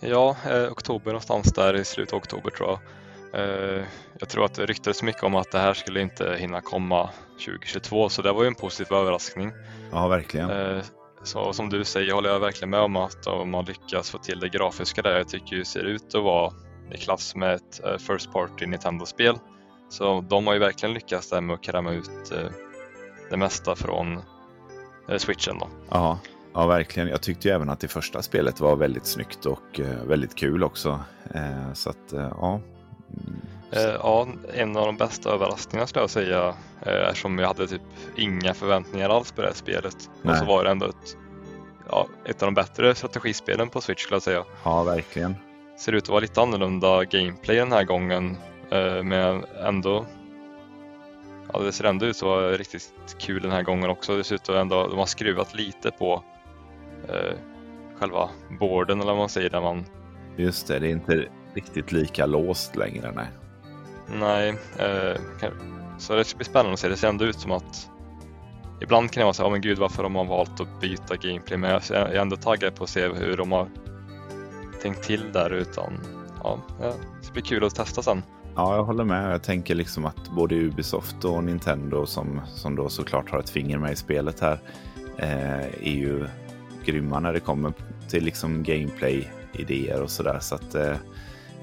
Ja, 0.00 0.36
eh, 0.50 0.72
oktober 0.72 1.06
någonstans 1.06 1.52
där 1.52 1.74
i 1.74 1.84
slutet 1.84 2.12
av 2.12 2.18
oktober 2.18 2.50
tror 2.50 2.68
jag. 2.68 2.78
Eh, 3.36 3.84
jag 4.18 4.28
tror 4.28 4.44
att 4.44 4.54
det 4.54 4.66
ryktades 4.66 5.02
mycket 5.02 5.22
om 5.22 5.34
att 5.34 5.52
det 5.52 5.58
här 5.58 5.74
skulle 5.74 6.00
inte 6.00 6.36
hinna 6.38 6.60
komma 6.60 7.10
2022 7.44 8.08
så 8.08 8.22
det 8.22 8.32
var 8.32 8.42
ju 8.42 8.48
en 8.48 8.54
positiv 8.54 8.96
överraskning. 8.96 9.52
Ja, 9.92 10.08
verkligen. 10.08 10.50
Eh, 10.50 10.82
så 11.22 11.52
som 11.52 11.70
du 11.70 11.84
säger 11.84 12.12
håller 12.12 12.30
jag 12.30 12.40
verkligen 12.40 12.70
med 12.70 12.80
om 12.80 12.96
att 12.96 13.26
om 13.26 13.50
man 13.50 13.64
lyckas 13.64 14.10
få 14.10 14.18
till 14.18 14.40
det 14.40 14.48
grafiska 14.48 15.02
där, 15.02 15.16
jag 15.16 15.28
tycker 15.28 15.56
det 15.56 15.64
ser 15.64 15.84
ut 15.84 16.14
att 16.14 16.22
vara 16.22 16.52
i 16.92 16.96
klass 16.96 17.34
med 17.34 17.54
ett 17.54 17.84
eh, 17.84 17.98
First 17.98 18.32
Party 18.32 18.66
Nintendo-spel. 18.66 19.38
Så 19.88 20.20
de 20.20 20.46
har 20.46 20.54
ju 20.54 20.60
verkligen 20.60 20.94
lyckats 20.94 21.30
där 21.30 21.40
med 21.40 21.54
att 21.54 21.62
kräma 21.62 21.92
ut 21.92 22.32
det 23.30 23.36
mesta 23.36 23.76
från 23.76 24.22
switchen 25.18 25.58
då. 25.58 25.68
Ja, 25.90 26.18
ja 26.54 26.66
verkligen. 26.66 27.08
Jag 27.08 27.22
tyckte 27.22 27.48
ju 27.48 27.54
även 27.54 27.70
att 27.70 27.80
det 27.80 27.88
första 27.88 28.22
spelet 28.22 28.60
var 28.60 28.76
väldigt 28.76 29.06
snyggt 29.06 29.46
och 29.46 29.80
väldigt 30.04 30.34
kul 30.34 30.64
också. 30.64 31.00
Så 31.74 31.90
att 31.90 32.12
ja, 32.12 32.60
ja, 34.02 34.28
en 34.54 34.76
av 34.76 34.86
de 34.86 34.96
bästa 34.96 35.30
överraskningarna 35.30 35.86
skulle 35.86 36.02
jag 36.02 36.10
säga. 36.10 36.54
Eh, 36.82 37.08
eftersom 37.08 37.38
jag 37.38 37.46
hade 37.46 37.66
typ 37.66 37.82
inga 38.16 38.54
förväntningar 38.54 39.08
alls 39.08 39.32
på 39.32 39.42
det 39.42 39.48
här 39.48 39.54
spelet. 39.54 40.10
Nej. 40.22 40.32
Och 40.32 40.38
så 40.38 40.44
var 40.44 40.64
det 40.64 40.70
ändå 40.70 40.86
ett, 40.86 41.16
ja, 41.90 42.06
ett 42.24 42.42
av 42.42 42.46
de 42.46 42.54
bättre 42.54 42.94
strategispelen 42.94 43.68
på 43.68 43.80
Switch 43.80 44.02
skulle 44.02 44.16
jag 44.16 44.22
säga. 44.22 44.44
Ja, 44.64 44.82
verkligen. 44.82 45.36
Ser 45.78 45.92
ut 45.92 46.02
att 46.02 46.08
vara 46.08 46.20
lite 46.20 46.42
annorlunda 46.42 47.04
gameplay 47.04 47.56
den 47.56 47.72
här 47.72 47.84
gången. 47.84 48.36
Eh, 48.70 49.02
men 49.02 49.44
ändå 49.64 50.06
Ja, 51.52 51.58
det 51.58 51.72
ser 51.72 51.84
ändå 51.84 52.06
ut 52.06 52.16
att 52.16 52.22
vara 52.22 52.52
riktigt 52.52 52.92
kul 53.18 53.42
den 53.42 53.50
här 53.50 53.62
gången 53.62 53.90
också. 53.90 54.16
Det 54.16 54.24
ser 54.24 54.34
ut 54.34 54.48
att 54.48 54.56
ändå, 54.56 54.88
de 54.88 54.98
har 54.98 55.06
skruvat 55.06 55.54
lite 55.54 55.90
på 55.90 56.24
eh, 57.08 57.38
själva 57.98 58.30
borden 58.60 59.00
eller 59.00 59.10
vad 59.10 59.18
man 59.18 59.28
säger. 59.28 59.50
Där 59.50 59.60
man... 59.60 59.84
Just 60.36 60.66
det, 60.66 60.78
det 60.78 60.86
är 60.86 60.90
inte 60.90 61.28
riktigt 61.56 61.92
lika 61.92 62.26
låst 62.26 62.76
längre. 62.76 63.12
Nej, 63.12 63.28
nej 64.20 64.48
eh, 64.78 65.16
så 65.98 66.14
det 66.14 66.24
ska 66.24 66.36
bli 66.36 66.44
spännande 66.44 66.72
att 66.72 66.78
se. 66.78 66.88
Det 66.88 66.96
ser 66.96 67.08
ändå 67.08 67.24
ut 67.24 67.40
som 67.40 67.52
att 67.52 67.90
ibland 68.80 69.10
kan 69.10 69.20
jag 69.20 69.26
vara 69.26 69.34
så 69.34 69.42
här, 69.42 69.48
oh, 69.48 69.52
men 69.52 69.60
gud 69.60 69.78
varför 69.78 70.02
de 70.02 70.14
har 70.14 70.24
valt 70.24 70.60
att 70.60 70.80
byta 70.80 71.16
gameplay, 71.16 71.58
men 71.58 71.70
jag 71.70 71.90
är 71.90 72.20
ändå 72.20 72.36
taggad 72.36 72.74
på 72.74 72.84
att 72.84 72.90
se 72.90 73.08
hur 73.08 73.36
de 73.36 73.52
har 73.52 73.68
tänkt 74.82 75.02
till 75.02 75.32
där 75.32 75.50
utan 75.50 76.00
ja, 76.42 76.60
det 76.80 77.24
ska 77.24 77.32
bli 77.32 77.42
kul 77.42 77.64
att 77.64 77.74
testa 77.74 78.02
sen. 78.02 78.22
Ja, 78.56 78.76
jag 78.76 78.84
håller 78.84 79.04
med. 79.04 79.32
Jag 79.32 79.42
tänker 79.42 79.74
liksom 79.74 80.04
att 80.04 80.30
både 80.30 80.54
Ubisoft 80.54 81.24
och 81.24 81.44
Nintendo 81.44 82.06
som, 82.06 82.40
som 82.46 82.76
då 82.76 82.88
såklart 82.88 83.30
har 83.30 83.38
ett 83.38 83.50
finger 83.50 83.78
med 83.78 83.92
i 83.92 83.96
spelet 83.96 84.40
här 84.40 84.58
eh, 85.18 85.64
är 85.64 85.96
ju 85.96 86.26
grymma 86.84 87.20
när 87.20 87.32
det 87.32 87.40
kommer 87.40 87.72
till 88.08 88.24
liksom 88.24 88.62
gameplay-idéer 88.62 90.02
och 90.02 90.10
sådär. 90.10 90.38
Så 90.40 90.54
att 90.54 90.74
eh, 90.74 90.96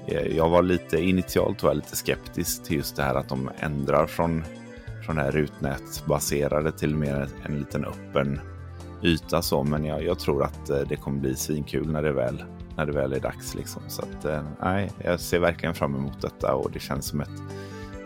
Eh, 0.06 0.36
jag 0.36 0.48
var 0.48 0.62
lite 0.62 0.98
initialt 0.98 1.62
var 1.62 1.74
lite 1.74 1.96
skeptisk 1.96 2.64
till 2.64 2.76
just 2.76 2.96
det 2.96 3.02
här 3.02 3.14
att 3.14 3.28
de 3.28 3.50
ändrar 3.58 4.06
från, 4.06 4.44
från 5.06 5.16
det 5.16 5.22
här 5.22 5.32
rutnätbaserade 5.32 6.72
till 6.72 6.94
mer 6.94 7.28
en 7.44 7.58
liten 7.58 7.84
öppen 7.84 8.40
yta 9.02 9.42
så. 9.42 9.64
Men 9.64 9.84
jag, 9.84 10.04
jag 10.04 10.18
tror 10.18 10.44
att 10.44 10.70
eh, 10.70 10.80
det 10.88 10.96
kommer 10.96 11.20
bli 11.20 11.36
svinkul 11.36 11.90
när 11.92 12.02
det 12.02 12.12
väl 12.12 12.44
när 12.76 12.86
det 12.86 12.92
väl 12.92 13.12
är 13.12 13.20
dags. 13.20 13.54
Liksom. 13.54 13.82
Så 13.88 14.02
att, 14.02 14.24
eh, 14.24 14.42
nej, 14.62 14.90
jag 15.04 15.20
ser 15.20 15.38
verkligen 15.38 15.74
fram 15.74 15.94
emot 15.94 16.20
detta 16.22 16.54
och 16.54 16.70
det 16.70 16.80
känns 16.80 17.06
som 17.06 17.20
ett 17.20 17.42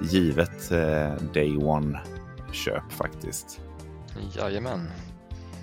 givet 0.00 0.72
eh, 0.72 1.12
day 1.34 1.56
one-köp 1.56 2.92
faktiskt. 2.92 3.60
Jajamän. 4.36 4.88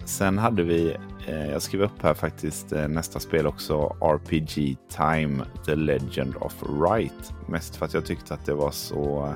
Sen 0.06 0.38
hade 0.38 0.64
vi, 0.64 0.96
eh, 1.28 1.52
jag 1.52 1.62
skrev 1.62 1.82
upp 1.82 2.02
här 2.02 2.14
faktiskt 2.14 2.72
eh, 2.72 2.88
nästa 2.88 3.20
spel 3.20 3.48
också, 3.48 3.96
RPG 4.02 4.78
Time 4.90 5.44
The 5.66 5.76
Legend 5.76 6.36
of 6.36 6.64
Right. 6.90 7.34
Mest 7.48 7.76
för 7.76 7.86
att 7.86 7.94
jag 7.94 8.06
tyckte 8.06 8.34
att 8.34 8.46
det 8.46 8.54
var 8.54 8.72
så 8.72 9.34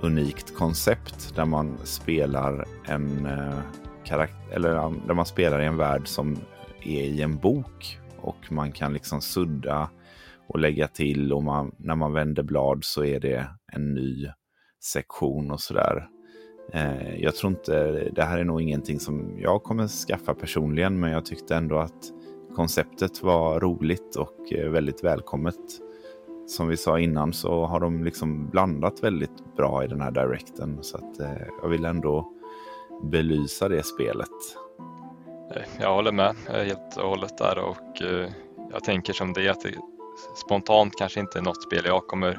unikt 0.00 0.56
koncept 0.56 1.36
där 1.36 1.44
man 1.44 1.78
spelar 1.84 2.64
en 2.84 3.26
eh, 3.26 3.58
karaktär, 4.04 4.54
eller 4.54 4.70
där 5.06 5.14
man 5.14 5.26
spelar 5.26 5.60
i 5.60 5.66
en 5.66 5.76
värld 5.76 6.08
som 6.08 6.36
är 6.82 7.02
i 7.02 7.22
en 7.22 7.36
bok 7.36 7.98
och 8.20 8.52
man 8.52 8.72
kan 8.72 8.92
liksom 8.92 9.20
sudda 9.20 9.90
och 10.48 10.58
lägga 10.58 10.88
till 10.88 11.32
och 11.32 11.42
man, 11.42 11.74
när 11.78 11.96
man 11.96 12.12
vänder 12.12 12.42
blad 12.42 12.84
så 12.84 13.04
är 13.04 13.20
det 13.20 13.46
en 13.72 13.94
ny 13.94 14.28
sektion 14.84 15.50
och 15.50 15.60
sådär. 15.60 16.08
Eh, 16.72 17.22
jag 17.22 17.34
tror 17.34 17.52
inte, 17.52 18.08
det 18.12 18.22
här 18.22 18.38
är 18.38 18.44
nog 18.44 18.62
ingenting 18.62 19.00
som 19.00 19.38
jag 19.38 19.62
kommer 19.62 19.88
skaffa 19.88 20.34
personligen, 20.34 21.00
men 21.00 21.10
jag 21.10 21.24
tyckte 21.24 21.56
ändå 21.56 21.78
att 21.78 22.12
konceptet 22.56 23.22
var 23.22 23.60
roligt 23.60 24.16
och 24.16 24.52
eh, 24.52 24.70
väldigt 24.70 25.04
välkommet. 25.04 25.56
Som 26.46 26.68
vi 26.68 26.76
sa 26.76 26.98
innan 26.98 27.32
så 27.32 27.64
har 27.64 27.80
de 27.80 28.04
liksom 28.04 28.50
blandat 28.50 29.04
väldigt 29.04 29.56
bra 29.56 29.84
i 29.84 29.86
den 29.86 30.00
här 30.00 30.10
directen, 30.10 30.78
så 30.82 30.96
att 30.96 31.20
eh, 31.20 31.46
jag 31.62 31.68
vill 31.68 31.84
ändå 31.84 32.32
belysa 33.02 33.68
det 33.68 33.82
spelet. 33.82 34.28
Eh, 35.54 35.62
jag 35.80 35.94
håller 35.94 36.12
med 36.12 36.34
helt 36.48 36.96
och 36.96 37.08
hållet 37.08 37.38
där 37.38 37.58
och 37.58 38.02
eh, 38.02 38.30
jag 38.72 38.84
tänker 38.84 39.12
som 39.12 39.32
det 39.32 39.48
att 39.48 39.60
det 39.60 39.74
spontant 40.46 40.92
kanske 40.98 41.20
inte 41.20 41.38
är 41.38 41.42
något 41.42 41.62
spel 41.62 41.82
jag 41.86 42.06
kommer 42.06 42.38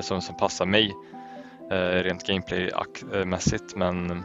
som, 0.00 0.20
som 0.20 0.36
passar 0.36 0.66
mig 0.66 0.92
Eh, 1.70 2.02
rent 2.02 2.26
gameplaymässigt 2.26 3.76
men 3.76 4.22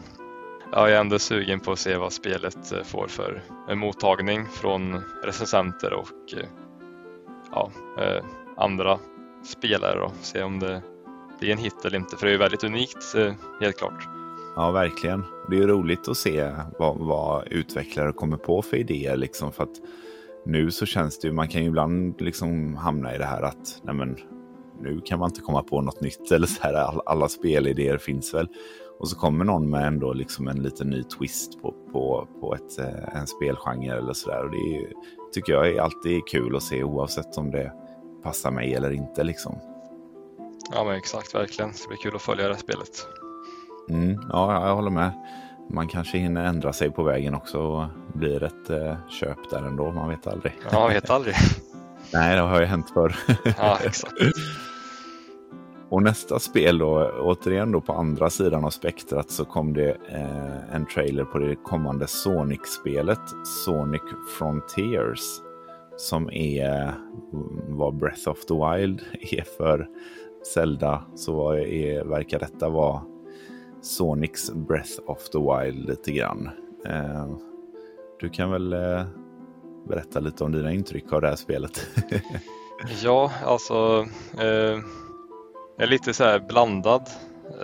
jag 0.72 0.92
är 0.92 1.00
ändå 1.00 1.20
sugen 1.20 1.60
på 1.60 1.72
att 1.72 1.80
se 1.80 1.98
vad 1.98 2.14
spelet 2.14 2.72
eh, 2.72 2.84
får 2.84 3.08
för 3.08 3.42
eh, 3.70 3.76
mottagning 3.76 4.46
från 4.46 5.02
recensenter 5.24 5.94
och 5.94 6.08
ja, 7.52 7.72
andra 8.58 9.00
spelare 9.46 10.02
och 10.02 10.14
se 10.22 10.44
om 10.44 10.60
det 10.60 10.82
blir 11.40 11.52
en 11.52 11.58
hit 11.58 11.86
eller 11.86 11.98
inte 11.98 12.18
för 12.18 12.28
det 12.28 12.34
är 12.34 12.38
väldigt 12.38 12.64
unikt 12.64 13.16
helt 13.62 13.78
klart. 13.78 14.08
Ja, 14.56 14.72
verkligen. 14.72 15.24
Det 15.50 15.56
är 15.56 15.60
ju 15.60 15.68
roligt 15.68 16.08
att 16.08 16.18
se 16.18 16.52
vad, 16.80 16.98
vad 16.98 17.48
utvecklare 17.48 18.12
kommer 18.12 18.38
på 18.38 18.62
för 18.62 18.78
idéer. 18.78 19.18
Liksom, 19.18 19.52
för 19.52 19.64
att 19.64 19.76
nu 20.46 20.72
så 20.72 20.86
känns 20.86 21.20
det 21.20 21.28
ju, 21.28 21.34
man 21.34 21.48
kan 21.48 21.62
ju 21.62 21.68
ibland 21.68 22.22
liksom 22.22 22.76
hamna 22.76 23.16
i 23.16 23.18
det 23.18 23.26
här 23.26 23.42
att 23.42 23.82
nej 23.84 23.96
men, 23.96 24.18
nu 24.82 25.02
kan 25.06 25.20
man 25.20 25.30
inte 25.30 25.42
komma 25.42 25.64
på 25.64 25.82
något 25.82 26.02
nytt. 26.02 26.32
Eller 26.32 26.48
så 26.48 26.64
här, 26.64 26.74
all, 26.74 27.02
alla 27.06 27.30
spelidéer 27.30 27.98
finns 27.98 28.34
väl. 28.34 28.48
Och 29.00 29.10
så 29.10 29.16
kommer 29.16 29.46
någon 29.46 29.70
med 29.70 29.88
ändå 29.88 30.14
liksom 30.14 30.48
en 30.48 30.64
liten 30.64 30.90
ny 30.90 31.04
twist 31.04 31.62
på, 31.62 31.74
på, 31.92 32.28
på 32.40 32.56
ett, 32.56 32.80
eh, 32.80 33.16
en 33.16 33.28
spelgenre 33.28 33.98
eller 33.98 34.14
sådär. 34.14 34.44
Och 34.44 34.52
det 34.52 34.58
är, 34.58 34.94
tycker 35.34 35.54
jag 35.54 35.70
är 35.70 35.82
alltid 35.82 36.28
kul 36.28 36.56
att 36.56 36.64
se 36.64 36.84
oavsett 36.84 37.38
om 37.38 37.52
det 37.52 37.74
passar 38.24 38.52
mig 38.52 38.74
eller 38.74 38.92
inte. 38.92 39.24
Liksom. 39.24 39.60
Ja 40.74 40.84
men 40.84 40.96
exakt, 40.96 41.36
verkligen. 41.36 41.72
Det 41.72 41.88
blir 41.88 41.98
kul 41.98 42.16
att 42.16 42.22
följa 42.22 42.48
det 42.48 42.54
här 42.54 42.60
spelet. 42.60 43.08
Mm, 43.90 44.22
ja, 44.30 44.68
jag 44.68 44.76
håller 44.76 44.92
med. 44.92 45.12
Man 45.70 45.88
kanske 45.88 46.18
hinner 46.18 46.46
ändra 46.46 46.74
sig 46.74 46.92
på 46.92 47.04
vägen 47.04 47.36
också 47.36 47.60
och 47.60 47.88
blir 48.14 48.44
ett 48.44 48.70
eh, 48.70 48.98
köp 49.10 49.50
där 49.50 49.64
ändå. 49.64 49.92
Man 49.92 50.10
vet 50.10 50.28
aldrig. 50.28 50.54
Ja, 50.72 50.80
man 50.80 50.90
vet 50.90 51.10
aldrig. 51.10 51.36
Nej, 52.14 52.36
det 52.36 52.42
har 52.42 52.60
ju 52.60 52.66
hänt 52.66 52.90
förr. 52.90 53.16
ja, 53.58 53.78
exakt. 53.84 54.14
Och 55.90 56.04
nästa 56.04 56.40
spel 56.40 56.78
då, 56.78 57.12
återigen 57.20 57.72
då 57.72 57.82
på 57.82 57.94
andra 57.94 58.30
sidan 58.30 58.66
av 58.66 58.70
spektrat 58.70 59.32
så 59.32 59.46
kom 59.46 59.74
det 59.74 59.98
eh, 60.10 60.76
en 60.76 60.86
trailer 60.86 61.24
på 61.24 61.40
det 61.40 61.56
kommande 61.56 62.08
Sonic-spelet 62.08 63.20
Sonic 63.66 64.02
Frontiers. 64.38 65.22
Som 65.98 66.30
är 66.32 66.94
mm, 67.34 67.78
vad 67.78 67.96
Breath 67.96 68.30
of 68.30 68.46
the 68.46 68.54
Wild 68.54 69.02
är 69.32 69.44
för 69.58 69.88
Zelda. 70.54 71.04
Så 71.16 71.52
är, 71.52 72.04
verkar 72.04 72.40
detta 72.40 72.70
vara 72.70 73.02
Sonics 73.82 74.52
Breath 74.54 75.00
of 75.06 75.30
the 75.30 75.40
Wild 75.40 75.90
lite 75.90 76.12
grann. 76.12 76.50
Eh, 76.86 77.28
du 78.20 78.30
kan 78.30 78.52
väl 78.52 78.74
eh, 78.74 79.04
berätta 79.88 80.20
lite 80.20 80.44
om 80.44 80.52
dina 80.52 80.72
intryck 80.74 81.14
av 81.14 81.22
det 81.22 81.28
här 81.28 81.36
spelet? 81.36 81.88
ja, 83.04 83.32
alltså 83.46 84.06
eh 84.42 84.80
jag 85.80 85.88
är 85.88 85.92
lite 85.92 86.14
så 86.14 86.24
här 86.24 86.40
blandad, 86.40 87.10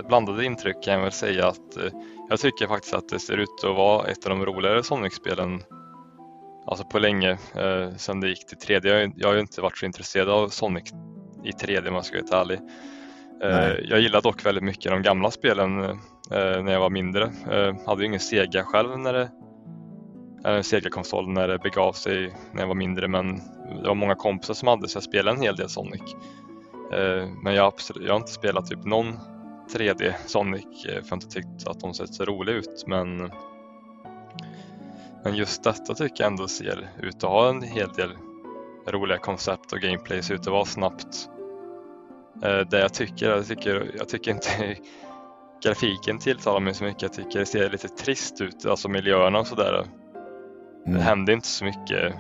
blandade 0.08 0.46
intryck 0.46 0.84
kan 0.84 0.94
jag 0.94 1.02
väl 1.02 1.12
säga 1.12 1.48
att 1.48 1.78
eh, 1.78 1.92
jag 2.30 2.40
tycker 2.40 2.68
faktiskt 2.68 2.94
att 2.94 3.10
det 3.10 3.20
ser 3.20 3.38
ut 3.38 3.64
att 3.64 3.76
vara 3.76 4.08
ett 4.08 4.26
av 4.26 4.30
de 4.30 4.46
roligare 4.46 4.84
Sonic-spelen 4.84 5.64
alltså 6.68 6.86
på 6.86 7.00
länge 7.00 7.32
eh, 7.32 7.96
sedan 7.98 8.20
det 8.20 8.30
gick 8.30 8.48
till 8.48 8.58
3D. 8.58 9.14
Jag, 9.16 9.28
har 9.28 9.34
ju 9.34 9.40
inte 9.40 9.62
varit 9.62 9.78
så 9.78 9.86
intresserad 9.86 10.30
av 10.30 10.50
Sonic 10.50 10.94
i 11.44 11.52
3D 11.52 11.88
om 11.88 11.96
jag 11.96 12.06
ska 12.06 12.22
vara 12.32 12.42
ärlig. 12.42 12.60
Eh, 13.44 13.90
jag 13.90 14.00
gillar 14.00 14.22
dock 14.22 14.46
väldigt 14.46 14.64
mycket 14.64 14.92
de 14.92 15.02
gamla 15.02 15.32
spelen 15.32 15.84
eh, 15.84 16.64
när 16.64 16.72
jag 16.72 16.80
var 16.80 16.90
mindre. 16.90 17.24
Eh, 17.52 17.76
hade 17.86 18.02
ju 18.02 18.08
ingen 18.08 18.20
Sega 18.20 18.64
själv 18.64 19.00
när 19.00 19.14
det 19.14 19.30
en 20.44 20.64
Sega-konsol 20.64 21.30
när 21.30 21.48
det 21.48 21.58
begav 21.58 21.94
sig 21.94 22.34
när 22.52 22.62
jag 22.62 22.68
var 22.68 22.76
mindre 22.76 23.08
men 23.08 23.36
det 23.82 23.88
var 23.88 23.96
många 23.96 24.16
kompisar 24.16 24.54
som 24.54 24.68
hade 24.68 24.88
så 24.88 24.98
jag 24.98 25.04
spelade 25.04 25.38
en 25.38 25.44
hel 25.44 25.56
del 25.56 25.70
Sonic. 25.70 26.16
Eh, 26.96 27.30
men 27.44 27.54
jag 27.54 27.62
har, 27.62 27.68
absolut, 27.68 28.04
jag 28.04 28.14
har 28.14 28.20
inte 28.20 28.32
spelat 28.32 28.68
typ 28.68 28.86
någon 28.86 29.20
3D 29.74 30.14
Sonic 30.26 30.66
eh, 30.66 30.82
för 30.84 30.92
jag 30.92 31.10
har 31.10 31.16
inte 31.16 31.28
tyckt 31.28 31.68
att 31.68 31.80
de 31.80 31.94
sett 31.94 32.14
så 32.14 32.26
roliga 32.26 32.56
ut 32.56 32.84
men 32.88 33.32
men 35.24 35.36
just 35.36 35.64
detta 35.64 35.94
tycker 35.94 36.24
jag 36.24 36.32
ändå 36.32 36.48
ser 36.48 36.90
ut 37.02 37.16
att 37.16 37.30
ha 37.30 37.50
en 37.50 37.62
hel 37.62 37.90
del 37.90 38.12
roliga 38.88 39.18
koncept 39.18 39.74
och 39.74 39.80
gameplay, 39.80 40.24
ser 40.24 40.34
ut 40.34 40.40
att 40.40 40.48
vara 40.48 40.66
snabbt. 40.66 41.30
Eh, 42.44 42.60
det 42.70 42.80
jag 42.80 42.94
tycker, 42.94 43.30
jag 43.30 43.48
tycker, 43.48 43.92
jag 43.98 44.10
tycker 44.10 44.32
inte 44.32 44.76
grafiken 45.64 46.20
tilltalar 46.20 46.60
mig 46.60 46.74
så 46.74 46.84
mycket. 46.84 47.02
Jag 47.02 47.14
tycker 47.14 47.40
det 47.40 47.46
ser 47.46 47.70
lite 47.70 47.88
trist 47.88 48.42
ut, 48.42 48.66
alltså 48.66 48.90
miljöerna 48.90 49.40
och 49.40 49.48
sådär. 49.48 49.88
Mm. 50.86 50.98
Det 50.98 51.04
händer 51.04 51.34
inte 51.34 51.48
så 51.48 51.66
mycket 51.66 52.14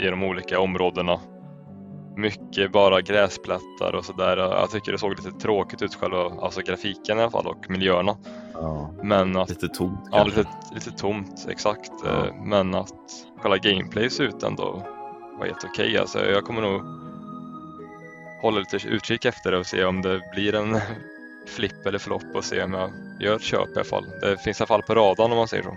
i 0.00 0.06
de 0.06 0.22
olika 0.22 0.60
områdena 0.60 1.20
mycket 2.18 2.72
bara 2.72 3.00
gräsplättar 3.00 3.94
och 3.94 4.04
sådär. 4.04 4.36
Jag 4.36 4.70
tycker 4.70 4.92
det 4.92 4.98
såg 4.98 5.10
lite 5.10 5.38
tråkigt 5.38 5.82
ut 5.82 5.94
själva 5.94 6.18
alltså 6.18 6.60
grafiken 6.60 7.18
i 7.18 7.22
alla 7.22 7.30
fall 7.30 7.46
och 7.46 7.70
miljöerna. 7.70 8.16
Ja, 8.52 8.94
Men 9.02 9.36
att, 9.36 9.48
lite 9.48 9.68
tomt. 9.68 10.08
Ja, 10.12 10.24
lite, 10.24 10.44
lite 10.74 10.90
tomt 10.90 11.46
exakt. 11.48 11.92
Ja. 12.04 12.26
Eh, 12.26 12.34
men 12.44 12.74
att 12.74 12.94
själva 13.36 13.56
gameplay 13.56 14.10
ser 14.10 14.24
ut 14.24 14.42
ändå 14.42 14.82
var 15.38 15.46
helt 15.46 15.64
okej. 15.64 15.86
Okay. 15.86 15.96
Alltså, 15.96 16.26
jag 16.26 16.44
kommer 16.44 16.62
nog 16.62 16.82
hålla 18.42 18.58
lite 18.58 18.88
utkik 18.88 19.24
efter 19.24 19.52
det 19.52 19.58
och 19.58 19.66
se 19.66 19.84
om 19.84 20.02
det 20.02 20.20
blir 20.32 20.54
en 20.54 20.80
flipp 21.56 21.86
eller 21.86 21.98
flopp 21.98 22.34
och 22.34 22.44
se 22.44 22.62
om 22.62 22.72
jag 22.72 22.90
gör 23.20 23.36
ett 23.36 23.42
köp 23.42 23.68
i 23.68 23.74
alla 23.74 23.84
fall. 23.84 24.06
Det 24.20 24.42
finns 24.42 24.60
i 24.60 24.62
alla 24.62 24.66
fall 24.66 24.82
på 24.82 24.94
radarn 24.94 25.32
om 25.32 25.38
man 25.38 25.48
säger 25.48 25.62
så. 25.62 25.76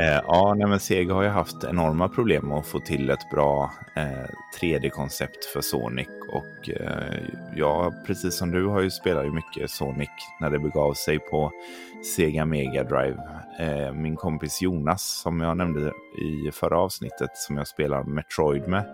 Eh, 0.00 0.20
ja, 0.26 0.54
nej, 0.56 0.66
men 0.66 0.80
Sega 0.80 1.14
har 1.14 1.22
ju 1.22 1.28
haft 1.28 1.64
enorma 1.64 2.08
problem 2.08 2.48
med 2.48 2.58
att 2.58 2.66
få 2.66 2.80
till 2.80 3.10
ett 3.10 3.30
bra 3.30 3.72
eh, 3.96 4.28
3D-koncept 4.60 5.44
för 5.52 5.60
Sonic. 5.60 6.08
Och 6.28 6.70
eh, 6.70 7.22
jag, 7.56 8.06
precis 8.06 8.38
som 8.38 8.50
du, 8.50 8.66
har 8.66 8.80
ju 8.80 8.90
spelat 8.90 9.24
ju 9.24 9.30
mycket 9.30 9.70
Sonic 9.70 10.10
när 10.40 10.50
det 10.50 10.58
begav 10.58 10.94
sig 10.94 11.18
på 11.18 11.52
Sega 12.16 12.44
Mega 12.44 12.84
Drive. 12.84 13.18
Eh, 13.58 13.92
min 13.92 14.16
kompis 14.16 14.62
Jonas, 14.62 15.20
som 15.22 15.40
jag 15.40 15.56
nämnde 15.56 15.92
i 16.18 16.50
förra 16.52 16.78
avsnittet, 16.78 17.30
som 17.34 17.56
jag 17.56 17.66
spelar 17.66 18.02
Metroid 18.02 18.68
med, 18.68 18.84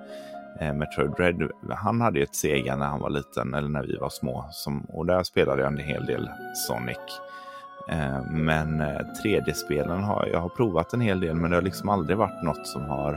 eh, 0.61 0.75
Metroid 0.75 1.11
Dread, 1.11 1.51
han 1.71 2.01
hade 2.01 2.19
ju 2.19 2.25
ett 2.25 2.37
Sega 2.37 2.77
när 2.77 2.87
han 2.87 3.01
var 3.01 3.11
liten, 3.11 3.55
eller 3.55 3.69
när 3.69 3.83
vi 3.83 3.97
var 3.97 4.11
små. 4.11 4.49
Som, 4.51 4.81
och 4.81 5.07
där 5.07 5.23
spelade 5.23 5.63
jag 5.63 5.73
en 5.73 5.79
hel 5.79 6.07
del 6.07 6.31
Sonic. 6.55 6.99
Eh, 7.89 8.23
men 8.31 8.81
eh, 8.81 9.01
3D-spelen 9.25 10.03
har 10.03 10.29
jag 10.33 10.41
har 10.41 10.49
provat 10.49 10.93
en 10.93 11.01
hel 11.01 11.21
del, 11.21 11.37
men 11.37 11.51
det 11.51 11.57
har 11.57 11.63
liksom 11.63 11.89
aldrig 11.89 12.19
varit 12.19 12.43
något 12.43 12.67
som 12.67 12.83
har 12.83 13.13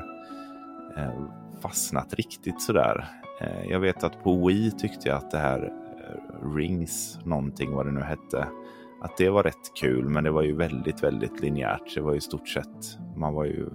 eh, 0.97 1.23
fastnat 1.61 2.13
riktigt 2.13 2.61
sådär. 2.61 3.07
Jag 3.69 3.79
vet 3.79 4.03
att 4.03 4.23
på 4.23 4.47
Wii 4.47 4.71
tyckte 4.71 5.09
jag 5.09 5.17
att 5.17 5.31
det 5.31 5.37
här 5.37 5.73
Rings, 6.55 7.19
någonting 7.23 7.71
vad 7.71 7.85
det 7.85 7.91
nu 7.91 8.01
hette, 8.01 8.47
att 9.01 9.17
det 9.17 9.29
var 9.29 9.43
rätt 9.43 9.73
kul, 9.81 10.09
men 10.09 10.23
det 10.23 10.31
var 10.31 10.41
ju 10.41 10.55
väldigt, 10.55 11.03
väldigt 11.03 11.41
linjärt. 11.41 11.95
Det 11.95 12.01
var 12.01 12.11
ju 12.11 12.17
i 12.17 12.21
stort 12.21 12.47
sett, 12.47 12.97
man 13.15 13.33
var 13.33 13.45
ju 13.45 13.69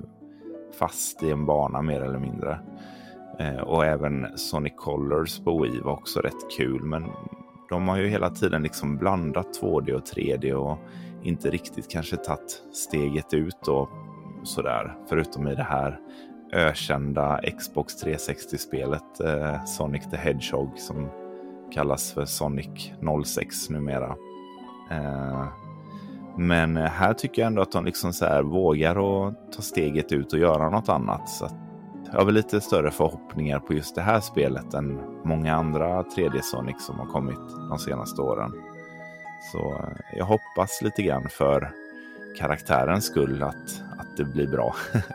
fast 0.79 1.23
i 1.23 1.31
en 1.31 1.47
bana 1.47 1.83
mer 1.83 2.01
eller 2.01 2.19
mindre. 2.19 2.59
Och 3.63 3.85
även 3.85 4.27
Sonic 4.39 4.75
Colors 4.77 5.41
på 5.41 5.63
Wii 5.63 5.81
var 5.81 5.93
också 5.93 6.21
rätt 6.21 6.51
kul, 6.59 6.83
men 6.83 7.05
de 7.69 7.89
har 7.89 7.97
ju 7.97 8.09
hela 8.09 8.31
tiden 8.31 8.63
liksom 8.63 8.97
blandat 8.97 9.61
2D 9.61 9.93
och 9.93 10.05
3D 10.05 10.53
och 10.53 10.79
inte 11.23 11.51
riktigt 11.51 11.91
kanske 11.91 12.17
tagit 12.17 12.63
steget 12.73 13.35
ut 13.35 13.69
och 13.69 13.89
sådär, 14.45 14.95
förutom 15.09 15.49
i 15.49 15.55
det 15.55 15.63
här 15.63 16.01
ökända 16.53 17.41
Xbox 17.59 18.05
360-spelet 18.05 19.21
eh, 19.21 19.65
Sonic 19.65 20.11
the 20.11 20.17
Hedgehog 20.17 20.79
som 20.79 21.09
kallas 21.73 22.13
för 22.13 22.25
Sonic 22.25 22.93
06 23.25 23.71
numera. 23.71 24.17
Eh, 24.91 25.47
men 26.39 26.77
här 26.77 27.15
tycker 27.15 27.43
jag 27.43 27.47
ändå 27.47 27.63
att 27.63 27.73
de 27.73 27.85
liksom 27.85 28.13
så 28.13 28.25
här 28.25 28.43
vågar 28.43 28.91
att 28.91 29.53
ta 29.53 29.63
steget 29.63 30.13
ut 30.13 30.33
och 30.33 30.39
göra 30.39 30.71
något 30.71 30.89
annat. 30.89 31.29
Så 31.29 31.49
jag 32.13 32.19
har 32.19 32.25
väl 32.25 32.35
lite 32.35 32.61
större 32.61 32.91
förhoppningar 32.91 33.59
på 33.59 33.75
just 33.75 33.95
det 33.95 34.03
här 34.03 34.21
spelet 34.21 34.75
än 34.75 35.01
många 35.25 35.55
andra 35.55 36.03
3D 36.03 36.41
Sonic 36.43 36.87
som 36.87 36.99
har 36.99 37.07
kommit 37.07 37.39
de 37.71 37.79
senaste 37.79 38.23
åren. 38.23 38.53
Så 39.53 39.59
eh, 39.59 40.19
jag 40.19 40.25
hoppas 40.25 40.83
lite 40.83 41.03
grann 41.03 41.29
för 41.29 41.73
karaktärens 42.39 43.07
skull 43.07 43.43
att, 43.43 43.83
att 43.99 44.17
det 44.17 44.25
blir 44.25 44.47
bra. 44.47 44.75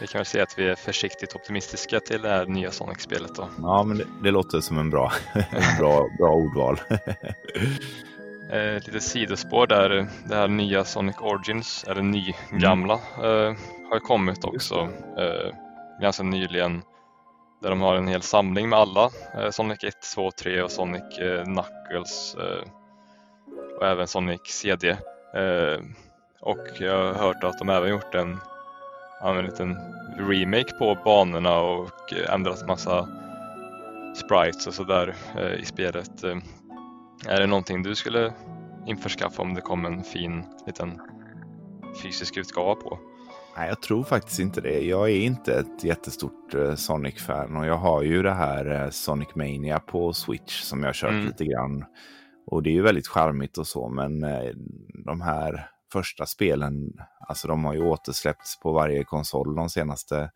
Vi 0.00 0.06
kan 0.06 0.18
väl 0.18 0.26
säga 0.26 0.42
att 0.42 0.58
vi 0.58 0.68
är 0.68 0.74
försiktigt 0.74 1.34
optimistiska 1.34 2.00
till 2.00 2.22
det 2.22 2.28
här 2.28 2.46
nya 2.46 2.70
Sonic-spelet 2.70 3.34
då. 3.34 3.48
Ja, 3.62 3.82
men 3.82 3.98
det, 3.98 4.04
det 4.22 4.30
låter 4.30 4.60
som 4.60 4.78
en 4.78 4.90
bra, 4.90 5.12
en 5.34 5.78
bra, 5.78 6.08
bra 6.18 6.32
ordval. 6.32 6.80
eh, 8.50 8.74
lite 8.74 9.00
sidospår 9.00 9.66
där, 9.66 10.08
det 10.28 10.34
här 10.34 10.48
nya 10.48 10.84
Sonic 10.84 11.16
Origins, 11.20 11.84
eller 11.88 12.02
ny-gamla, 12.02 13.00
mm. 13.18 13.30
eh, 13.30 13.56
har 13.90 14.00
kommit 14.00 14.44
också 14.44 14.88
ganska 16.00 16.22
nyligen. 16.22 16.82
Där 17.62 17.70
de 17.70 17.80
har 17.80 17.94
en 17.94 18.08
hel 18.08 18.22
samling 18.22 18.68
med 18.68 18.78
alla, 18.78 19.10
eh, 19.34 19.50
Sonic 19.50 19.84
1, 19.84 19.94
2, 20.14 20.30
3 20.30 20.62
och 20.62 20.70
Sonic 20.70 21.18
eh, 21.18 21.44
Knuckles 21.44 22.36
eh, 22.38 22.68
och 23.76 23.86
även 23.86 24.06
Sonic 24.06 24.40
CD. 24.44 24.90
Eh, 25.34 25.80
och 26.40 26.66
jag 26.80 27.04
har 27.04 27.14
hört 27.14 27.44
att 27.44 27.58
de 27.58 27.68
även 27.68 27.90
gjort 27.90 28.14
en 28.14 28.38
en 29.22 29.44
liten 29.44 29.76
remake 30.18 30.78
på 30.78 30.98
banorna 31.04 31.58
och 31.58 32.12
eh, 32.12 32.34
ändrat 32.34 32.66
massa 32.66 33.08
sprites 34.16 34.66
och 34.66 34.74
sådär 34.74 35.14
eh, 35.36 35.54
i 35.60 35.64
spelet. 35.64 36.24
Eh, 36.24 36.36
är 37.28 37.40
det 37.40 37.46
någonting 37.46 37.82
du 37.82 37.94
skulle 37.94 38.32
införskaffa 38.86 39.42
om 39.42 39.54
det 39.54 39.60
kom 39.60 39.84
en 39.84 40.04
fin 40.04 40.44
liten 40.66 41.00
fysisk 42.02 42.36
utgåva 42.36 42.74
på? 42.74 42.98
Nej, 43.56 43.68
jag 43.68 43.82
tror 43.82 44.04
faktiskt 44.04 44.38
inte 44.38 44.60
det. 44.60 44.80
Jag 44.80 45.10
är 45.10 45.20
inte 45.20 45.54
ett 45.54 45.84
jättestort 45.84 46.54
eh, 46.54 46.74
Sonic-fan 46.74 47.56
och 47.56 47.66
jag 47.66 47.76
har 47.76 48.02
ju 48.02 48.22
det 48.22 48.34
här 48.34 48.90
Sonic 48.90 49.34
Mania 49.34 49.80
på 49.80 50.12
Switch 50.12 50.60
som 50.60 50.82
jag 50.82 50.94
kört 50.94 51.10
mm. 51.10 51.26
lite 51.26 51.44
grann. 51.44 51.84
Och 52.46 52.62
det 52.62 52.70
är 52.70 52.74
ju 52.74 52.82
väldigt 52.82 53.08
charmigt 53.08 53.58
och 53.58 53.66
så, 53.66 53.88
men 53.88 54.24
de 55.04 55.20
här 55.20 55.70
första 55.92 56.26
spelen, 56.26 56.92
alltså 57.28 57.48
de 57.48 57.64
har 57.64 57.74
ju 57.74 57.82
återsläppts 57.82 58.60
på 58.60 58.72
varje 58.72 59.04
konsol 59.04 59.54
de 59.54 59.68
senaste 59.68 60.30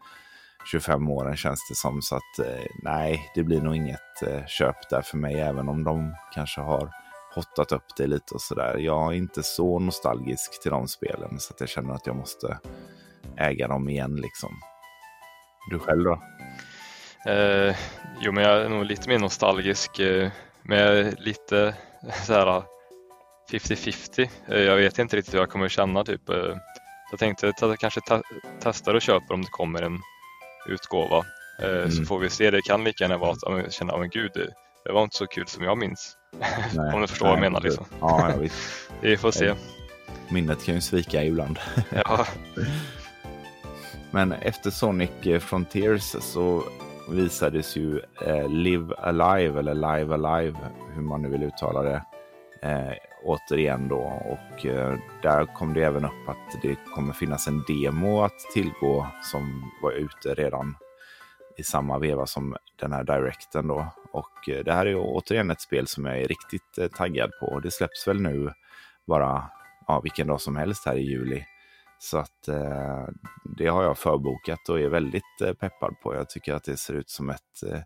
25 0.70 1.10
åren 1.10 1.36
känns 1.36 1.68
det 1.68 1.74
som. 1.74 2.02
Så 2.02 2.16
att 2.16 2.38
eh, 2.38 2.66
nej, 2.82 3.30
det 3.34 3.44
blir 3.44 3.60
nog 3.60 3.76
inget 3.76 4.22
eh, 4.26 4.46
köp 4.46 4.90
där 4.90 5.02
för 5.02 5.16
mig, 5.16 5.40
även 5.40 5.68
om 5.68 5.84
de 5.84 6.14
kanske 6.34 6.60
har 6.60 6.90
hottat 7.34 7.72
upp 7.72 7.96
det 7.96 8.06
lite 8.06 8.34
och 8.34 8.40
sådär. 8.40 8.76
Jag 8.78 9.12
är 9.12 9.16
inte 9.16 9.42
så 9.42 9.78
nostalgisk 9.78 10.62
till 10.62 10.70
de 10.70 10.88
spelen 10.88 11.40
så 11.40 11.54
att 11.54 11.60
jag 11.60 11.68
känner 11.68 11.94
att 11.94 12.06
jag 12.06 12.16
måste 12.16 12.58
äga 13.40 13.68
dem 13.68 13.88
igen 13.88 14.16
liksom. 14.16 14.50
Du 15.70 15.78
själv 15.78 16.04
då? 16.04 16.22
Eh, 17.30 17.76
jo, 18.20 18.32
men 18.32 18.44
jag 18.44 18.62
är 18.62 18.68
nog 18.68 18.84
lite 18.84 19.08
mer 19.08 19.18
nostalgisk, 19.18 19.98
eh, 19.98 20.30
men 20.62 21.10
lite 21.10 21.74
så 22.26 22.32
här 22.32 22.62
50-50. 23.52 24.28
Eh, 24.48 24.58
jag 24.58 24.76
vet 24.76 24.98
inte 24.98 25.16
riktigt 25.16 25.34
hur 25.34 25.38
jag 25.38 25.50
kommer 25.50 25.68
känna. 25.68 26.04
Typ. 26.04 26.28
Eh, 26.28 26.56
jag 27.10 27.18
tänkte 27.18 27.48
att 27.48 27.62
jag 27.62 27.78
kanske 27.78 28.00
te 28.00 28.22
testar 28.60 28.94
och 28.94 29.02
köper 29.02 29.34
om 29.34 29.42
det 29.42 29.50
kommer 29.50 29.82
en 29.82 29.98
utgåva. 30.68 31.24
Eh, 31.62 31.68
mm. 31.68 31.90
Så 31.90 32.04
får 32.04 32.18
vi 32.18 32.30
se. 32.30 32.50
Det 32.50 32.62
kan 32.62 32.84
lika 32.84 33.04
gärna 33.04 33.18
vara 33.18 33.30
att 33.30 33.38
jag 33.42 33.72
känner, 33.72 33.98
men 33.98 34.10
gud, 34.10 34.30
det, 34.34 34.48
det 34.84 34.92
var 34.92 35.02
inte 35.02 35.16
så 35.16 35.26
kul 35.26 35.46
som 35.46 35.64
jag 35.64 35.78
minns. 35.78 36.16
Nej, 36.74 36.94
om 36.94 37.00
du 37.00 37.06
förstår 37.06 37.26
nej, 37.26 37.36
vad 37.36 37.44
jag 37.44 37.52
menar. 37.52 37.60
Liksom. 37.60 37.84
Ja, 38.00 38.30
ja, 38.30 38.48
vi 39.00 39.16
får 39.16 39.30
se. 39.30 39.54
Minnet 40.28 40.64
kan 40.64 40.74
ju 40.74 40.80
svika 40.80 41.24
ibland. 41.24 41.58
ja. 41.90 42.26
Men 44.10 44.32
efter 44.32 44.70
Sonic 44.70 45.10
eh, 45.26 45.40
Frontiers 45.40 46.02
så 46.20 46.62
visades 47.08 47.76
ju 47.76 48.00
eh, 48.26 48.48
Live 48.48 48.94
Alive, 48.94 49.58
eller 49.58 49.74
Live 49.74 50.14
Alive, 50.14 50.58
hur 50.94 51.02
man 51.02 51.22
nu 51.22 51.28
vill 51.28 51.42
uttala 51.42 51.82
det, 51.82 52.02
eh, 52.62 52.92
återigen 53.24 53.88
då. 53.88 54.00
Och 54.00 54.66
eh, 54.66 54.98
där 55.22 55.46
kom 55.54 55.74
det 55.74 55.82
även 55.82 56.04
upp 56.04 56.28
att 56.28 56.62
det 56.62 56.76
kommer 56.94 57.12
finnas 57.12 57.48
en 57.48 57.64
demo 57.68 58.22
att 58.22 58.38
tillgå 58.54 59.06
som 59.22 59.70
var 59.82 59.92
ute 59.92 60.34
redan 60.34 60.76
i 61.56 61.62
samma 61.62 61.98
veva 61.98 62.26
som 62.26 62.56
den 62.76 62.92
här 62.92 63.04
directen 63.04 63.68
då. 63.68 63.86
Och 64.12 64.48
eh, 64.48 64.64
det 64.64 64.72
här 64.72 64.86
är 64.86 64.96
återigen 64.96 65.50
ett 65.50 65.60
spel 65.60 65.86
som 65.86 66.04
jag 66.04 66.20
är 66.20 66.28
riktigt 66.28 66.78
eh, 66.78 66.88
taggad 66.88 67.30
på. 67.40 67.60
Det 67.60 67.70
släpps 67.70 68.08
väl 68.08 68.20
nu 68.20 68.52
bara 69.06 69.44
ja, 69.86 70.00
vilken 70.00 70.26
dag 70.26 70.40
som 70.40 70.56
helst 70.56 70.86
här 70.86 70.96
i 70.96 71.02
juli. 71.02 71.44
Så 72.02 72.18
att 72.18 72.48
eh, 72.48 73.08
det 73.58 73.66
har 73.66 73.82
jag 73.82 73.98
förbokat 73.98 74.68
och 74.68 74.80
är 74.80 74.88
väldigt 74.88 75.40
eh, 75.44 75.52
peppad 75.52 76.00
på. 76.02 76.14
Jag 76.14 76.30
tycker 76.30 76.54
att 76.54 76.64
det 76.64 76.76
ser 76.76 76.94
ut 76.94 77.10
som 77.10 77.30
ett 77.30 77.62
eh, 77.66 77.80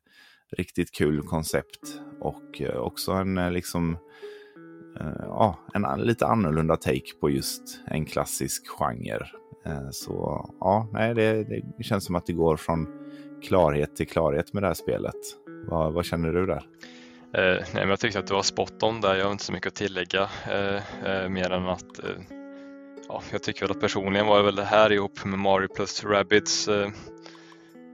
riktigt 0.56 0.94
kul 0.94 1.22
koncept 1.22 2.00
och 2.20 2.60
eh, 2.60 2.76
också 2.76 3.12
en 3.12 3.38
eh, 3.38 3.50
liksom 3.50 3.98
eh, 5.00 5.24
ja, 5.26 5.58
en 5.74 6.00
lite 6.00 6.26
annorlunda 6.26 6.76
take 6.76 7.14
på 7.20 7.30
just 7.30 7.62
en 7.86 8.04
klassisk 8.04 8.66
genre. 8.68 9.26
Så 9.90 10.46
ja, 10.60 10.88
nej, 10.92 11.14
det, 11.14 11.44
det 11.78 11.84
känns 11.84 12.04
som 12.04 12.14
att 12.14 12.26
det 12.26 12.32
går 12.32 12.56
från 12.56 12.86
klarhet 13.42 13.96
till 13.96 14.08
klarhet 14.08 14.52
med 14.52 14.62
det 14.62 14.66
här 14.66 14.74
spelet. 14.74 15.14
Vad, 15.66 15.92
vad 15.92 16.04
känner 16.04 16.32
du 16.32 16.46
där? 16.46 16.66
Eh, 17.34 17.56
nej, 17.56 17.66
men 17.74 17.88
jag 17.88 18.00
tyckte 18.00 18.18
att 18.18 18.26
du 18.26 18.34
var 18.34 18.42
spot 18.42 18.82
on 18.82 19.00
där. 19.00 19.14
Jag 19.14 19.24
har 19.24 19.32
inte 19.32 19.44
så 19.44 19.52
mycket 19.52 19.66
att 19.66 19.74
tillägga 19.74 20.28
eh, 20.50 21.04
eh, 21.10 21.28
mer 21.28 21.50
än 21.50 21.68
att 21.68 21.98
eh, 21.98 22.43
ja, 23.08 23.22
jag 23.32 23.42
tycker 23.42 23.60
väl 23.60 23.70
att 23.70 23.80
personligen 23.80 24.26
var 24.26 24.42
väl 24.42 24.56
det 24.56 24.64
här 24.64 24.92
ihop 24.92 25.24
med 25.24 25.38
Mario 25.38 25.68
plus 25.68 26.04
Rabbids 26.04 26.68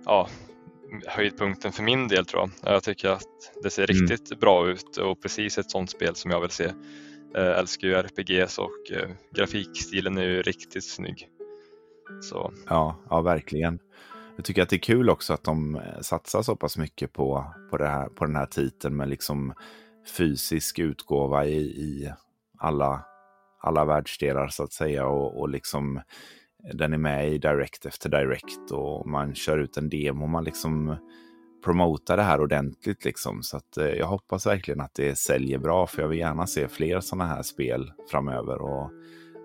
ja, 0.05 0.29
höjdpunkten 1.07 1.73
för 1.73 1.83
min 1.83 2.09
del 2.09 2.27
tror 2.27 2.51
jag. 2.63 2.75
Jag 2.75 2.83
tycker 2.83 3.09
att 3.09 3.63
det 3.63 3.71
ser 3.71 3.91
mm. 3.91 4.07
riktigt 4.07 4.41
bra 4.41 4.69
ut 4.69 4.97
och 4.97 5.23
precis 5.23 5.59
ett 5.59 5.71
sånt 5.71 5.91
spel 5.91 6.15
som 6.15 6.31
jag 6.31 6.41
vill 6.41 6.51
se. 6.51 6.73
Jag 7.33 7.59
älskar 7.59 7.89
ju 7.89 7.95
RPGs 7.95 8.59
och 8.59 8.93
eh, 8.93 9.11
grafikstilen 9.35 10.19
är 10.19 10.23
ju 10.23 10.43
riktigt 10.43 10.85
snygg. 10.85 11.29
Så. 12.23 12.53
Ja, 12.69 12.97
ja, 13.11 13.21
verkligen. 13.21 13.79
Jag 14.37 14.45
tycker 14.45 14.63
att 14.63 14.69
det 14.69 14.77
är 14.77 14.81
kul 14.81 15.11
också 15.11 15.33
att 15.33 15.45
de 15.45 15.77
eh, 15.77 16.01
satsar 16.01 16.43
så 16.43 16.57
pass 16.57 16.77
mycket 16.77 17.13
på, 17.13 17.55
på, 17.71 17.77
det 17.77 17.87
här, 17.87 18.09
på 18.09 18.25
den 18.27 18.37
här 18.37 18.47
titeln 18.47 18.97
med 18.97 19.09
liksom 19.09 19.55
fysisk 20.17 20.79
utgåva 20.79 21.47
i, 21.47 21.61
i 21.61 22.13
alla, 22.59 23.05
alla 23.61 23.85
världsdelar 23.85 24.49
så 24.49 24.63
att 24.63 24.73
säga. 24.73 25.07
Och, 25.07 25.41
och 25.41 25.49
liksom 25.49 25.97
eh, 25.97 26.75
den 26.75 26.93
är 26.93 26.99
med 26.99 27.33
i 27.33 27.39
Direct 27.39 27.87
efter 27.87 28.09
Direct 28.09 28.71
och 28.71 29.09
man 29.09 29.35
kör 29.35 29.59
ut 29.59 29.77
en 29.77 29.89
demo. 29.89 30.27
Man 30.27 30.45
liksom 30.45 30.97
promotar 31.65 32.17
det 32.17 32.23
här 32.23 32.41
ordentligt 32.41 33.05
liksom. 33.05 33.43
Så 33.43 33.57
att, 33.57 33.77
eh, 33.77 33.87
jag 33.87 34.07
hoppas 34.07 34.47
verkligen 34.47 34.81
att 34.81 34.95
det 34.95 35.19
säljer 35.19 35.59
bra 35.59 35.87
för 35.87 36.03
jag 36.03 36.09
vill 36.09 36.19
gärna 36.19 36.47
se 36.47 36.69
fler 36.69 37.01
sådana 37.01 37.27
här 37.27 37.43
spel 37.43 37.93
framöver. 38.11 38.63
Och 38.63 38.91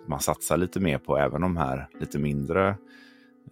man 0.07 0.19
satsar 0.19 0.57
lite 0.57 0.79
mer 0.79 0.97
på 0.97 1.17
även 1.17 1.41
de 1.41 1.57
här 1.57 1.87
lite 1.99 2.19
mindre 2.19 2.77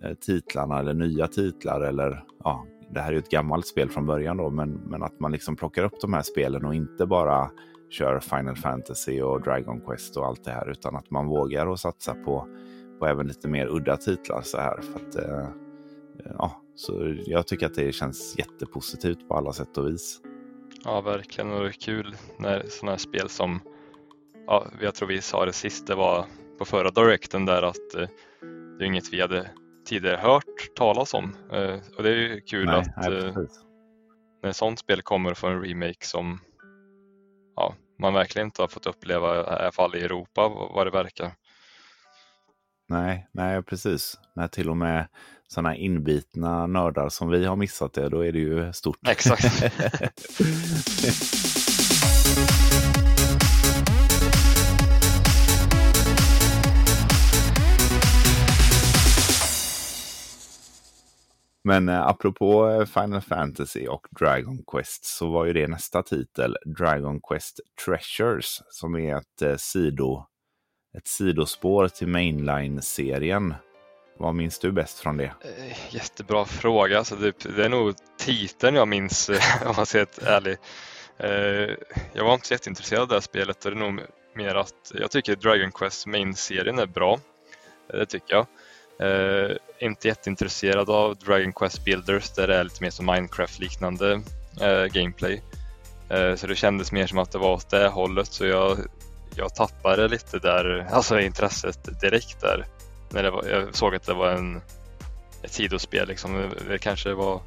eh, 0.03 0.13
titlarna 0.13 0.79
eller 0.79 0.93
nya 0.93 1.27
titlar 1.27 1.81
eller 1.81 2.23
ja, 2.43 2.65
det 2.93 2.99
här 2.99 3.07
är 3.07 3.13
ju 3.13 3.19
ett 3.19 3.29
gammalt 3.29 3.67
spel 3.67 3.89
från 3.89 4.05
början 4.05 4.37
då, 4.37 4.49
men, 4.49 4.71
men 4.73 5.03
att 5.03 5.19
man 5.19 5.31
liksom 5.31 5.55
plockar 5.55 5.83
upp 5.83 6.01
de 6.01 6.13
här 6.13 6.21
spelen 6.21 6.65
och 6.65 6.75
inte 6.75 7.05
bara 7.05 7.51
kör 7.93 8.19
Final 8.19 8.55
Fantasy 8.55 9.21
och 9.21 9.41
Dragon 9.41 9.81
Quest 9.81 10.17
och 10.17 10.25
allt 10.25 10.43
det 10.43 10.51
här, 10.51 10.71
utan 10.71 10.95
att 10.95 11.09
man 11.09 11.27
vågar 11.27 11.67
och 11.67 11.79
satsa 11.79 12.13
på 12.13 12.47
och 12.99 13.09
även 13.09 13.27
lite 13.27 13.47
mer 13.47 13.67
udda 13.67 13.97
titlar 13.97 14.41
så 14.41 14.57
här. 14.57 14.81
För 14.81 14.95
att, 14.95 15.15
eh, 15.15 15.47
ja, 16.37 16.61
så 16.75 17.15
jag 17.25 17.47
tycker 17.47 17.65
att 17.65 17.73
det 17.73 17.91
känns 17.91 18.35
jättepositivt 18.37 19.27
på 19.27 19.35
alla 19.35 19.53
sätt 19.53 19.77
och 19.77 19.87
vis. 19.87 20.21
Ja, 20.83 21.01
verkligen. 21.01 21.51
Och 21.51 21.59
det 21.59 21.67
är 21.67 21.71
kul 21.71 22.15
när 22.37 22.63
sådana 22.67 22.91
här 22.91 22.97
spel 22.97 23.29
som, 23.29 23.59
ja, 24.47 24.67
jag 24.81 24.95
tror 24.95 25.07
vi 25.07 25.21
sa 25.21 25.45
det 25.45 25.53
sist, 25.53 25.87
det 25.87 25.95
var 25.95 26.25
på 26.57 26.65
förra 26.65 26.89
directen 26.91 27.45
där 27.45 27.61
att 27.63 27.95
eh, 27.95 28.07
det 28.77 28.83
är 28.83 28.87
inget 28.87 29.13
vi 29.13 29.21
hade 29.21 29.49
tidigare 29.85 30.17
hört 30.17 30.75
talas 30.75 31.13
om. 31.13 31.35
Eh, 31.51 31.75
och 31.97 32.03
det 32.03 32.09
är 32.09 32.15
ju 32.15 32.41
kul 32.41 32.65
Nej, 32.65 32.75
att 32.75 33.09
nej, 33.09 33.25
eh, 33.25 33.35
när 34.43 34.51
sådant 34.51 34.79
spel 34.79 35.01
kommer 35.01 35.33
från 35.33 35.51
en 35.51 35.61
remake 35.61 36.05
som 36.05 36.39
ja, 37.55 37.75
man 37.99 38.13
verkligen 38.13 38.47
inte 38.47 38.61
har 38.61 38.67
fått 38.67 38.85
uppleva, 38.85 39.35
i 39.35 39.39
alla 39.39 39.71
fall 39.71 39.95
i 39.95 40.01
Europa 40.01 40.47
vad 40.47 40.87
det 40.87 40.91
verkar. 40.91 41.31
nej, 42.89 43.27
nej, 43.31 43.63
precis. 43.63 44.19
När 44.35 44.47
till 44.47 44.69
och 44.69 44.77
med 44.77 45.07
sådana 45.47 45.75
inbitna 45.75 46.67
nördar 46.67 47.09
som 47.09 47.29
vi 47.29 47.45
har 47.45 47.55
missat 47.55 47.93
det, 47.93 48.09
då 48.09 48.25
är 48.25 48.31
det 48.31 48.39
ju 48.39 48.73
stort. 48.73 49.07
Exakt. 49.07 49.63
Men 61.63 61.89
eh, 61.89 62.07
apropå 62.07 62.69
eh, 62.69 62.85
Final 62.85 63.21
Fantasy 63.21 63.87
och 63.87 64.07
Dragon 64.19 64.63
Quest 64.71 65.05
så 65.05 65.31
var 65.31 65.45
ju 65.45 65.53
det 65.53 65.67
nästa 65.67 66.03
titel, 66.03 66.57
Dragon 66.65 67.21
Quest 67.21 67.59
Treasures, 67.85 68.61
som 68.69 68.95
är 68.95 69.17
ett, 69.17 69.41
eh, 69.41 69.55
sido, 69.55 70.25
ett 70.97 71.07
sidospår 71.07 71.87
till 71.87 72.07
Mainline-serien. 72.07 73.55
Vad 74.17 74.35
minns 74.35 74.59
du 74.59 74.71
bäst 74.71 74.99
från 74.99 75.17
det? 75.17 75.33
Eh, 75.41 75.95
jättebra 75.95 76.45
fråga. 76.45 76.97
Alltså 76.97 77.15
det, 77.15 77.55
det 77.55 77.65
är 77.65 77.69
nog 77.69 77.95
titeln 78.17 78.75
jag 78.75 78.87
minns 78.87 79.29
om 79.65 79.73
man 79.75 79.85
ska 79.85 79.97
vara 79.97 80.05
helt 80.05 80.23
ärlig. 80.23 80.57
Eh, 81.17 81.75
jag 82.13 82.25
var 82.25 82.33
inte 82.33 82.47
så 82.47 82.53
jätteintresserad 82.53 83.01
av 83.01 83.07
det 83.07 83.15
här 83.15 83.21
spelet 83.21 83.65
och 83.65 83.71
det 83.71 83.77
är 83.77 83.91
nog 83.91 83.99
mer 84.35 84.55
att 84.55 84.91
jag 84.93 85.11
tycker 85.11 85.35
Dragon 85.35 85.71
Quest 85.71 86.07
Main-serien 86.07 86.79
är 86.79 86.85
bra. 86.85 87.19
Det 87.87 88.05
tycker 88.05 88.35
jag. 88.35 88.45
Eh, 88.99 89.55
Inte 89.79 90.07
jätteintresserad 90.07 90.89
av 90.89 91.15
Dragon 91.15 91.53
Quest 91.53 91.85
Builders 91.85 92.29
där 92.31 92.47
det 92.47 92.55
är 92.55 92.63
lite 92.63 92.83
mer 92.83 92.89
som 92.89 93.05
Minecraft-liknande 93.05 94.21
eh, 94.61 94.83
gameplay. 94.85 95.41
Eh, 96.09 96.35
Så 96.35 96.47
det 96.47 96.55
kändes 96.55 96.91
mer 96.91 97.07
som 97.07 97.17
att 97.17 97.31
det 97.31 97.37
var 97.37 97.53
åt 97.53 97.69
det 97.69 97.87
hållet 97.87 98.27
så 98.27 98.45
jag, 98.45 98.77
jag 99.35 99.55
tappade 99.55 100.07
lite 100.07 100.39
där, 100.39 100.87
alltså 100.91 101.19
intresset 101.19 102.01
direkt 102.01 102.41
där. 102.41 102.65
När 103.09 103.23
det 103.23 103.31
var, 103.31 103.43
jag 103.45 103.75
såg 103.75 103.95
att 103.95 104.03
det 104.05 104.13
var 104.13 104.29
en, 104.31 104.61
ett 105.43 105.51
sidospel 105.53 106.07
liksom. 106.07 106.33
Det, 106.33 106.49
det 106.69 106.77
kanske 106.77 107.13
var 107.13 107.41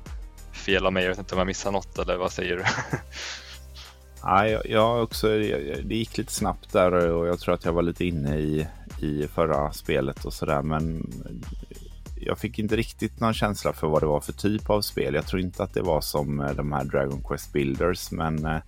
fel 0.52 0.86
av 0.86 0.92
mig, 0.92 1.02
jag 1.02 1.10
vet 1.10 1.18
inte 1.18 1.34
om 1.34 1.38
jag 1.38 1.46
missade 1.46 1.72
något 1.72 1.98
eller 1.98 2.16
vad 2.16 2.32
säger 2.32 2.56
du? 2.56 2.62
Ja, 4.22 4.48
jag, 4.48 4.66
jag 4.66 5.02
också, 5.02 5.28
jag- 5.36 5.84
det 5.84 5.94
gick 5.94 6.18
lite 6.18 6.32
snabbt 6.32 6.72
där 6.72 6.92
och 6.92 7.26
jag 7.28 7.40
tror 7.40 7.54
att 7.54 7.64
jag 7.64 7.72
var 7.72 7.82
lite 7.82 8.04
inne 8.04 8.36
i, 8.38 8.66
i 9.00 9.26
förra 9.26 9.72
spelet 9.72 10.24
och 10.24 10.32
sådär. 10.32 10.62
Men 10.62 11.10
jag 12.16 12.38
fick 12.38 12.58
inte 12.58 12.76
riktigt 12.76 13.20
någon 13.20 13.34
känsla 13.34 13.72
för 13.72 13.86
vad 13.86 14.02
det 14.02 14.06
var 14.06 14.20
för 14.20 14.32
typ 14.32 14.70
av 14.70 14.80
spel. 14.80 15.14
Jag 15.14 15.26
tror 15.26 15.42
inte 15.42 15.62
att 15.62 15.74
det 15.74 15.82
var 15.82 16.00
som 16.00 16.40
eh, 16.40 16.50
de 16.50 16.72
här 16.72 16.84
Dragon 16.84 17.22
Quest 17.22 17.52
Builders. 17.52 18.10
Men 18.10 18.46
eh, 18.46 18.58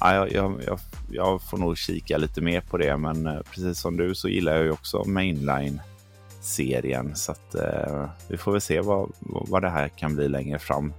ja, 0.00 0.14
jag, 0.14 0.60
jag, 0.66 0.78
jag, 1.10 1.42
får 1.42 1.58
nog 1.58 1.78
kika 1.78 2.18
lite 2.18 2.40
mer 2.40 2.60
på 2.60 2.76
det. 2.76 2.96
Men 2.96 3.26
eh, 3.26 3.40
precis 3.50 3.78
som 3.78 3.96
du 3.96 4.14
så 4.14 4.28
gillar 4.28 4.54
jag 4.54 4.64
ju 4.64 4.70
också 4.70 5.04
Mainline-serien. 5.04 7.14
Så 7.14 7.32
att, 7.32 7.54
eh, 7.54 8.08
vi 8.28 8.36
får 8.36 8.52
väl 8.52 8.60
se 8.60 8.80
vad, 8.80 9.12
vad 9.20 9.62
det 9.62 9.70
här 9.70 9.88
kan 9.88 10.14
bli 10.14 10.28
längre 10.28 10.58
fram. 10.58 10.92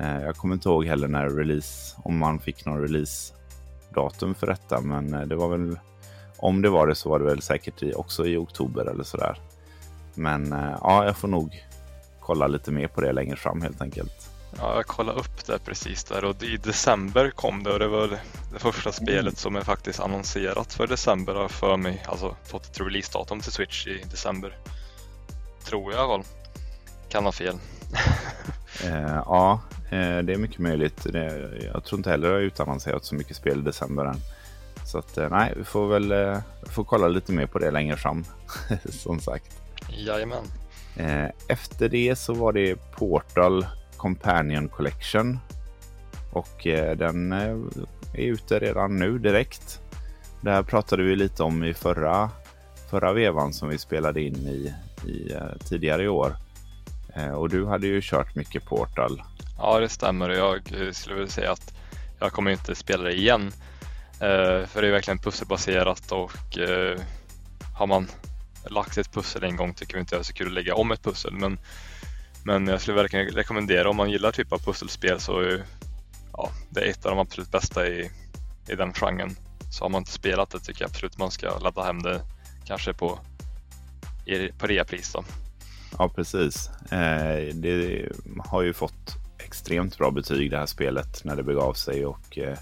Eh, 0.00 0.22
Jag 0.22 0.36
kommer 0.36 0.54
inte 0.54 0.68
ihåg 0.68 0.84
heller 0.84 1.08
när 1.08 1.28
release, 1.28 1.96
om 2.04 2.18
man 2.18 2.38
fick 2.38 2.64
någon 2.64 2.80
release-datum 2.80 4.34
för 4.34 4.46
detta, 4.46 4.80
men 4.80 5.14
eh, 5.14 5.20
det 5.20 5.36
var 5.36 5.48
väl, 5.48 5.78
om 6.38 6.62
det 6.62 6.68
var 6.68 6.86
det 6.86 6.94
så 6.94 7.08
var 7.08 7.18
det 7.18 7.24
väl 7.24 7.42
säkert 7.42 7.82
i, 7.82 7.94
också 7.94 8.26
i 8.26 8.36
oktober 8.36 8.84
eller 8.84 9.04
sådär. 9.04 9.40
Men 10.14 10.52
eh, 10.52 10.78
ja, 10.82 11.04
jag 11.04 11.16
får 11.16 11.28
nog 11.28 11.64
kolla 12.20 12.46
lite 12.46 12.70
mer 12.70 12.88
på 12.88 13.00
det 13.00 13.12
längre 13.12 13.36
fram 13.36 13.62
helt 13.62 13.82
enkelt. 13.82 14.30
Ja, 14.58 14.74
jag 14.74 14.86
kollade 14.86 15.20
upp 15.20 15.46
det 15.46 15.58
precis 15.58 16.04
där 16.04 16.24
och 16.24 16.42
i 16.42 16.56
december 16.56 17.30
kom 17.30 17.62
det 17.62 17.72
och 17.72 17.78
det 17.78 17.88
var 17.88 18.08
det 18.52 18.58
första 18.58 18.92
spelet 18.92 19.38
som 19.38 19.56
är 19.56 19.60
faktiskt 19.60 20.00
annonserat 20.00 20.74
för 20.74 20.86
december 20.86 21.34
har 21.34 21.40
jag 21.40 21.50
för 21.50 21.76
mig. 21.76 22.04
Alltså 22.06 22.36
fått 22.44 22.66
ett 22.66 22.80
releasedatum 22.80 23.40
till 23.40 23.52
Switch 23.52 23.86
i 23.86 24.04
december. 24.10 24.58
Tror 25.64 25.92
jag 25.92 26.08
väl. 26.08 26.22
Kan 27.08 27.24
ha 27.24 27.32
fel. 27.32 27.54
Eh, 28.84 29.22
ja, 29.26 29.60
eh, 29.90 30.18
det 30.18 30.32
är 30.32 30.38
mycket 30.38 30.58
möjligt. 30.58 31.06
Jag 31.72 31.84
tror 31.84 31.98
inte 31.98 32.10
heller 32.10 32.28
det 32.28 32.34
har 32.34 32.40
utannonserat 32.40 33.04
så 33.04 33.14
mycket 33.14 33.36
spel 33.36 33.58
i 33.58 33.62
december 33.62 34.04
än. 34.04 34.20
Så 34.86 34.98
att, 34.98 35.18
eh, 35.18 35.28
nej, 35.30 35.54
vi 35.56 35.64
får 35.64 35.88
väl 35.88 36.12
eh, 36.12 36.38
vi 36.62 36.70
får 36.70 36.84
kolla 36.84 37.08
lite 37.08 37.32
mer 37.32 37.46
på 37.46 37.58
det 37.58 37.70
längre 37.70 37.96
fram, 37.96 38.24
som 38.90 39.20
sagt. 39.20 39.60
Jajamän. 39.88 40.44
Eh, 40.96 41.30
Efter 41.48 41.88
det 41.88 42.16
så 42.18 42.34
var 42.34 42.52
det 42.52 42.76
Portal 42.96 43.66
Companion 43.96 44.68
Collection. 44.68 45.38
Och 46.32 46.66
den 46.96 47.32
är 47.32 47.58
ute 48.14 48.58
redan 48.58 48.96
nu 48.96 49.18
direkt. 49.18 49.80
Det 50.40 50.50
här 50.50 50.62
pratade 50.62 51.02
vi 51.02 51.16
lite 51.16 51.42
om 51.42 51.64
i 51.64 51.74
förra, 51.74 52.30
förra 52.90 53.12
vevan 53.12 53.52
som 53.52 53.68
vi 53.68 53.78
spelade 53.78 54.22
in 54.22 54.36
i, 54.36 54.74
i 55.08 55.32
tidigare 55.64 56.02
i 56.02 56.08
år. 56.08 56.36
Och 57.34 57.48
du 57.48 57.66
hade 57.66 57.86
ju 57.86 58.00
kört 58.02 58.34
mycket 58.34 58.64
Portal. 58.64 59.22
Ja, 59.58 59.80
det 59.80 59.88
stämmer. 59.88 60.30
Jag 60.30 60.60
skulle 60.94 61.14
vilja 61.18 61.30
säga 61.30 61.52
att 61.52 61.74
jag 62.18 62.32
kommer 62.32 62.50
inte 62.50 62.74
spela 62.74 63.02
det 63.02 63.14
igen. 63.18 63.52
Eh, 64.20 64.66
för 64.66 64.82
det 64.82 64.88
är 64.88 64.92
verkligen 64.92 65.18
pusselbaserat 65.18 66.12
och 66.12 66.58
eh, 66.58 67.00
har 67.74 67.86
man 67.86 68.08
lagt 68.70 68.98
ett 68.98 69.12
pussel 69.12 69.44
en 69.44 69.56
gång 69.56 69.74
tycker 69.74 69.94
vi 69.94 70.00
inte 70.00 70.16
det 70.16 70.20
är 70.20 70.22
så 70.22 70.32
kul 70.32 70.46
att 70.46 70.52
lägga 70.52 70.74
om 70.74 70.92
ett 70.92 71.02
pussel. 71.02 71.32
Men, 71.32 71.58
men 72.44 72.66
jag 72.66 72.80
skulle 72.80 72.96
verkligen 72.96 73.26
rekommendera 73.26 73.90
om 73.90 73.96
man 73.96 74.10
gillar 74.10 74.32
typ 74.32 74.52
av 74.52 74.58
pusselspel 74.58 75.20
så 75.20 75.40
är 75.40 75.62
ja, 76.32 76.50
det 76.70 76.80
är 76.80 76.90
ett 76.90 77.06
av 77.06 77.10
de 77.10 77.18
absolut 77.18 77.50
bästa 77.50 77.88
i, 77.88 78.10
i 78.68 78.74
den 78.74 78.92
genren. 78.92 79.36
Så 79.72 79.84
har 79.84 79.88
man 79.88 80.00
inte 80.00 80.12
spelat 80.12 80.50
det 80.50 80.60
tycker 80.60 80.82
jag 80.82 80.88
absolut 80.88 81.18
man 81.18 81.30
ska 81.30 81.58
ladda 81.58 81.82
hem 81.82 82.02
det 82.02 82.20
kanske 82.66 82.92
på, 82.92 83.18
på 84.58 84.66
reapris 84.66 85.12
då. 85.12 85.24
Ja, 85.98 86.08
precis. 86.08 86.70
Eh, 86.90 87.54
Det 87.54 88.08
har 88.38 88.62
ju 88.62 88.72
fått 88.72 89.16
extremt 89.38 89.98
bra 89.98 90.10
betyg 90.10 90.50
det 90.50 90.58
här 90.58 90.66
spelet 90.66 91.24
när 91.24 91.36
det 91.36 91.42
begav 91.42 91.72
sig 91.74 92.06
och 92.06 92.38
eh, 92.38 92.58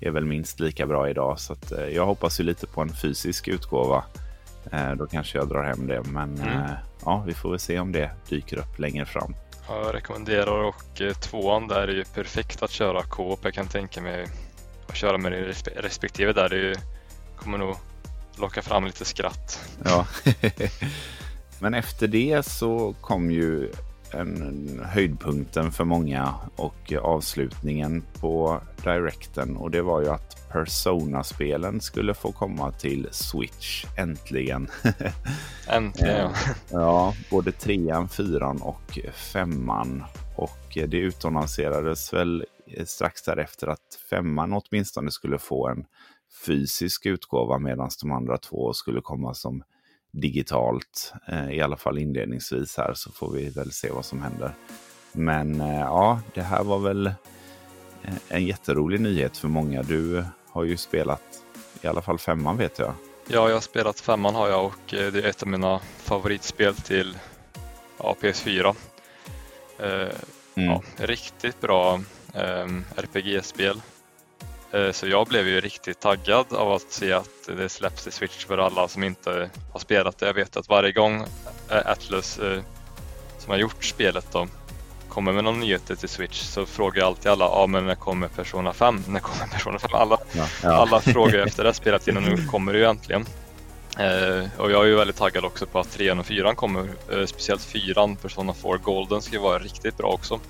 är 0.00 0.10
väl 0.10 0.24
minst 0.24 0.60
lika 0.60 0.86
bra 0.86 1.08
idag. 1.10 1.40
Så 1.40 1.52
att, 1.52 1.72
eh, 1.72 1.84
jag 1.84 2.06
hoppas 2.06 2.40
ju 2.40 2.44
lite 2.44 2.66
på 2.66 2.80
en 2.80 2.88
fysisk 2.94 3.48
utgåva. 3.48 4.04
Eh, 4.72 4.92
Då 4.92 5.06
kanske 5.06 5.38
jag 5.38 5.48
drar 5.48 5.64
hem 5.64 5.86
det. 5.86 6.02
Men 6.02 6.34
Mm. 6.38 6.48
eh, 6.62 6.70
ja, 7.04 7.22
vi 7.26 7.34
får 7.34 7.50
väl 7.50 7.58
se 7.58 7.78
om 7.78 7.92
det 7.92 8.10
dyker 8.28 8.56
upp 8.58 8.78
längre 8.78 9.06
fram. 9.06 9.34
Ja, 9.68 9.82
Jag 9.86 9.94
rekommenderar 9.94 10.62
och 10.64 11.02
tvåan 11.20 11.68
där 11.68 11.88
är 11.88 11.92
ju 11.94 12.04
perfekt 12.04 12.62
att 12.62 12.70
köra 12.70 13.02
co-op. 13.02 13.40
Jag 13.42 13.54
kan 13.54 13.66
tänka 13.66 14.00
mig 14.00 14.26
att 14.88 14.96
köra 14.96 15.18
med 15.18 15.32
din 15.32 15.44
respektive 15.76 16.32
där. 16.32 16.48
Det 16.48 16.56
ju, 16.56 16.74
kommer 17.36 17.58
nog 17.58 17.76
locka 18.38 18.62
fram 18.62 18.84
lite 18.84 19.04
skratt. 19.04 19.60
Ja. 19.84 20.06
Men 21.58 21.74
efter 21.74 22.08
det 22.08 22.46
så 22.46 22.94
kom 23.00 23.30
ju 23.30 23.70
en 24.14 24.80
höjdpunkten 24.84 25.72
för 25.72 25.84
många 25.84 26.34
och 26.56 26.92
avslutningen 27.02 28.02
på 28.20 28.60
Directen 28.84 29.56
och 29.56 29.70
det 29.70 29.82
var 29.82 30.02
ju 30.02 30.08
att 30.08 30.48
Persona-spelen 30.52 31.80
skulle 31.80 32.14
få 32.14 32.32
komma 32.32 32.72
till 32.72 33.08
Switch 33.10 33.84
äntligen. 33.96 34.68
Äntligen 35.68 36.16
ja. 36.16 36.32
ja, 36.70 37.14
både 37.30 37.52
trean, 37.52 38.08
fyran 38.08 38.62
och 38.62 38.98
femman. 39.12 40.04
Och 40.36 40.58
det 40.74 40.96
utannonserades 40.96 42.12
väl 42.12 42.44
strax 42.84 43.22
därefter 43.22 43.66
att 43.66 43.98
femman 44.10 44.52
åtminstone 44.52 45.10
skulle 45.10 45.38
få 45.38 45.68
en 45.68 45.84
fysisk 46.46 47.06
utgåva 47.06 47.58
medan 47.58 47.90
de 48.02 48.12
andra 48.12 48.38
två 48.38 48.72
skulle 48.72 49.00
komma 49.00 49.34
som 49.34 49.62
digitalt. 50.20 51.12
Eh, 51.28 51.50
I 51.50 51.60
alla 51.60 51.76
fall 51.76 51.98
inledningsvis 51.98 52.76
här 52.76 52.94
så 52.94 53.12
får 53.12 53.32
vi 53.32 53.50
väl 53.50 53.72
se 53.72 53.90
vad 53.90 54.04
som 54.04 54.22
händer. 54.22 54.54
Men 55.12 55.60
eh, 55.60 55.78
ja, 55.80 56.20
det 56.34 56.42
här 56.42 56.64
var 56.64 56.78
väl 56.78 57.06
eh, 57.06 58.14
en 58.28 58.46
jätterolig 58.46 59.00
nyhet 59.00 59.36
för 59.36 59.48
många. 59.48 59.82
Du 59.82 60.24
har 60.50 60.64
ju 60.64 60.76
spelat 60.76 61.22
i 61.82 61.86
alla 61.86 62.02
fall 62.02 62.18
femman 62.18 62.56
vet 62.56 62.78
jag. 62.78 62.94
Ja, 63.28 63.48
jag 63.48 63.56
har 63.56 63.60
spelat 63.60 64.00
femman 64.00 64.34
har 64.34 64.48
jag 64.48 64.64
och 64.64 64.78
det 64.88 65.24
är 65.24 65.26
ett 65.26 65.42
av 65.42 65.48
mina 65.48 65.78
favoritspel 65.98 66.74
till 66.74 67.18
ja, 67.98 68.16
PS4. 68.20 68.74
Eh, 69.78 70.08
Mm. 70.56 70.68
ja, 70.70 70.82
riktigt 70.96 71.60
bra 71.60 72.00
eh, 72.34 72.66
RPG-spel. 72.96 73.80
Eh, 74.74 74.92
så 74.92 75.06
jag 75.06 75.26
blev 75.26 75.48
ju 75.48 75.60
riktigt 75.60 76.00
taggad 76.00 76.52
av 76.52 76.72
att 76.72 76.90
se 76.92 77.12
att 77.12 77.28
det 77.46 77.68
släpps 77.68 78.02
till 78.02 78.12
Switch 78.12 78.44
för 78.44 78.58
alla 78.58 78.88
som 78.88 79.04
inte 79.04 79.50
har 79.72 79.80
spelat 79.80 80.18
det. 80.18 80.26
Jag 80.26 80.34
vet 80.34 80.56
att 80.56 80.68
varje 80.68 80.92
gång 80.92 81.24
eh, 81.70 81.86
Atlus 81.86 82.38
eh, 82.38 82.60
som 83.38 83.50
har 83.50 83.58
gjort 83.58 83.84
spelet 83.84 84.26
då 84.32 84.46
kommer 85.08 85.32
med 85.32 85.44
någon 85.44 85.60
nyheter 85.60 85.94
till 85.94 86.08
Switch 86.08 86.42
så 86.42 86.66
frågar 86.66 87.00
jag 87.00 87.06
alltid 87.06 87.32
alla, 87.32 87.44
ja 87.44 87.66
men 87.66 87.86
när 87.86 87.94
kommer 87.94 88.28
Persona 88.28 88.72
5? 88.72 89.04
När 89.08 89.20
kommer 89.20 89.46
Persona 89.46 89.78
5? 89.78 89.90
Alla, 89.94 90.18
ja, 90.32 90.46
ja. 90.62 90.72
alla 90.72 91.00
frågar 91.00 91.38
efter 91.38 91.64
det 91.64 91.74
spelet 91.74 92.08
och 92.08 92.22
nu 92.22 92.46
kommer 92.46 92.72
det 92.72 92.78
ju 92.78 92.84
äntligen. 92.84 93.26
Eh, 93.98 94.60
och 94.60 94.70
jag 94.70 94.82
är 94.82 94.88
ju 94.88 94.96
väldigt 94.96 95.16
taggad 95.16 95.44
också 95.44 95.66
på 95.66 95.78
att 95.80 95.92
3 95.92 96.12
och 96.12 96.26
4 96.26 96.54
kommer, 96.54 96.88
eh, 97.12 97.26
speciellt 97.26 97.62
4 97.62 98.16
Persona 98.22 98.54
4 98.54 98.76
Golden 98.76 99.22
ska 99.22 99.32
ju 99.32 99.42
vara 99.42 99.58
riktigt 99.58 99.96
bra 99.96 100.08
också. 100.08 100.40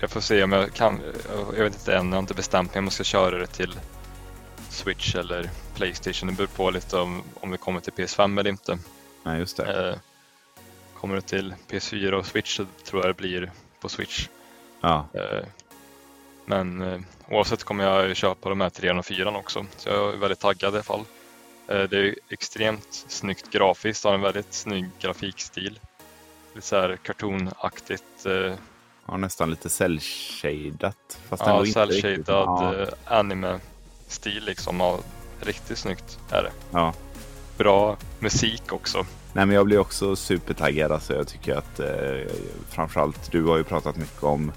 Jag 0.00 0.10
får 0.10 0.20
se 0.20 0.42
om 0.42 0.52
jag 0.52 0.72
kan, 0.72 1.00
jag 1.56 1.64
vet 1.64 1.74
inte 1.74 1.96
än, 1.96 2.06
jag 2.06 2.12
har 2.12 2.18
inte 2.18 2.34
bestämt 2.34 2.74
mig 2.74 2.78
om 2.78 2.84
jag 2.84 2.92
ska 2.92 3.04
köra 3.04 3.38
det 3.38 3.46
till 3.46 3.80
Switch 4.68 5.14
eller 5.14 5.50
Playstation. 5.74 6.28
Det 6.28 6.34
beror 6.34 6.46
på 6.46 6.70
lite 6.70 6.96
om, 6.96 7.22
om 7.34 7.50
det 7.50 7.56
kommer 7.56 7.80
till 7.80 7.92
PS5 7.92 8.40
eller 8.40 8.50
inte. 8.50 8.78
Nej, 9.22 9.38
just 9.38 9.56
det. 9.56 9.88
Eh, 9.88 9.96
kommer 10.94 11.14
det 11.14 11.22
till 11.22 11.54
PS4 11.68 12.12
och 12.12 12.26
Switch 12.26 12.56
så 12.56 12.66
tror 12.84 13.02
jag 13.02 13.10
det 13.10 13.22
blir 13.22 13.52
på 13.80 13.88
Switch. 13.88 14.28
Ja. 14.80 15.06
Eh, 15.14 15.46
men 16.46 16.82
eh, 16.82 17.00
oavsett 17.28 17.64
kommer 17.64 17.84
jag 17.84 18.16
köpa 18.16 18.48
de 18.48 18.60
här 18.60 18.70
3 18.70 18.90
och 18.90 19.06
4 19.06 19.30
också. 19.30 19.66
Så 19.76 19.88
jag 19.88 20.14
är 20.14 20.16
väldigt 20.16 20.40
taggad 20.40 20.74
i 20.74 20.76
alla 20.76 20.82
fall. 20.82 21.04
Eh, 21.68 21.82
det 21.82 21.98
är 21.98 22.14
extremt 22.28 23.04
snyggt 23.08 23.50
grafiskt, 23.50 24.04
har 24.04 24.14
en 24.14 24.20
väldigt 24.20 24.54
snygg 24.54 24.90
grafikstil. 25.00 25.80
Lite 26.54 26.66
så 26.66 26.76
här 26.76 26.96
cartoonaktigt. 26.96 28.26
Ja, 29.10 29.16
nästan 29.16 29.50
lite 29.50 29.68
cell-shadat. 29.68 31.18
Fast 31.28 31.42
ja, 31.46 31.64
cell-shadad 31.64 32.46
ja. 32.46 32.74
Eh, 32.74 32.88
anime-stil 33.04 34.44
liksom. 34.44 34.80
Ja, 34.80 34.98
riktigt 35.40 35.78
snyggt 35.78 36.18
är 36.30 36.42
det. 36.42 36.52
Ja. 36.70 36.94
Bra 37.58 37.96
musik 38.18 38.72
också. 38.72 39.06
Nej, 39.32 39.46
men 39.46 39.56
jag 39.56 39.66
blir 39.66 39.78
också 39.78 40.16
supertaggad. 40.16 40.92
Alltså, 40.92 41.14
jag 41.14 41.28
tycker 41.28 41.56
att 41.56 41.80
eh, 41.80 42.34
framförallt 42.68 43.32
du 43.32 43.44
har 43.44 43.56
ju 43.56 43.64
pratat 43.64 43.96
mycket 43.96 44.22
om 44.22 44.52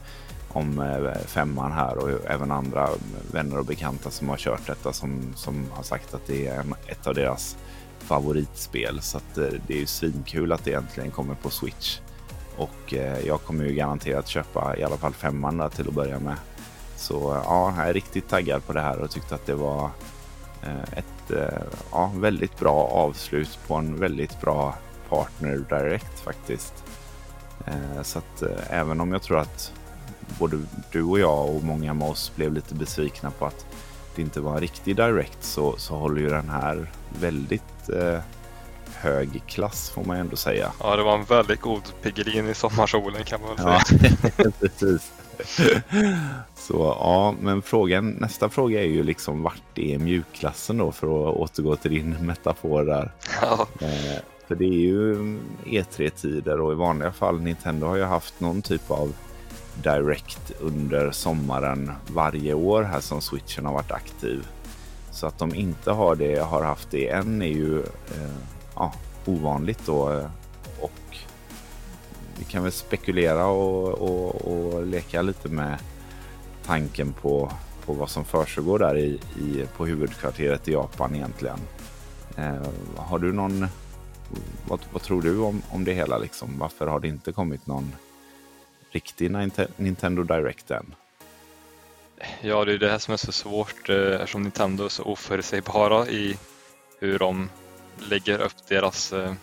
om 0.53 0.79
eh, 0.79 1.27
femman 1.27 1.71
här 1.71 1.97
och 1.97 2.09
även 2.25 2.51
andra 2.51 2.89
vänner 3.31 3.59
och 3.59 3.65
bekanta 3.65 4.11
som 4.11 4.29
har 4.29 4.37
kört 4.37 4.67
detta 4.67 4.93
som, 4.93 5.33
som 5.35 5.65
har 5.71 5.83
sagt 5.83 6.13
att 6.13 6.27
det 6.27 6.47
är 6.47 6.65
ett 6.87 7.07
av 7.07 7.13
deras 7.13 7.57
favoritspel. 7.99 9.01
Så 9.01 9.17
att 9.17 9.37
eh, 9.37 9.47
det 9.67 9.73
är 9.73 9.79
ju 9.79 9.85
svinkul 9.85 10.51
att 10.51 10.63
det 10.63 10.73
äntligen 10.73 11.11
kommer 11.11 11.35
på 11.35 11.49
Switch. 11.49 11.99
Och 12.57 12.93
eh, 12.93 13.19
jag 13.19 13.41
kommer 13.41 13.65
ju 13.65 13.73
garanterat 13.73 14.27
köpa 14.27 14.77
i 14.77 14.83
alla 14.83 14.97
fall 14.97 15.13
femman 15.13 15.57
där 15.57 15.69
till 15.69 15.87
att 15.87 15.93
börja 15.93 16.19
med. 16.19 16.35
Så 16.95 17.33
eh, 17.33 17.41
ja, 17.45 17.73
jag 17.77 17.89
är 17.89 17.93
riktigt 17.93 18.29
taggad 18.29 18.65
på 18.65 18.73
det 18.73 18.81
här 18.81 18.99
och 18.99 19.11
tyckte 19.11 19.35
att 19.35 19.45
det 19.45 19.55
var 19.55 19.89
eh, 20.63 20.97
ett 20.97 21.31
ja, 21.91 22.11
väldigt 22.15 22.59
bra 22.59 22.87
avslut 22.87 23.59
på 23.67 23.75
en 23.75 23.99
väldigt 23.99 24.41
bra 24.41 24.75
partner 25.09 25.65
direkt 25.69 26.19
faktiskt. 26.19 26.73
Så 28.01 28.19
att 28.19 28.43
även 28.69 29.01
om 29.01 29.11
jag 29.11 29.21
tror 29.21 29.39
att 29.39 29.73
både 30.39 30.57
du 30.91 31.03
och 31.03 31.19
jag 31.19 31.55
och 31.55 31.63
många 31.63 31.93
med 31.93 32.09
oss 32.09 32.31
blev 32.35 32.53
lite 32.53 32.75
besvikna 32.75 33.31
på 33.31 33.45
att 33.45 33.65
det 34.15 34.21
inte 34.21 34.41
var 34.41 34.53
en 34.53 34.59
riktig 34.59 34.95
direct 34.95 35.43
så, 35.43 35.77
så 35.77 35.95
håller 35.95 36.21
ju 36.21 36.29
den 36.29 36.49
här 36.49 36.91
väldigt 37.19 37.89
eh, 37.89 38.19
hög 39.03 39.43
klass 39.47 39.89
får 39.89 40.03
man 40.03 40.17
ändå 40.17 40.35
säga. 40.35 40.71
Ja, 40.79 40.95
det 40.95 41.03
var 41.03 41.17
en 41.17 41.23
väldigt 41.23 41.61
god 41.61 41.81
Piggelin 42.01 42.49
i 42.49 42.53
sommarsolen 42.53 43.23
kan 43.23 43.41
man 43.41 43.49
väl 43.49 43.57
säga. 43.57 44.01
Ja, 44.37 44.51
precis. 44.59 45.11
Så 46.55 46.95
ja, 46.99 47.35
men 47.41 47.61
frågan, 47.61 48.09
nästa 48.09 48.49
fråga 48.49 48.81
är 48.81 48.87
ju 48.87 49.03
liksom 49.03 49.43
vart 49.43 49.77
är 49.77 49.99
mjukklassen 49.99 50.77
då 50.77 50.91
för 50.91 51.07
att 51.07 51.35
återgå 51.35 51.75
till 51.75 51.91
din 51.91 52.25
metafor 52.25 52.83
där. 52.83 53.11
Ja. 53.41 53.67
Eh, 53.81 54.21
för 54.47 54.55
det 54.55 54.65
är 54.65 54.79
ju 54.79 55.15
E3-tider 55.65 56.61
och 56.61 56.71
i 56.71 56.75
vanliga 56.75 57.11
fall 57.11 57.41
Nintendo 57.41 57.87
har 57.87 57.95
ju 57.95 58.03
haft 58.03 58.39
någon 58.39 58.61
typ 58.61 58.91
av 58.91 59.13
Direct 59.83 60.51
under 60.59 61.11
sommaren 61.11 61.91
varje 62.07 62.53
år 62.53 62.83
här 62.83 62.99
som 62.99 63.21
switchen 63.21 63.65
har 63.65 63.73
varit 63.73 63.91
aktiv. 63.91 64.47
Så 65.11 65.27
att 65.27 65.39
de 65.39 65.55
inte 65.55 65.91
har 65.91 66.15
det, 66.15 66.39
har 66.39 66.63
haft 66.63 66.91
det 66.91 67.09
än 67.09 67.41
är 67.41 67.47
ju 67.47 67.79
eh, 67.79 68.35
ja, 68.83 68.93
ovanligt 69.31 69.85
då. 69.85 70.11
Eh, 70.11 70.29
och 70.81 71.17
vi 72.37 72.45
kan 72.45 72.63
väl 72.63 72.71
spekulera 72.71 73.45
och, 73.45 73.89
och, 73.89 74.35
och 74.35 74.85
leka 74.85 75.21
lite 75.21 75.49
med 75.49 75.77
tanken 76.65 77.13
på, 77.13 77.51
på 77.85 77.93
vad 77.93 78.09
som 78.09 78.25
försiggår 78.25 78.79
där 78.79 78.97
i, 78.97 79.19
i, 79.39 79.65
på 79.77 79.85
huvudkvarteret 79.85 80.67
i 80.67 80.71
Japan 80.71 81.15
egentligen. 81.15 81.59
Eh, 82.37 82.67
har 82.97 83.19
du 83.19 83.33
någon, 83.33 83.67
vad, 84.67 84.79
vad, 84.91 85.01
tror 85.01 85.21
du 85.21 85.39
om, 85.39 85.61
om 85.69 85.83
det 85.83 85.93
hela 85.93 86.17
liksom? 86.17 86.59
Varför 86.59 86.87
har 86.87 86.99
det 86.99 87.07
inte 87.07 87.31
kommit 87.31 87.67
någon 87.67 87.91
riktig 88.91 89.31
Nintendo 89.77 90.23
Direct 90.23 90.71
än. 90.71 90.95
Ja, 92.41 92.65
det 92.65 92.73
är 92.73 92.77
det 92.77 92.89
här 92.89 92.97
som 92.97 93.13
är 93.13 93.17
så 93.17 93.31
svårt 93.31 93.89
eh, 93.89 93.97
eftersom 93.97 94.41
Nintendo 94.41 94.85
är 94.85 94.89
så 94.89 95.03
oförutsägbara 95.03 96.07
i 96.07 96.37
hur 96.99 97.19
de 97.19 97.49
lägger 97.99 98.41
upp 98.41 98.67
deras 98.67 99.13
eh, 99.13 99.33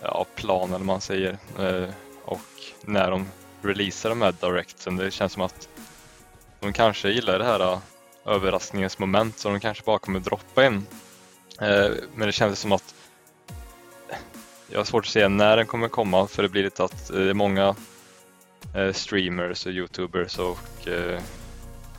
ja, 0.00 0.26
plan 0.34 0.72
eller 0.72 0.84
man 0.84 1.00
säger 1.00 1.38
eh, 1.58 1.88
och 2.24 2.40
när 2.80 3.10
de 3.10 3.26
releasar 3.62 4.08
de 4.08 4.22
här 4.22 4.34
directsen, 4.40 4.96
Det 4.96 5.10
känns 5.10 5.32
som 5.32 5.42
att 5.42 5.68
de 6.60 6.72
kanske 6.72 7.08
gillar 7.08 7.38
det 7.38 7.44
här 7.44 7.72
eh, 7.72 7.78
överraskningens 8.26 8.98
moment 8.98 9.38
så 9.38 9.48
de 9.48 9.60
kanske 9.60 9.84
bara 9.84 9.98
kommer 9.98 10.20
droppa 10.20 10.66
in. 10.66 10.86
Eh, 11.60 11.90
men 12.14 12.26
det 12.26 12.32
känns 12.32 12.58
som 12.58 12.72
att 12.72 12.94
jag 14.70 14.78
har 14.78 14.84
svårt 14.84 15.04
att 15.04 15.10
se 15.10 15.28
när 15.28 15.56
den 15.56 15.66
kommer 15.66 15.88
komma 15.88 16.26
för 16.26 16.42
det 16.42 16.48
blir 16.48 16.62
lite 16.62 16.84
att 16.84 17.10
eh, 17.10 17.16
det 17.16 17.30
är 17.30 17.34
många 17.34 17.74
streamers 18.92 19.66
och 19.66 19.72
youtubers 19.72 20.38
och 20.38 20.88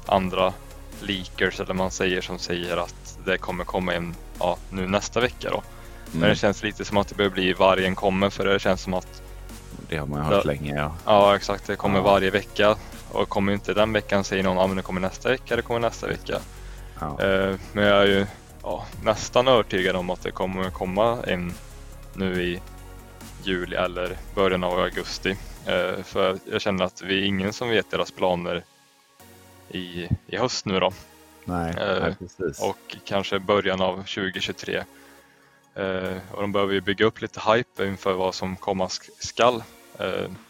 andra 0.06 0.54
leakers 1.02 1.60
eller 1.60 1.74
man 1.74 1.92
säger 1.92 2.22
som 2.22 2.40
säger 2.40 2.78
att 2.78 3.20
det 3.26 3.38
kommer 3.38 3.64
komma 3.64 3.94
en 3.94 4.16
ja, 4.40 4.58
nu 4.70 4.88
nästa 4.88 5.20
vecka 5.20 5.50
då. 5.50 5.58
Mm. 5.58 6.20
Men 6.20 6.30
det 6.30 6.36
känns 6.36 6.64
lite 6.64 6.86
som 6.86 6.98
att 6.98 7.08
det 7.08 7.16
börjar 7.16 7.32
bli 7.32 7.54
vargen 7.54 7.96
kommer 7.96 8.30
för 8.30 8.46
det 8.46 8.60
känns 8.60 8.82
som 8.82 8.94
att 8.94 9.22
det 9.90 9.98
har 9.98 10.08
man 10.08 10.22
hört 10.22 10.44
det, 10.44 10.48
länge 10.48 10.76
ja. 10.76 10.96
Ja 11.06 11.36
exakt, 11.36 11.68
det 11.68 11.76
kommer 11.76 11.98
ja. 11.98 12.04
varje 12.04 12.30
vecka 12.30 12.76
och 13.12 13.30
kommer 13.30 13.54
inte 13.54 13.74
den 13.74 13.94
veckan 13.94 14.24
säger 14.24 14.44
någon 14.44 14.58
att 14.58 14.72
ah, 14.72 14.74
det 14.74 14.82
kommer 14.82 15.02
nästa 15.02 15.30
vecka, 15.30 15.56
det 15.56 15.62
kommer 15.62 15.80
nästa 15.80 16.08
vecka. 16.08 16.40
Ja. 17.00 17.22
Eh, 17.24 17.56
men 17.74 17.84
jag 17.84 18.02
är 18.02 18.06
ju 18.06 18.26
ja, 18.64 18.86
nästan 19.04 19.48
övertygad 19.48 19.96
om 19.96 20.10
att 20.10 20.22
det 20.22 20.32
kommer 20.32 20.70
komma 20.70 21.18
in 21.28 21.54
nu 22.14 22.44
i 22.44 22.62
juli 23.44 23.76
eller 23.76 24.18
början 24.36 24.64
av 24.64 24.80
augusti. 24.80 25.38
Eh, 25.66 26.04
för 26.04 26.38
jag 26.52 26.62
känner 26.62 26.86
att 26.86 27.02
vi 27.02 27.22
är 27.22 27.26
ingen 27.26 27.54
som 27.54 27.70
vet 27.70 27.92
deras 27.92 28.12
planer 28.12 28.64
i, 29.70 30.10
i 30.28 30.38
höst 30.38 30.66
nu 30.66 30.80
då. 30.80 30.92
Nej, 31.46 31.74
nej 31.76 31.86
eh, 31.86 32.16
precis. 32.16 32.64
Och 32.64 32.98
kanske 33.06 33.40
början 33.40 33.82
av 33.82 33.96
2023. 33.96 34.84
Eh, 35.76 36.18
och 36.32 36.42
de 36.42 36.52
behöver 36.52 36.74
ju 36.74 36.82
bygga 36.82 37.06
upp 37.06 37.22
lite 37.22 37.40
hype 37.52 37.86
inför 37.86 38.14
vad 38.14 38.36
som 38.36 38.56
komma 38.56 38.90
skall. 39.20 39.64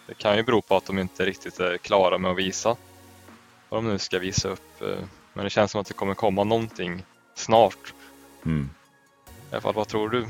Det 0.08 0.14
kan 0.18 0.38
ju 0.38 0.44
bero 0.44 0.62
på 0.62 0.78
att 0.78 0.86
de 0.86 1.00
inte 1.00 1.26
riktigt 1.26 1.60
är 1.60 1.78
klara 1.78 2.18
med 2.18 2.32
att 2.32 2.38
visa 2.38 2.76
vad 3.70 3.84
de 3.84 3.90
nu 3.92 4.00
ska 4.00 4.20
visa 4.20 4.50
upp. 4.50 4.82
Men 5.34 5.44
det 5.44 5.50
känns 5.50 5.72
som 5.72 5.82
att 5.82 5.88
det 5.88 5.94
kommer 5.94 6.14
komma 6.14 6.44
någonting 6.44 7.06
snart. 7.36 7.94
Mm. 8.46 8.70
I 9.26 9.54
alla 9.54 9.62
fall, 9.62 9.74
vad 9.74 9.88
tror 9.88 10.10
du? 10.10 10.28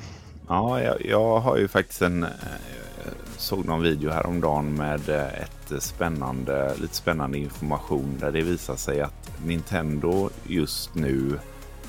Ja, 0.48 0.82
jag, 0.82 1.06
jag 1.06 1.40
har 1.40 1.58
ju 1.58 1.68
faktiskt 1.68 2.02
en 2.02 2.28
såg 3.38 3.66
någon 3.66 3.82
video 3.82 4.12
häromdagen 4.12 4.74
med 4.74 5.10
eh, 5.10 5.42
ett 5.42 5.84
spännande, 5.84 6.76
lite 6.82 6.96
spännande 6.96 7.38
information 7.38 8.18
där 8.20 8.32
det 8.32 8.42
visar 8.42 8.76
sig 8.76 9.02
att 9.02 9.32
Nintendo 9.46 10.30
just 10.44 10.96
nu 10.96 11.40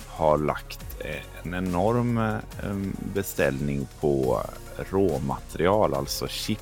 har 0.06 0.38
lagt 0.38 0.96
eh, 1.00 1.22
en 1.42 1.54
enorm 1.54 2.18
eh, 2.18 2.40
beställning 3.14 3.86
på 4.00 4.40
råmaterial, 4.90 5.94
alltså 5.94 6.28
chip 6.28 6.58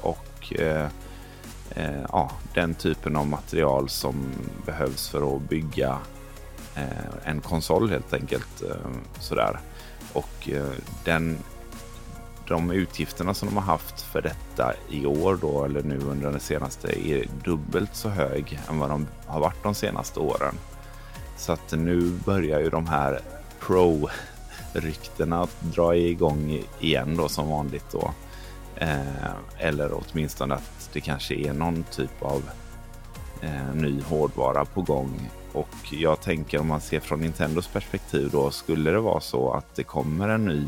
och 0.00 0.52
eh, 0.58 0.88
eh, 1.70 2.02
ja, 2.08 2.30
den 2.54 2.74
typen 2.74 3.16
av 3.16 3.26
material 3.26 3.88
som 3.88 4.14
behövs 4.66 5.08
för 5.08 5.36
att 5.36 5.48
bygga 5.48 5.98
eh, 6.74 6.84
en 7.24 7.40
konsol 7.40 7.90
helt 7.90 8.12
enkelt. 8.12 8.62
Sådär. 9.20 9.60
Och 10.12 10.48
den 11.04 11.38
de 12.48 12.70
utgifterna 12.70 13.34
som 13.34 13.48
de 13.48 13.56
har 13.56 13.64
haft 13.64 14.00
för 14.00 14.22
detta 14.22 14.74
i 14.90 15.06
år 15.06 15.38
då, 15.40 15.64
eller 15.64 15.82
nu 15.82 15.98
under 15.98 16.32
det 16.32 16.40
senaste, 16.40 17.08
är 17.08 17.26
dubbelt 17.44 17.94
så 17.94 18.08
hög 18.08 18.60
än 18.68 18.78
vad 18.78 18.90
de 18.90 19.06
har 19.26 19.40
varit 19.40 19.62
de 19.62 19.74
senaste 19.74 20.20
åren. 20.20 20.54
Så 21.36 21.52
att 21.52 21.72
nu 21.72 22.00
börjar 22.10 22.60
ju 22.60 22.70
de 22.70 22.86
här 22.86 23.20
pro-ryktena 23.60 25.42
att 25.42 25.60
dra 25.60 25.96
igång 25.96 26.62
igen 26.80 27.16
då 27.16 27.28
som 27.28 27.48
vanligt 27.48 27.90
då. 27.92 28.10
Eh, 28.76 29.30
eller 29.58 29.90
åtminstone 29.92 30.54
att 30.54 30.90
det 30.92 31.00
kanske 31.00 31.34
är 31.34 31.52
någon 31.52 31.82
typ 31.82 32.22
av 32.22 32.42
eh, 33.40 33.74
ny 33.74 34.02
hårdvara 34.02 34.64
på 34.64 34.82
gång. 34.82 35.30
Och 35.52 35.92
jag 35.92 36.20
tänker 36.20 36.60
om 36.60 36.66
man 36.66 36.80
ser 36.80 37.00
från 37.00 37.20
Nintendos 37.20 37.68
perspektiv 37.68 38.30
då, 38.32 38.50
skulle 38.50 38.90
det 38.90 39.00
vara 39.00 39.20
så 39.20 39.52
att 39.52 39.74
det 39.74 39.82
kommer 39.82 40.28
en 40.28 40.44
ny 40.44 40.66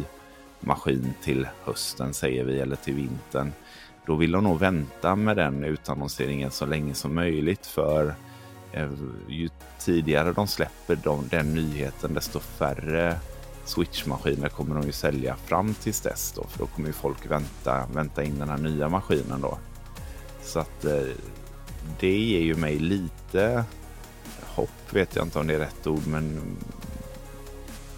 maskin 0.61 1.15
till 1.23 1.49
hösten 1.65 2.15
säger 2.15 2.45
vi 2.45 2.61
eller 2.61 2.77
till 2.77 2.95
vintern. 2.95 3.53
då 4.07 4.15
vill 4.15 4.33
de 4.33 4.45
nog 4.45 4.59
vänta 4.59 5.17
med 5.17 5.37
den 5.37 5.65
utannonseringen 5.65 6.51
så 6.51 6.67
länge 6.67 6.95
som 6.95 7.15
möjligt 7.15 7.67
för 7.67 8.15
eh, 8.73 8.91
ju 9.29 9.49
tidigare 9.79 10.33
de 10.33 10.47
släpper 10.47 10.97
de, 10.97 11.29
den 11.29 11.55
nyheten 11.55 12.15
desto 12.15 12.39
färre 12.39 13.17
switchmaskiner 13.65 14.49
kommer 14.49 14.75
de 14.75 14.87
ju 14.87 14.93
sälja 14.93 15.37
fram 15.37 15.75
tills 15.75 16.01
dess 16.01 16.33
då, 16.37 16.45
för 16.45 16.59
då 16.59 16.67
kommer 16.67 16.87
ju 16.87 16.93
folk 16.93 17.31
vänta, 17.31 17.87
vänta 17.95 18.25
in 18.25 18.39
den 18.39 18.49
här 18.49 18.59
nya 18.59 18.89
maskinen 18.89 19.41
då. 19.41 19.59
Så 20.43 20.59
att 20.59 20.85
eh, 20.85 21.03
det 22.01 22.19
ger 22.19 22.41
ju 22.41 22.55
mig 22.55 22.79
lite 22.79 23.65
hopp, 24.41 24.95
vet 24.95 25.17
jag 25.17 25.27
inte 25.27 25.39
om 25.39 25.47
det 25.47 25.55
är 25.55 25.59
rätt 25.59 25.87
ord, 25.87 26.07
men 26.07 26.41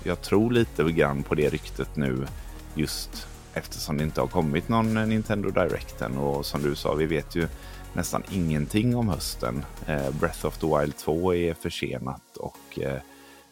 jag 0.02 0.22
tror 0.22 0.50
lite 0.50 0.84
grann 0.84 1.22
på 1.22 1.34
det 1.34 1.48
ryktet 1.48 1.96
nu 1.96 2.26
just 2.75 3.27
eftersom 3.55 3.97
det 3.97 4.05
inte 4.05 4.20
har 4.20 4.29
kommit 4.29 4.68
någon 4.68 4.97
eh, 4.97 5.07
Nintendo 5.07 5.51
Direct 5.51 6.03
än 6.03 6.18
och 6.18 6.47
som 6.47 6.62
du 6.62 6.75
sa, 6.75 6.95
vi 6.95 7.07
vet 7.07 7.35
ju 7.35 7.49
nästan 7.93 8.23
ingenting 8.31 8.97
om 8.97 9.09
hösten. 9.09 9.64
Eh, 9.87 10.11
Breath 10.20 10.47
of 10.47 10.59
the 10.59 10.66
Wild 10.66 10.97
2 10.97 11.35
är 11.35 11.55
försenat 11.55 12.37
och 12.37 12.79
eh, 12.79 13.01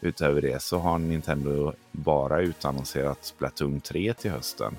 utöver 0.00 0.40
det 0.42 0.62
så 0.62 0.78
har 0.78 0.98
Nintendo 0.98 1.72
bara 1.92 2.40
utannonserat 2.40 3.24
Splatoon 3.24 3.80
3 3.80 4.14
till 4.14 4.30
hösten. 4.30 4.76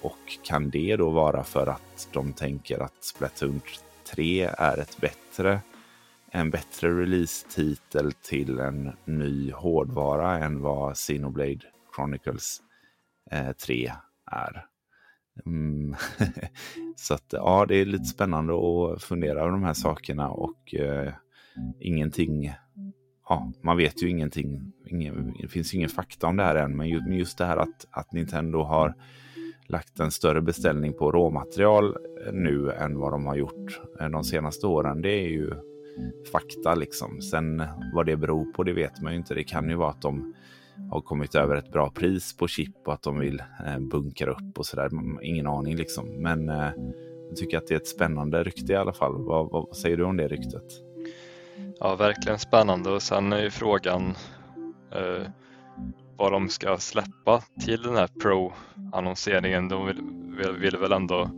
Och 0.00 0.38
kan 0.42 0.70
det 0.70 0.96
då 0.96 1.10
vara 1.10 1.44
för 1.44 1.66
att 1.66 2.08
de 2.12 2.32
tänker 2.32 2.78
att 2.78 3.04
Splatoon 3.04 3.60
3 4.04 4.50
är 4.58 4.78
ett 4.78 4.96
bättre, 5.00 5.60
en 6.30 6.50
bättre 6.50 7.00
release-titel 7.00 8.12
till 8.12 8.58
en 8.58 8.92
ny 9.04 9.52
hårdvara 9.52 10.38
än 10.38 10.62
vad 10.62 10.96
Xenoblade 10.96 11.60
Chronicles 11.96 12.60
Eh, 13.34 13.52
3 13.52 13.92
är? 14.30 14.66
Mm. 15.46 15.96
så 16.96 17.14
att 17.14 17.26
ja, 17.30 17.66
det 17.68 17.76
är 17.76 17.84
lite 17.84 18.04
spännande 18.04 18.52
att 18.54 19.02
fundera 19.02 19.40
över 19.40 19.50
de 19.50 19.62
här 19.62 19.74
sakerna 19.74 20.30
och 20.30 20.74
eh, 20.74 21.12
ingenting. 21.80 22.52
Ja, 23.28 23.52
man 23.62 23.76
vet 23.76 24.02
ju 24.02 24.08
ingenting. 24.08 24.72
Ingen, 24.86 25.34
det 25.40 25.48
finns 25.48 25.74
ju 25.74 25.78
ingen 25.78 25.88
fakta 25.88 26.26
om 26.26 26.36
det 26.36 26.42
här 26.42 26.56
än, 26.56 26.76
men 26.76 26.88
just, 26.88 27.08
just 27.08 27.38
det 27.38 27.44
här 27.44 27.56
att, 27.56 27.86
att 27.90 28.12
Nintendo 28.12 28.62
har 28.62 28.94
lagt 29.68 30.00
en 30.00 30.10
större 30.10 30.42
beställning 30.42 30.92
på 30.92 31.12
råmaterial 31.12 31.96
nu 32.32 32.70
än 32.70 32.98
vad 32.98 33.12
de 33.12 33.26
har 33.26 33.36
gjort 33.36 33.80
eh, 34.00 34.08
de 34.08 34.24
senaste 34.24 34.66
åren. 34.66 35.02
Det 35.02 35.12
är 35.12 35.28
ju 35.28 35.50
fakta 36.32 36.74
liksom. 36.74 37.20
Sen 37.20 37.62
vad 37.94 38.06
det 38.06 38.16
beror 38.16 38.52
på, 38.52 38.62
det 38.62 38.72
vet 38.72 39.02
man 39.02 39.12
ju 39.12 39.18
inte. 39.18 39.34
Det 39.34 39.44
kan 39.44 39.68
ju 39.68 39.76
vara 39.76 39.90
att 39.90 40.02
de 40.02 40.34
har 40.90 41.00
kommit 41.00 41.34
över 41.34 41.56
ett 41.56 41.72
bra 41.72 41.90
pris 41.90 42.36
på 42.36 42.48
chip 42.48 42.76
och 42.86 42.92
att 42.92 43.02
de 43.02 43.18
vill 43.18 43.42
eh, 43.66 43.78
bunkra 43.78 44.30
upp 44.30 44.58
och 44.58 44.66
sådär. 44.66 44.90
Ingen 45.22 45.46
aning 45.46 45.76
liksom. 45.76 46.08
Men 46.08 46.48
eh, 46.48 46.70
jag 47.28 47.36
tycker 47.36 47.58
att 47.58 47.66
det 47.66 47.74
är 47.74 47.78
ett 47.78 47.88
spännande 47.88 48.42
rykte 48.42 48.72
i 48.72 48.76
alla 48.76 48.92
fall. 48.92 49.12
Vad, 49.12 49.50
vad, 49.50 49.66
vad, 49.66 49.76
säger 49.76 49.96
du 49.96 50.04
om 50.04 50.16
det 50.16 50.28
ryktet? 50.28 50.64
Ja, 51.80 51.96
verkligen 51.96 52.38
spännande 52.38 52.90
och 52.90 53.02
sen 53.02 53.32
är 53.32 53.42
ju 53.42 53.50
frågan 53.50 54.14
eh, 54.90 55.26
vad 56.16 56.32
de 56.32 56.48
ska 56.48 56.76
släppa 56.76 57.42
till 57.64 57.82
den 57.82 57.96
här 57.96 58.08
Pro-annonseringen. 58.22 59.68
De 59.68 59.86
vill, 59.86 60.00
vill, 60.38 60.52
vill, 60.52 60.76
väl 60.76 60.92
ändå 60.92 61.30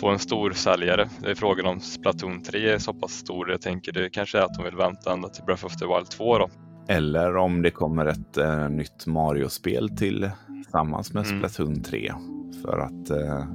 få 0.00 0.08
en 0.08 0.18
stor 0.18 0.50
säljare. 0.50 1.08
Det 1.22 1.30
är 1.30 1.34
frågan 1.34 1.66
om 1.66 1.80
Splatoon 1.80 2.42
3 2.42 2.68
är 2.68 2.78
så 2.78 2.94
pass 2.94 3.12
stor. 3.12 3.50
Jag 3.50 3.60
tänker 3.60 3.92
det 3.92 4.10
kanske 4.10 4.38
är 4.38 4.42
att 4.42 4.54
de 4.54 4.64
vill 4.64 4.76
vänta 4.76 5.12
ända 5.12 5.28
till 5.28 5.44
Breath 5.44 5.66
of 5.66 5.76
the 5.76 5.86
Wild 5.86 6.10
2 6.10 6.38
då. 6.38 6.48
Eller 6.88 7.36
om 7.36 7.62
det 7.62 7.70
kommer 7.70 8.06
ett 8.06 8.36
eh, 8.36 8.68
nytt 8.68 9.06
Mario-spel 9.06 9.96
till 9.96 10.30
tillsammans 10.46 11.12
med 11.12 11.26
mm. 11.26 11.38
Splatoon 11.38 11.82
3. 11.82 12.12
För 12.62 12.78
att 12.78 13.10
eh, 13.10 13.46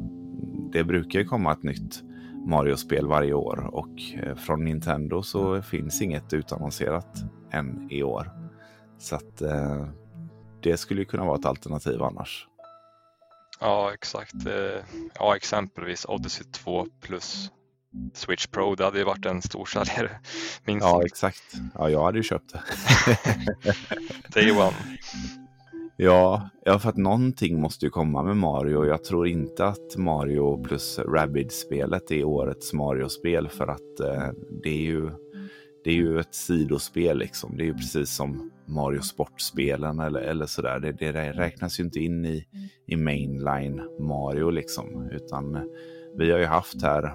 det 0.71 0.83
brukar 0.83 1.19
ju 1.19 1.25
komma 1.25 1.51
ett 1.51 1.63
nytt 1.63 2.03
Mario-spel 2.45 3.07
varje 3.07 3.33
år 3.33 3.69
och 3.71 4.01
eh, 4.23 4.35
från 4.35 4.63
Nintendo 4.63 5.23
så 5.23 5.61
finns 5.61 6.01
inget 6.01 6.33
utannonserat 6.33 7.23
än 7.51 7.87
i 7.91 8.03
år. 8.03 8.31
Så 8.97 9.15
att 9.15 9.41
eh, 9.41 9.87
det 10.61 10.77
skulle 10.77 11.05
kunna 11.05 11.25
vara 11.25 11.39
ett 11.39 11.45
alternativ 11.45 12.03
annars. 12.03 12.47
Ja, 13.59 13.91
exakt. 13.93 14.45
Eh, 14.47 14.83
ja, 15.15 15.35
exempelvis 15.35 16.05
Odyssey 16.05 16.45
2 16.51 16.87
plus 17.01 17.51
Switch 18.13 18.47
Pro, 18.47 18.75
det 18.75 18.83
hade 18.83 18.97
ju 18.97 19.03
varit 19.03 19.25
en 19.25 19.41
stor 19.41 19.65
säljare. 19.65 20.09
Minst 20.65 20.85
ja, 20.85 21.05
exakt. 21.05 21.53
Ja, 21.73 21.89
jag 21.89 22.03
hade 22.03 22.17
ju 22.17 22.23
köpt 22.23 22.53
det. 22.53 22.61
Day 24.33 24.51
one. 24.51 24.97
Ja, 25.97 26.49
ja, 26.65 26.79
för 26.79 26.89
att 26.89 26.97
någonting 26.97 27.61
måste 27.61 27.85
ju 27.85 27.89
komma 27.89 28.23
med 28.23 28.37
Mario. 28.37 28.85
Jag 28.85 29.03
tror 29.03 29.27
inte 29.27 29.65
att 29.65 29.97
Mario 29.97 30.63
plus 30.63 30.99
Rabbids-spelet 30.99 32.11
är 32.11 32.23
årets 32.23 32.73
Mario-spel 32.73 33.49
för 33.49 33.67
att 33.67 33.99
eh, 33.99 34.29
det 34.63 34.69
är 34.69 34.81
ju 34.81 35.11
det 35.83 35.89
är 35.89 35.95
ju 35.95 36.19
ett 36.19 36.35
sidospel 36.35 37.17
liksom. 37.17 37.57
Det 37.57 37.63
är 37.63 37.65
ju 37.65 37.73
precis 37.73 38.15
som 38.15 38.51
Mario 38.65 39.01
Sport-spelen 39.01 39.99
eller, 39.99 40.21
eller 40.21 40.45
sådär. 40.45 40.79
Det, 40.79 40.91
det 40.91 41.11
räknas 41.11 41.79
ju 41.79 41.83
inte 41.83 41.99
in 41.99 42.25
i, 42.25 42.45
i 42.87 42.95
mainline 42.95 43.81
Mario 43.99 44.49
liksom, 44.49 45.09
utan 45.11 45.69
vi 46.17 46.31
har 46.31 46.39
ju 46.39 46.45
haft 46.45 46.81
här 46.81 47.13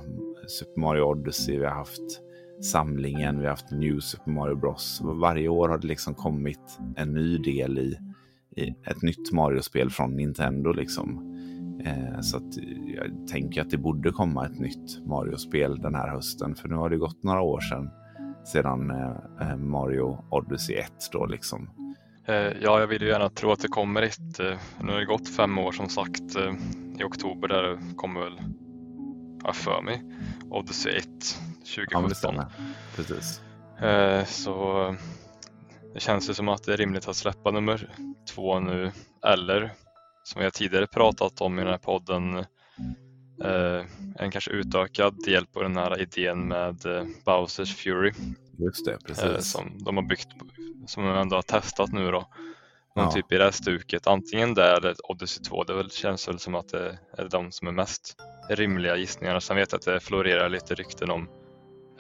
Super 0.49 0.81
Mario 0.81 1.03
Odyssey, 1.03 1.59
vi 1.59 1.65
har 1.65 1.75
haft 1.75 2.21
samlingen, 2.63 3.39
vi 3.39 3.45
har 3.45 3.51
haft 3.51 3.71
New 3.71 4.01
Super 4.01 4.31
Mario 4.31 4.55
Bros. 4.55 5.01
Varje 5.05 5.49
år 5.49 5.69
har 5.69 5.79
det 5.79 5.87
liksom 5.87 6.15
kommit 6.15 6.79
en 6.97 7.15
ny 7.15 7.39
del 7.39 7.79
i, 7.79 7.99
i 8.57 8.75
ett 8.87 9.03
nytt 9.03 9.33
Mario-spel 9.33 9.91
från 9.91 10.17
Nintendo 10.17 10.73
liksom. 10.73 11.33
Eh, 11.85 12.21
så 12.21 12.37
att 12.37 12.57
jag 12.97 13.29
tänker 13.29 13.61
att 13.61 13.71
det 13.71 13.79
borde 13.79 14.11
komma 14.11 14.47
ett 14.47 14.59
nytt 14.59 15.07
Mario-spel 15.07 15.79
den 15.79 15.95
här 15.95 16.09
hösten, 16.09 16.55
för 16.55 16.69
nu 16.69 16.75
har 16.75 16.91
det 16.91 16.97
gått 16.97 17.23
några 17.23 17.41
år 17.41 17.61
sedan 17.61 17.91
sedan 18.47 18.91
eh, 18.91 19.51
eh 19.51 19.57
Mario 19.57 20.25
Odyssey 20.31 20.77
1 20.77 20.93
då 21.13 21.27
liksom. 21.27 21.71
Eh, 22.29 22.35
ja, 22.35 22.81
jag 22.81 22.87
vill 22.87 23.03
ju 23.03 23.09
gärna 23.09 23.29
tro 23.29 23.53
att 23.53 23.61
det 23.61 23.69
kommer 23.69 24.03
ett. 24.03 24.41
Eh, 24.41 24.59
nu 24.81 24.93
har 24.93 24.99
det 24.99 25.05
gått 25.05 25.29
fem 25.37 25.59
år 25.59 25.73
som 25.73 25.89
sagt. 25.89 26.37
Eh, 26.37 26.55
I 27.01 27.05
oktober 27.05 27.49
där 27.49 27.97
kommer 27.97 28.21
väl, 28.21 28.39
jag 29.47 29.57
för 29.57 29.83
mig, 29.83 30.03
Odyssey 30.51 30.97
1 30.97 31.07
2017. 31.75 32.35
Ja, 32.37 32.49
Precis. 32.97 33.41
Eh, 33.81 34.25
så 34.25 34.97
det 35.95 36.01
känns 36.01 36.31
ju 36.31 36.35
som 36.35 36.49
att 36.49 36.65
det 36.65 36.73
är 36.73 36.77
rimligt 36.77 37.09
att 37.09 37.17
släppa 37.17 37.51
nummer 37.51 37.91
två 38.29 38.61
nu 38.61 38.93
eller 39.27 39.73
som 40.25 40.43
har 40.43 40.51
tidigare 40.51 40.87
pratat 40.87 41.41
om 41.41 41.59
i 41.59 41.63
den 41.63 41.71
här 41.71 41.79
podden 41.79 42.37
eh, 43.45 43.85
en 44.19 44.31
kanske 44.31 44.51
utökad 44.51 45.25
del 45.25 45.47
på 45.47 45.63
den 45.63 45.77
här 45.77 46.01
idén 46.01 46.49
med 46.49 46.87
eh, 46.87 47.05
Bowsers 47.25 47.77
Fury. 47.77 48.13
Just 48.59 48.85
det, 48.85 48.99
precis. 49.07 49.53
Som 49.53 49.79
de 49.79 49.97
har 49.97 50.05
byggt, 50.05 50.29
som 50.87 51.05
de 51.05 51.17
ändå 51.17 51.37
har 51.37 51.43
testat 51.43 51.93
nu 51.93 52.11
då. 52.11 52.29
Någon 52.97 53.05
ja. 53.05 53.13
typ 53.13 53.33
i 53.33 53.39
det 53.39 53.45
här 53.45 53.51
stuket, 53.51 54.07
antingen 54.07 54.55
det 54.55 54.77
eller 54.77 54.95
Odyssey 55.11 55.43
2. 55.43 55.65
Det 55.65 55.75
väl, 55.75 55.91
känns 55.91 56.29
väl 56.29 56.39
som 56.39 56.55
att 56.55 56.69
det 56.69 56.99
är 57.19 57.29
de 57.29 57.53
som 57.53 57.69
är 57.69 57.73
mest 57.73 58.17
rimliga 58.49 58.97
gissningarna. 58.97 59.41
Sen 59.41 59.57
vet 59.57 59.73
jag 59.73 59.79
att 59.79 59.85
det 59.85 60.01
florerar 60.01 60.49
lite 60.49 60.75
rykten 60.75 61.11
om 61.11 61.29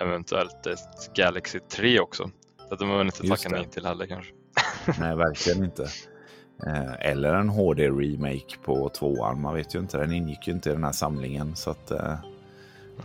eventuellt 0.01 0.66
ett 0.66 1.14
Galaxy 1.14 1.59
3 1.59 2.01
också. 2.01 2.30
Det 2.70 2.76
de 2.76 2.90
har 2.90 2.99
väl 2.99 3.07
inte 3.07 3.28
tackat 3.28 3.53
nej 3.53 3.66
till 3.66 3.86
heller 3.86 4.07
kanske. 4.07 4.32
Nej, 5.01 5.16
verkligen 5.16 5.64
inte. 5.64 5.82
Eh, 6.66 7.11
eller 7.11 7.34
en 7.34 7.49
HD-remake 7.49 8.59
på 8.64 8.88
tvåan. 8.88 9.40
Man 9.40 9.55
vet 9.55 9.74
ju 9.74 9.78
inte, 9.78 9.99
den 9.99 10.12
ingick 10.12 10.49
ju 10.49 10.53
inte 10.53 10.70
i 10.70 10.72
den 10.72 10.84
här 10.84 10.92
samlingen. 10.92 11.57
Så 11.57 11.70
att, 11.70 11.90
eh, 11.90 12.18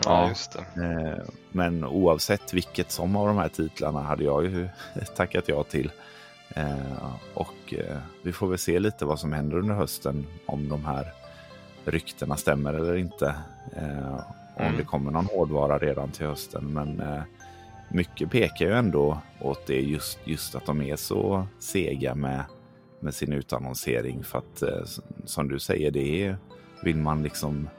ja, 0.04 0.30
just 0.30 0.52
det. 0.52 0.84
Eh, 0.84 1.26
men 1.52 1.86
oavsett 1.86 2.54
vilket 2.54 2.92
som 2.92 3.16
av 3.16 3.28
de 3.28 3.38
här 3.38 3.50
titlarna 3.50 4.02
hade 4.02 4.24
jag 4.24 4.44
ju 4.44 4.70
tackat 5.16 5.48
ja 5.48 5.64
till. 5.64 5.92
Och 7.34 7.74
vi 8.22 8.32
får 8.32 8.48
väl 8.48 8.58
se 8.58 8.80
lite 8.80 9.06
vad 9.06 9.20
som 9.20 9.34
händer 9.34 9.58
under 9.58 9.76
hösten 9.76 10.28
om 10.46 10.70
de 10.70 10.86
här 10.86 11.14
ryktena 11.86 12.38
stämmer 12.38 12.74
eller 12.74 12.96
inte. 12.96 13.36
Eh, 13.76 14.20
om 14.56 14.66
mm. 14.66 14.78
det 14.78 14.84
kommer 14.84 15.12
någon 15.12 15.26
hårdvara 15.26 15.78
redan 15.78 16.12
till 16.12 16.26
hösten. 16.26 16.74
Men 16.74 17.00
eh, 17.00 17.22
mycket 17.90 18.32
pekar 18.32 18.66
ju 18.66 18.74
ändå 18.74 19.18
åt 19.40 19.68
det 19.68 19.82
just, 19.82 20.20
just 20.24 20.56
att 20.56 20.66
de 20.66 20.82
är 20.82 20.96
så 20.96 21.48
sega 21.60 22.16
med, 22.16 22.44
med 23.00 23.14
sin 23.14 23.34
utannonsering. 23.34 24.24
För 24.24 24.38
att 24.38 24.62
eh, 24.62 24.84
som 25.26 25.48
du 25.48 25.60
säger, 25.60 25.92
det 25.92 26.24
är, 26.26 26.38
vill 26.84 26.98
man 26.98 27.24
liksom 27.24 27.70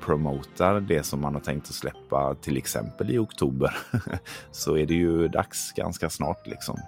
promota 0.00 0.80
det 0.80 1.02
som 1.02 1.20
man 1.20 1.34
har 1.34 1.40
tänkt 1.40 1.68
att 1.68 1.74
släppa 1.74 2.34
till 2.34 2.56
exempel 2.56 3.10
i 3.10 3.18
oktober 3.18 3.76
så 4.50 4.76
är 4.76 4.86
det 4.86 4.94
ju 4.94 5.28
dags 5.28 5.72
ganska 5.72 6.10
snart 6.10 6.46
liksom. 6.46 6.78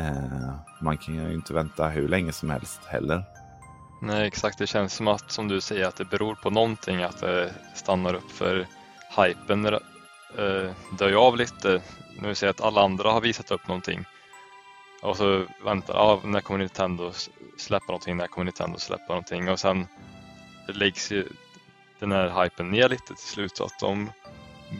Eh, 0.00 0.54
man 0.80 0.98
kan 0.98 1.14
ju 1.14 1.34
inte 1.34 1.54
vänta 1.54 1.88
hur 1.88 2.08
länge 2.08 2.32
som 2.32 2.50
helst 2.50 2.80
heller. 2.84 3.24
Nej 4.02 4.26
exakt, 4.26 4.58
det 4.58 4.66
känns 4.66 4.94
som 4.94 5.08
att 5.08 5.30
som 5.30 5.48
du 5.48 5.60
säger 5.60 5.86
att 5.86 5.96
det 5.96 6.04
beror 6.04 6.34
på 6.34 6.50
någonting 6.50 7.02
att 7.02 7.20
det 7.20 7.54
stannar 7.74 8.14
upp 8.14 8.30
för 8.30 8.66
hypen 9.16 9.64
eh, 9.66 10.70
dör 10.98 11.26
av 11.26 11.36
lite. 11.36 11.82
Nu 12.22 12.34
ser 12.34 12.46
jag 12.46 12.50
att 12.50 12.60
alla 12.60 12.82
andra 12.82 13.12
har 13.12 13.20
visat 13.20 13.50
upp 13.50 13.68
någonting 13.68 14.04
och 15.02 15.16
så 15.16 15.46
väntar, 15.64 15.94
ja, 15.94 16.20
när 16.24 16.40
kommer 16.40 16.58
Nintendo 16.58 17.12
släppa 17.58 17.86
någonting, 17.86 18.16
när 18.16 18.26
kommer 18.26 18.44
Nintendo 18.44 18.78
släppa 18.78 19.08
någonting 19.08 19.48
och 19.48 19.60
sen 19.60 19.86
läggs 20.66 21.12
ju, 21.12 21.28
den 21.98 22.12
här 22.12 22.42
hypen 22.44 22.70
ner 22.70 22.88
lite 22.88 23.06
till 23.06 23.16
slut 23.16 23.56
så 23.56 23.64
att 23.64 23.78
de 23.80 24.12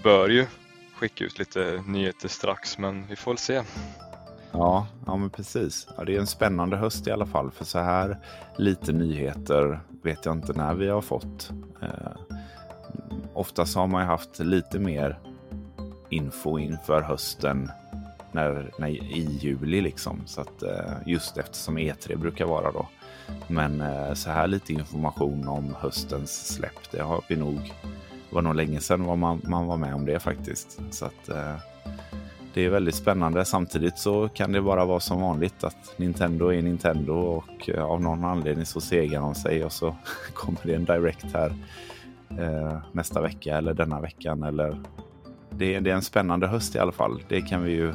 bör 0.03 0.29
ju 0.29 0.47
skicka 0.95 1.25
ut 1.25 1.39
lite 1.39 1.83
nyheter 1.87 2.29
strax 2.29 2.79
men 2.79 3.07
vi 3.07 3.17
får 3.17 3.31
väl 3.31 3.39
se. 3.39 3.63
Ja, 4.53 4.87
ja 5.07 5.17
men 5.17 5.31
precis. 5.31 5.89
Ja, 5.97 6.05
det 6.05 6.17
är 6.17 6.21
en 6.21 6.27
spännande 6.27 6.77
höst 6.77 7.07
i 7.07 7.11
alla 7.11 7.27
fall 7.27 7.51
för 7.51 7.65
så 7.65 7.79
här 7.79 8.19
lite 8.57 8.93
nyheter 8.93 9.81
vet 10.03 10.25
jag 10.25 10.37
inte 10.37 10.53
när 10.53 10.75
vi 10.75 10.89
har 10.89 11.01
fått. 11.01 11.51
Eh, 11.83 12.37
oftast 13.35 13.77
har 13.77 13.87
man 13.87 14.03
ju 14.03 14.07
haft 14.07 14.39
lite 14.39 14.79
mer 14.79 15.19
info 16.09 16.59
inför 16.59 17.03
hösten 17.03 17.71
när, 18.33 18.73
när, 18.79 18.89
i 18.89 19.39
juli 19.41 19.81
liksom. 19.81 20.23
Så 20.27 20.41
att, 20.41 20.63
eh, 20.63 20.93
just 21.07 21.37
eftersom 21.37 21.79
E3 21.79 22.17
brukar 22.17 22.47
vara 22.47 22.73
då. 22.73 22.87
Men 23.49 23.81
eh, 23.81 24.15
så 24.15 24.31
här 24.31 24.47
lite 24.47 24.73
information 24.73 25.49
om 25.49 25.75
höstens 25.81 26.55
släpp, 26.55 26.91
det 26.91 27.03
har 27.03 27.25
vi 27.29 27.37
nog. 27.37 27.75
Det 28.29 28.35
var 28.35 28.43
nog 28.43 28.55
länge 28.55 28.81
sedan 28.81 29.19
man, 29.19 29.43
man 29.45 29.67
var 29.67 29.77
med 29.77 29.95
om 29.95 30.07
det 30.07 30.21
faktiskt. 30.21 30.81
Så 30.91 31.05
att 31.05 31.29
eh, 31.29 31.57
det 32.55 32.65
är 32.65 32.71
väldigt 32.71 32.95
spännande. 32.95 33.45
Samtidigt 33.45 33.99
så 33.99 34.29
kan 34.29 34.53
det 34.53 34.63
bara 34.63 34.85
vara 34.85 35.01
som 35.01 35.21
vanligt 35.21 35.65
att 35.65 35.95
Nintendo 35.97 36.53
är 36.53 36.63
Nintendo 36.63 37.13
och 37.13 37.71
eh, 37.71 37.85
av 37.85 38.03
någon 38.03 38.25
anledning 38.25 38.67
så 38.67 38.81
segar 38.81 39.21
de 39.21 39.35
sig 39.35 39.65
och 39.65 39.73
så 39.73 39.97
kommer 40.35 40.59
det 40.63 40.75
en 40.75 40.85
Direct 40.85 41.27
här 41.35 41.55
eh, 42.39 42.79
nästa 42.93 43.21
vecka 43.21 43.57
eller 43.57 43.75
denna 43.75 44.01
veckan 44.01 44.43
eller 44.43 44.81
det, 45.51 45.81
det, 45.81 45.91
är 45.91 45.95
en 45.95 46.03
spännande 46.03 46.47
höst 46.47 46.75
i 46.75 46.79
alla 46.79 46.93
fall. 46.93 47.23
Det 47.29 47.41
kan 47.41 47.63
vi 47.63 47.73
ju 47.73 47.89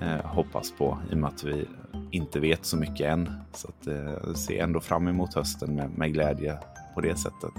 eh, 0.00 0.24
hoppas 0.24 0.72
på 0.72 0.98
i 1.10 1.14
och 1.14 1.18
med 1.18 1.28
att 1.28 1.44
vi 1.44 1.68
inte 2.10 2.40
vet 2.40 2.64
så 2.64 2.76
mycket 2.76 3.06
än. 3.06 3.32
Så 3.52 3.68
att, 3.68 3.86
eh, 3.86 4.34
se 4.34 4.58
ändå 4.58 4.80
fram 4.80 5.08
emot 5.08 5.34
hösten 5.34 5.74
med, 5.74 5.90
med, 5.98 6.12
glädje 6.12 6.58
på 6.94 7.00
det 7.00 7.16
sättet. 7.16 7.52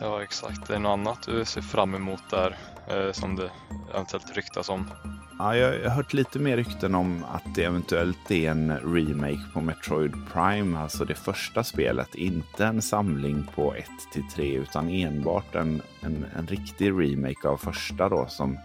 Ja 0.00 0.22
exakt, 0.22 0.68
det 0.68 0.74
är 0.74 0.78
något 0.78 0.98
annat 0.98 1.18
du 1.26 1.44
ser 1.44 1.60
fram 1.60 1.94
emot 1.94 2.22
där 2.30 2.56
Eh, 2.88 3.12
som 3.12 3.36
det 3.36 3.50
eventuellt 3.94 4.36
ryktas 4.36 4.68
om? 4.68 4.90
Ja, 5.38 5.56
jag 5.56 5.88
har 5.90 5.96
hört 5.96 6.12
lite 6.12 6.38
mer 6.38 6.56
rykten 6.56 6.94
om 6.94 7.24
att 7.32 7.54
det 7.54 7.64
eventuellt 7.64 8.30
är 8.30 8.50
en 8.50 8.78
remake 8.78 9.42
på 9.54 9.60
Metroid 9.60 10.12
Prime, 10.32 10.78
alltså 10.78 11.04
det 11.04 11.14
första 11.14 11.64
spelet. 11.64 12.14
Inte 12.14 12.66
en 12.66 12.82
samling 12.82 13.46
på 13.54 13.74
1 13.74 13.86
till 14.12 14.28
3 14.34 14.56
utan 14.56 14.88
enbart 14.88 15.54
en, 15.54 15.82
en, 16.00 16.26
en 16.36 16.46
riktig 16.46 16.90
remake 16.90 17.48
av 17.48 17.56
första 17.56 18.08
då 18.08 18.26
som 18.26 18.58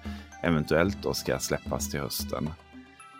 eventuellt 0.43 0.97
då 1.03 1.13
ska 1.13 1.39
släppas 1.39 1.91
till 1.91 1.99
hösten. 1.99 2.49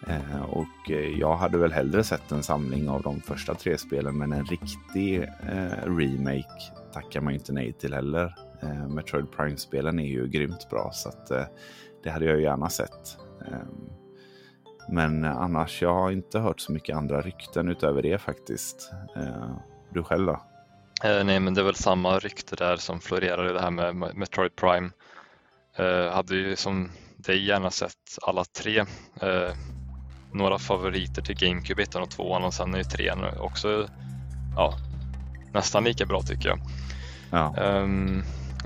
Eh, 0.08 0.42
och 0.42 0.92
eh, 0.92 1.20
jag 1.20 1.38
hade 1.38 1.58
väl 1.58 1.72
hellre 1.72 2.04
sett 2.04 2.32
en 2.32 2.44
samling 2.44 2.90
av 2.90 3.02
de 3.02 3.22
första 3.22 3.56
tre 3.56 3.78
spelen, 3.78 4.18
men 4.18 4.34
en 4.34 4.46
riktig 4.46 5.18
eh, 5.24 5.96
remake 5.98 6.72
tackar 6.94 7.22
man 7.22 7.34
inte 7.34 7.54
nej 7.54 7.74
till 7.74 7.94
heller. 7.94 8.47
Eh, 8.62 8.88
Metroid 8.88 9.32
Prime-spelen 9.32 10.00
är 10.00 10.08
ju 10.08 10.28
grymt 10.28 10.70
bra, 10.70 10.92
så 10.94 11.10
att, 11.10 11.32
eh, 11.32 11.46
det 12.04 12.10
hade 12.10 12.26
jag 12.26 12.42
gärna 12.42 12.70
sett. 12.70 13.18
Ehm, 13.48 13.90
men 14.90 15.24
annars, 15.24 15.82
jag 15.82 15.94
har 15.94 16.12
inte 16.12 16.40
hört 16.40 16.60
så 16.60 16.72
mycket 16.72 16.96
andra 16.96 17.22
rykten 17.22 17.70
utöver 17.70 18.02
det 18.02 18.18
faktiskt. 18.18 18.92
Eh, 19.16 19.56
du 19.90 20.04
själv 20.04 20.26
då? 20.26 20.42
nej, 21.04 21.40
men 21.40 21.54
det 21.54 21.62
är 21.62 21.66
väl 21.66 21.76
samma 21.76 22.20
rykte 22.20 22.56
där 22.56 22.78
som 22.78 23.00
florerar 23.00 23.50
i 23.50 23.54
det 23.54 23.62
här 23.62 23.72
med 23.72 24.16
Metroid 24.16 24.56
Prime. 24.56 24.90
hade 26.12 26.36
ju 26.36 26.56
som 26.56 26.90
dig 27.18 27.46
gärna 27.46 27.72
sett 27.72 28.18
alla 28.22 28.44
tre 28.44 28.86
några 30.32 30.60
favoriter 30.60 31.22
till 31.22 31.36
GameCube, 31.36 31.84
ettan 31.84 32.02
och 32.02 32.12
tvåan 32.12 32.44
och 32.44 32.54
sen 32.54 32.74
är 32.74 32.78
ju 32.78 32.84
trean 32.84 33.26
också 33.40 33.88
ja, 34.56 34.74
nästan 35.54 35.84
lika 35.84 36.06
bra 36.06 36.22
tycker 36.22 36.50
jag. 36.50 36.60
Ja. 37.32 37.56
Um, 37.58 38.24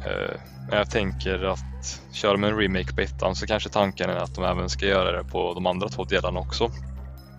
uh, 0.08 0.38
jag 0.72 0.90
tänker 0.90 1.44
att 1.44 2.02
kör 2.12 2.38
med 2.38 2.50
en 2.50 2.58
remake 2.58 2.96
på 2.96 3.02
ettan 3.02 3.36
så 3.36 3.48
kanske 3.48 3.70
tanken 3.70 4.10
är 4.10 4.16
att 4.16 4.36
de 4.36 4.44
även 4.44 4.70
ska 4.70 4.86
göra 4.86 5.12
det 5.12 5.24
på 5.24 5.54
de 5.54 5.66
andra 5.66 5.90
två 5.90 6.04
delarna 6.04 6.40
också. 6.40 6.72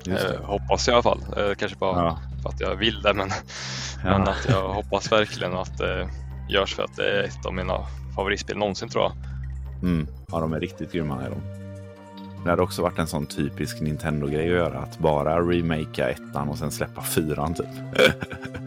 Uh, 0.08 0.44
hoppas 0.44 0.88
jag 0.88 0.92
i 0.92 0.94
alla 0.94 1.02
fall. 1.02 1.20
Uh, 1.38 1.54
kanske 1.54 1.78
bara 1.78 2.04
ja. 2.04 2.18
för 2.42 2.48
att 2.48 2.60
jag 2.60 2.76
vill 2.76 3.02
det 3.02 3.14
men, 3.14 3.30
ja. 4.04 4.18
men 4.18 4.22
att 4.22 4.46
jag 4.48 4.68
hoppas 4.68 5.12
verkligen 5.12 5.54
att 5.54 5.78
det 5.78 6.08
görs 6.48 6.74
för 6.74 6.82
att 6.82 6.96
det 6.96 7.10
är 7.10 7.22
ett 7.22 7.46
av 7.46 7.54
mina 7.54 7.78
favoritspel 8.16 8.56
någonsin 8.56 8.88
tror 8.88 9.04
jag. 9.04 9.12
Mm. 9.82 10.06
Ja, 10.32 10.40
de 10.40 10.52
är 10.52 10.60
riktigt 10.60 10.92
grymma. 10.92 11.22
Är 11.22 11.30
de. 11.30 11.62
Det 12.44 12.50
hade 12.50 12.62
också 12.62 12.82
varit 12.82 12.98
en 12.98 13.06
sån 13.06 13.26
typisk 13.26 13.80
Nintendo-grej 13.80 14.46
att 14.46 14.56
göra. 14.56 14.78
Att 14.78 14.98
bara 14.98 15.40
remakea 15.40 16.10
ettan 16.10 16.48
och 16.48 16.58
sen 16.58 16.70
släppa 16.70 17.02
fyran 17.02 17.54
typ. 17.54 17.66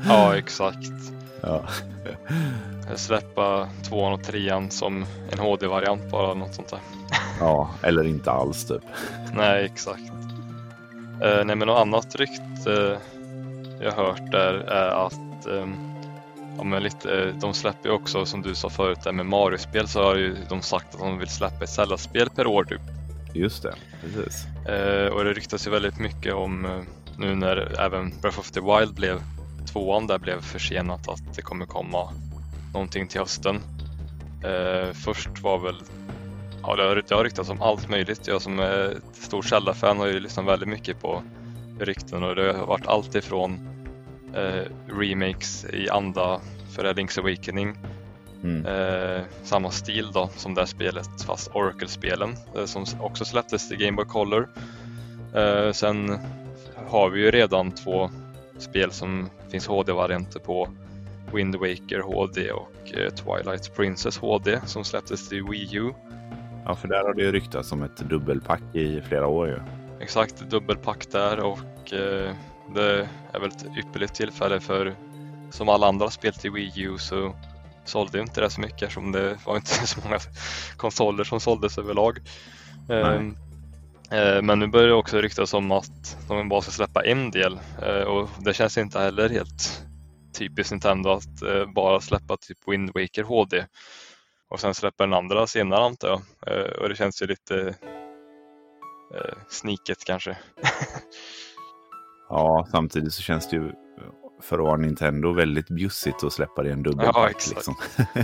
ja, 0.08 0.38
exakt. 0.38 0.92
Ja. 1.46 1.64
släppa 2.96 3.70
tvåan 3.84 4.14
och 4.14 4.24
trean 4.24 4.72
som 4.72 5.06
en 5.32 5.40
HD-variant 5.40 6.12
bara, 6.12 6.34
något 6.34 6.56
sånt 6.56 6.70
där. 6.70 6.80
ja, 7.40 7.70
eller 7.84 8.04
inte 8.04 8.32
alls 8.32 8.68
typ. 8.68 8.84
Nej, 9.34 9.66
exakt. 9.66 10.12
Eh, 11.22 11.46
nej, 11.46 11.56
men 11.56 11.60
något 11.60 11.80
annat 11.80 12.16
rykte 12.16 13.00
jag 13.82 13.92
hört 13.92 14.32
där 14.32 14.54
är 14.54 15.06
att 15.06 15.46
eh, 15.48 15.68
ja, 16.58 16.64
men 16.64 16.84
lite, 16.84 17.32
de 17.32 17.54
släpper 17.54 17.90
ju 17.90 17.96
också, 17.96 18.26
som 18.26 18.42
du 18.42 18.56
sa 18.56 18.70
förut, 18.70 19.00
där 19.04 19.12
med 19.12 19.26
Mario-spel 19.26 19.88
så 19.88 20.04
har 20.04 20.16
ju 20.16 20.36
de 20.50 20.62
sagt 20.62 20.96
att 20.96 21.02
de 21.02 21.18
vill 21.18 21.30
släppa 21.30 21.64
ett 21.64 21.70
Zelda-spel 21.70 22.30
per 22.30 22.48
år 22.48 22.64
typ. 22.64 22.82
Just 23.34 23.64
det, 23.64 23.76
precis. 24.02 24.46
Eh, 24.68 25.08
och 25.08 25.24
det 25.24 25.34
ryktas 25.34 25.68
ju 25.68 25.72
väldigt 25.72 26.00
mycket 26.00 26.34
om 26.34 26.66
eh, 26.66 26.82
nu 27.18 27.36
när 27.36 27.82
även 27.82 28.14
Breath 28.22 28.40
of 28.40 28.52
the 28.52 28.60
Wild 28.62 28.94
blev 28.94 29.22
tvåan 29.76 30.08
där 30.08 30.20
blev 30.20 30.42
försenat 30.42 31.10
att 31.10 31.36
det 31.36 31.42
kommer 31.42 31.66
komma 31.66 32.14
någonting 32.74 33.08
till 33.08 33.20
hösten. 33.20 33.56
Eh, 34.44 34.94
först 34.94 35.42
var 35.42 35.60
väl, 35.60 35.82
ja 36.62 36.76
det 36.76 36.84
har, 36.84 37.04
det 37.08 37.16
har 37.16 37.24
ryktats 37.24 37.50
om 37.50 37.62
allt 37.62 37.90
möjligt. 37.90 38.28
Jag 38.28 38.42
som 38.42 38.60
är 38.60 38.90
ett 38.90 39.16
stort 39.16 39.46
Zelda-fan 39.46 39.98
har 39.98 40.08
ju 40.08 40.20
lyssnat 40.20 40.46
väldigt 40.46 40.70
mycket 40.70 41.02
på 41.02 41.24
rykten 41.80 42.24
och 42.24 42.36
det 42.36 42.54
har 42.54 42.66
varit 42.66 42.88
allt 42.88 43.16
ifrån 43.16 43.60
eh, 44.34 44.64
remakes 44.88 45.66
i 45.66 45.90
anda 45.90 46.40
för 46.76 46.94
Link's 46.94 47.20
Awakening 47.20 47.78
Mm. 48.44 48.66
Eh, 48.66 49.24
samma 49.44 49.72
stil 49.72 50.12
då 50.12 50.30
som 50.36 50.54
det 50.54 50.68
spelet 50.68 51.22
fast 51.26 51.52
Oracle-spelen 51.54 52.36
eh, 52.56 52.66
som 52.66 52.86
också 53.00 53.26
släpptes 53.26 53.70
till 53.70 53.78
Game 53.78 53.96
Boy 53.96 54.06
Color. 54.06 54.50
Eh, 55.36 55.72
sen 55.72 56.20
har 56.88 57.10
vi 57.10 57.20
ju 57.22 57.32
redan 57.32 57.72
två 57.72 58.10
spel 58.58 58.92
som 58.92 59.30
finns 59.52 59.68
HD-varianter 59.68 60.40
på 60.40 60.70
Wind 61.34 61.56
Waker 61.56 62.00
HD 62.00 62.52
och 62.52 62.94
eh, 62.94 63.10
Twilight 63.10 63.76
Princess 63.76 64.18
HD 64.18 64.60
som 64.66 64.84
släpptes 64.84 65.30
till 65.30 65.44
Wii 65.44 65.76
U. 65.78 65.94
Ja, 66.66 66.76
för 66.76 66.88
där 66.88 67.04
har 67.04 67.14
det 67.14 67.22
ju 67.22 67.32
ryktats 67.32 67.72
om 67.72 67.84
ett 67.84 67.98
dubbelpack 67.98 68.62
i 68.74 69.02
flera 69.02 69.28
år 69.28 69.48
ju. 69.48 69.60
Exakt, 70.00 70.50
dubbelpack 70.50 71.12
där 71.12 71.40
och 71.40 71.94
eh, 71.94 72.34
det 72.76 73.10
är 73.34 73.40
väl 73.40 73.50
ett 73.50 73.66
ypperligt 73.78 74.16
tillfälle 74.16 74.60
för 74.60 74.96
som 75.52 75.70
alla 75.70 75.88
andra 75.88 76.10
spel 76.10 76.34
till 76.34 76.52
Wii 76.52 76.82
U 76.82 76.98
så 76.98 77.36
sålde 77.86 78.20
inte 78.20 78.42
det 78.42 78.50
så 78.50 78.62
mycket 78.62 78.82
eftersom 78.82 79.12
det 79.12 79.38
var 79.46 79.56
inte 79.56 79.72
så 79.88 80.00
många 80.04 80.20
konsoler 80.78 81.24
som 81.24 81.40
såldes 81.40 81.78
överlag. 81.78 82.20
Eh, 82.90 83.22
men 84.44 84.60
nu 84.60 84.68
börjar 84.68 84.88
det 84.88 84.94
också 84.94 85.22
ryktas 85.22 85.54
om 85.54 85.72
att 85.72 86.18
de 86.28 86.50
bara 86.50 86.62
ska 86.62 86.72
släppa 86.72 87.06
en 87.06 87.32
del 87.32 87.60
eh, 87.82 88.02
och 88.02 88.30
det 88.40 88.54
känns 88.54 88.78
inte 88.78 89.00
heller 89.00 89.30
helt 89.30 89.86
typiskt 90.38 90.72
Nintendo 90.72 91.10
att 91.10 91.42
eh, 91.42 91.66
bara 91.76 92.00
släppa 92.00 92.38
typ 92.38 92.58
Wind 92.68 92.92
Waker 92.94 93.24
HD 93.24 93.66
och 94.50 94.60
sen 94.60 94.74
släppa 94.74 95.04
den 95.04 95.14
andra 95.14 95.48
senare 95.48 95.86
antar 95.86 96.08
jag. 96.08 96.22
Och 96.82 96.90
det 96.90 96.96
känns 96.96 97.22
ju 97.22 97.28
lite 97.28 97.76
sniket 99.50 100.06
kanske. 100.06 100.38
ja, 102.30 102.68
samtidigt 102.72 103.14
så 103.14 103.22
känns 103.22 103.50
det 103.50 103.56
ju 103.56 103.72
för 104.42 104.60
att 104.60 104.66
vara 104.66 104.78
Nintendo 104.78 105.34
väldigt 105.34 105.68
bjussigt 105.68 106.24
att 106.24 106.34
släppa 106.34 106.64
det 106.64 106.70
i 106.70 106.72
en 106.72 106.84
dubbelpack. 106.84 107.36
Ja, 107.48 107.54
liksom. 107.56 107.76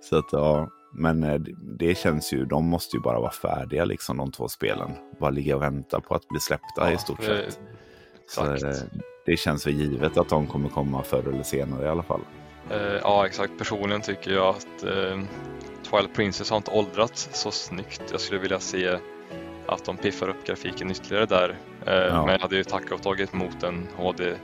så 0.00 0.18
att, 0.18 0.32
ja, 0.32 0.68
men 0.94 1.22
eh, 1.22 1.40
det 1.78 1.98
känns 1.98 2.32
ju, 2.32 2.44
de 2.44 2.64
måste 2.64 2.96
ju 2.96 3.02
bara 3.02 3.20
vara 3.20 3.30
färdiga 3.30 3.84
liksom 3.84 4.16
de 4.16 4.32
två 4.32 4.48
spelen. 4.48 4.90
Bara 5.20 5.30
ligga 5.30 5.56
och 5.56 5.62
vänta 5.62 6.00
på 6.00 6.14
att 6.14 6.28
bli 6.28 6.40
släppta 6.40 6.90
ja, 6.90 6.92
i 6.92 6.98
stort 6.98 7.22
sett. 7.22 7.60
Så 8.26 8.54
eh, 8.54 8.74
det 9.26 9.36
känns 9.36 9.66
väl 9.66 9.74
givet 9.74 10.16
att 10.16 10.28
de 10.28 10.46
kommer 10.46 10.68
komma 10.68 11.02
förr 11.02 11.28
eller 11.28 11.42
senare 11.42 11.84
i 11.84 11.88
alla 11.88 12.02
fall. 12.02 12.20
Uh, 12.70 12.76
ja 13.02 13.26
exakt, 13.26 13.58
personligen 13.58 14.00
tycker 14.00 14.30
jag 14.30 14.48
att 14.48 14.84
uh, 14.84 15.22
Twilight 15.90 16.14
Princess 16.14 16.50
har 16.50 16.56
inte 16.56 16.70
åldrats 16.70 17.28
så 17.32 17.50
snyggt. 17.50 18.02
Jag 18.10 18.20
skulle 18.20 18.40
vilja 18.40 18.60
se 18.60 18.98
att 19.66 19.84
de 19.84 19.96
piffar 19.96 20.28
upp 20.28 20.46
grafiken 20.46 20.90
ytterligare 20.90 21.26
där. 21.26 21.48
Uh, 21.48 21.94
ja. 21.94 22.24
Men 22.24 22.32
jag 22.32 22.38
hade 22.38 22.56
ju 22.56 22.64
tackat 22.64 22.92
och 22.92 23.02
tagit 23.02 23.34
emot 23.34 23.62
en 23.62 23.88
HD 23.96 24.34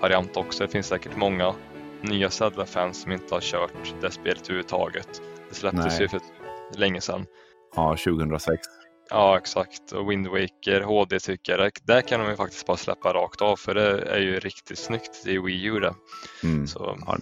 variant 0.00 0.36
också. 0.36 0.64
Det 0.66 0.72
finns 0.72 0.86
säkert 0.86 1.16
många 1.16 1.54
nya 2.00 2.30
Zelda-fans 2.30 3.02
som 3.02 3.12
inte 3.12 3.34
har 3.34 3.40
kört 3.40 3.94
det 4.00 4.10
spelet 4.10 4.42
överhuvudtaget. 4.42 5.22
Det 5.52 5.58
släpptes 5.58 5.84
Nej. 5.84 6.02
ju 6.02 6.08
för 6.08 6.20
länge 6.76 7.00
sedan. 7.00 7.26
Ja, 7.76 7.96
2006. 8.04 8.60
Ja, 9.10 9.38
exakt. 9.38 9.92
Och 9.92 10.10
Wind 10.10 10.26
Waker 10.26 10.80
HD 10.80 11.20
tycker 11.20 11.58
jag, 11.58 11.72
där 11.82 12.00
kan 12.00 12.20
de 12.20 12.30
ju 12.30 12.36
faktiskt 12.36 12.66
bara 12.66 12.76
släppa 12.76 13.12
rakt 13.12 13.42
av 13.42 13.56
för 13.56 13.74
det 13.74 14.02
är 14.02 14.18
ju 14.18 14.40
riktigt 14.40 14.78
snyggt. 14.78 15.26
Är 15.26 15.38
Wii 15.38 15.64
U 15.64 15.80
det. 15.80 15.94
Mm. 16.44 16.66
Så. 16.66 16.98
Ja, 17.06 17.18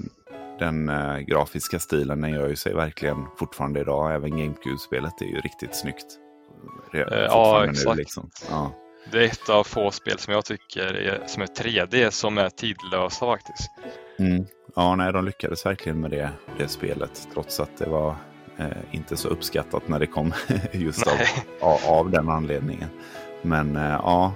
den 0.59 0.89
äh, 0.89 1.19
grafiska 1.19 1.79
stilen 1.79 2.21
den 2.21 2.33
gör 2.33 2.49
ju 2.49 2.57
sig 2.57 2.75
verkligen 2.75 3.27
fortfarande 3.39 3.81
idag. 3.81 4.15
Även 4.15 4.31
GameCube-spelet 4.31 5.21
är 5.21 5.27
ju 5.27 5.41
riktigt 5.41 5.75
snyggt. 5.75 6.07
Re 6.93 7.05
uh, 7.05 7.13
ja, 7.13 7.65
exakt. 7.65 7.89
Nu, 7.89 7.95
liksom. 7.95 8.31
ja. 8.51 8.73
Det 9.13 9.19
är 9.19 9.25
ett 9.25 9.49
av 9.49 9.65
få 9.65 9.91
spel 9.91 10.19
som 10.19 10.35
jag 10.35 10.45
tycker 10.45 10.95
är, 10.95 11.27
som 11.27 11.43
är 11.43 11.47
3D 11.47 12.11
som 12.11 12.39
är 12.39 12.51
tidlösa 12.51 13.27
faktiskt. 13.27 13.71
Mm. 14.19 14.47
Ja, 14.75 14.97
nej, 14.97 15.13
de 15.13 15.25
lyckades 15.25 15.67
verkligen 15.67 16.01
med 16.01 16.11
det, 16.11 16.31
det 16.59 16.69
spelet 16.69 17.29
trots 17.35 17.61
att 17.61 17.77
det 17.79 17.89
var 17.89 18.15
eh, 18.59 18.67
inte 18.91 19.17
så 19.17 19.29
uppskattat 19.29 19.89
när 19.89 19.99
det 19.99 20.07
kom 20.07 20.33
just 20.73 21.07
av, 21.07 21.19
av, 21.61 21.79
av, 21.89 22.11
den 22.11 22.29
anledningen. 22.29 22.89
Men 23.43 23.77
eh, 23.77 23.83
ja, 23.83 24.35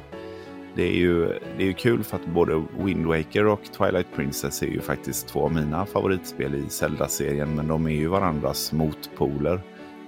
det 0.75 0.83
är, 0.83 0.95
ju, 0.95 1.27
det 1.27 1.63
är 1.63 1.67
ju 1.67 1.73
kul 1.73 2.05
för 2.05 2.17
att 2.17 2.27
både 2.27 2.65
Wind 2.79 3.07
Waker 3.07 3.47
och 3.47 3.63
Twilight 3.79 4.15
Princess 4.15 4.63
är 4.63 4.67
ju 4.67 4.81
faktiskt 4.81 5.29
två 5.29 5.45
av 5.45 5.53
mina 5.53 5.87
favoritspel 5.87 6.55
i 6.55 6.69
Zelda-serien. 6.69 7.55
Men 7.55 7.69
de 7.69 7.87
är 7.87 7.91
ju 7.91 8.09
varandras 8.09 8.73
motpoler. 8.73 9.61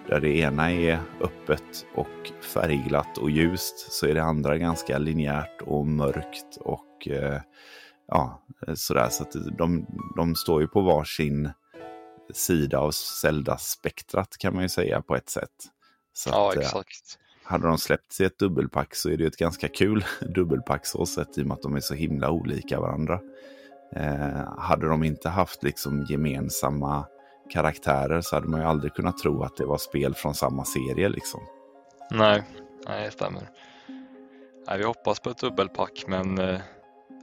Där 0.08 0.20
det 0.20 0.38
ena 0.38 0.72
är 0.72 0.98
öppet 1.20 1.86
och 1.94 2.30
färgglatt 2.54 3.18
och 3.18 3.30
ljust 3.30 3.92
så 3.92 4.06
är 4.06 4.14
det 4.14 4.22
andra 4.22 4.58
ganska 4.58 4.98
linjärt 4.98 5.62
och 5.62 5.86
mörkt 5.86 6.56
och 6.60 7.08
eh, 7.08 7.40
ja, 8.06 8.42
sådär. 8.74 9.08
Så 9.08 9.22
att 9.22 9.32
de, 9.58 9.86
de 10.16 10.34
står 10.34 10.60
ju 10.60 10.68
på 10.68 10.80
varsin 10.80 11.50
sida 12.34 12.78
av 12.78 12.90
Zelda-spektrat 12.90 14.38
kan 14.38 14.54
man 14.54 14.62
ju 14.62 14.68
säga 14.68 15.02
på 15.02 15.16
ett 15.16 15.28
sätt. 15.28 15.50
Så 16.12 16.30
ja, 16.30 16.50
att, 16.50 16.56
eh, 16.56 16.62
exakt. 16.62 17.18
Hade 17.42 17.66
de 17.66 17.78
släppts 17.78 18.20
i 18.20 18.24
ett 18.24 18.38
dubbelpack 18.38 18.94
så 18.94 19.08
är 19.10 19.16
det 19.16 19.22
ju 19.22 19.28
ett 19.28 19.36
ganska 19.36 19.68
kul 19.68 20.04
dubbelpack 20.34 20.86
så 20.86 21.06
sett 21.06 21.38
i 21.38 21.42
och 21.42 21.46
med 21.46 21.54
att 21.54 21.62
de 21.62 21.76
är 21.76 21.80
så 21.80 21.94
himla 21.94 22.30
olika 22.30 22.80
varandra. 22.80 23.20
Eh, 23.92 24.58
hade 24.58 24.88
de 24.88 25.02
inte 25.04 25.28
haft 25.28 25.62
liksom 25.62 26.06
gemensamma 26.08 27.06
karaktärer 27.50 28.20
så 28.20 28.36
hade 28.36 28.48
man 28.48 28.60
ju 28.60 28.66
aldrig 28.66 28.94
kunnat 28.94 29.18
tro 29.18 29.42
att 29.42 29.56
det 29.56 29.66
var 29.66 29.78
spel 29.78 30.14
från 30.14 30.34
samma 30.34 30.64
serie 30.64 31.08
liksom. 31.08 31.40
Nej, 32.10 32.42
nej 32.86 33.04
det 33.04 33.10
stämmer. 33.10 33.50
Nej, 34.68 34.78
vi 34.78 34.84
hoppas 34.84 35.20
på 35.20 35.30
ett 35.30 35.38
dubbelpack 35.38 36.04
men 36.08 36.38
eh, 36.38 36.60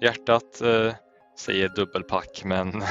hjärtat 0.02 0.62
eh, 0.62 0.94
säger 1.40 1.70
dubbelpack 1.70 2.42
men 2.46 2.68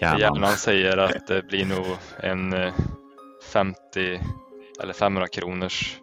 hjärnan. 0.00 0.20
hjärnan 0.20 0.56
säger 0.56 0.96
att 0.96 1.26
det 1.26 1.42
blir 1.42 1.66
nog 1.66 1.86
en 2.16 2.52
eh, 2.52 2.74
50 3.52 4.20
eller 4.82 4.92
500 4.92 5.28
kronors 5.28 6.00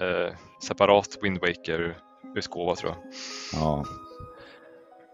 eh, 0.00 0.34
separat 0.68 1.18
Wind 1.22 1.38
Waker-utgåva 1.40 2.74
tror 2.74 2.92
jag. 2.92 3.12
Ja. 3.60 3.84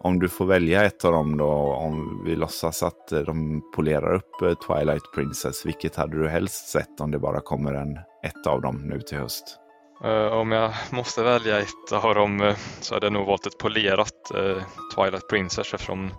Om 0.03 0.19
du 0.19 0.29
får 0.29 0.45
välja 0.45 0.83
ett 0.83 1.05
av 1.05 1.11
dem 1.11 1.37
då, 1.37 1.51
om 1.73 2.23
vi 2.25 2.35
låtsas 2.35 2.83
att 2.83 3.07
de 3.07 3.61
polerar 3.75 4.13
upp 4.13 4.41
eh, 4.41 4.53
Twilight 4.53 5.13
Princess, 5.15 5.65
vilket 5.65 5.95
hade 5.95 6.17
du 6.17 6.27
helst 6.27 6.67
sett 6.67 7.01
om 7.01 7.11
det 7.11 7.19
bara 7.19 7.41
kommer 7.41 7.73
en, 7.73 7.97
ett 8.23 8.47
av 8.47 8.61
dem 8.61 8.81
nu 8.87 9.01
till 9.01 9.17
höst? 9.17 9.57
Uh, 10.05 10.27
om 10.27 10.51
jag 10.51 10.73
måste 10.91 11.23
välja 11.23 11.59
ett 11.59 11.91
av 11.91 12.15
dem 12.15 12.41
uh, 12.41 12.55
så 12.81 12.93
hade 12.93 13.05
jag 13.05 13.13
nog 13.13 13.27
valt 13.27 13.45
ett 13.45 13.57
polerat 13.57 14.31
uh, 14.35 14.63
Twilight 14.95 15.29
Princess 15.29 15.73
eftersom 15.73 16.13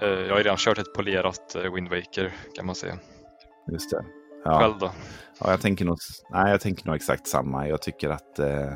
jag 0.00 0.30
har 0.30 0.36
redan 0.36 0.56
kört 0.56 0.78
ett 0.78 0.94
polerat 0.94 1.56
Wind 1.74 1.88
Waker 1.88 2.32
kan 2.56 2.66
man 2.66 2.74
säga. 2.74 2.98
Just 3.72 3.90
det. 3.90 4.04
Ja. 4.44 4.60
Själv 4.60 4.78
då? 4.78 4.90
Ja, 5.40 5.50
jag 5.50 5.60
tänker 5.60 5.84
nog, 5.84 5.98
nej, 6.30 6.50
jag 6.50 6.60
tänker 6.60 6.86
nog 6.86 6.96
exakt 6.96 7.26
samma. 7.26 7.68
Jag 7.68 7.82
tycker 7.82 8.10
att 8.10 8.38
eh, 8.38 8.72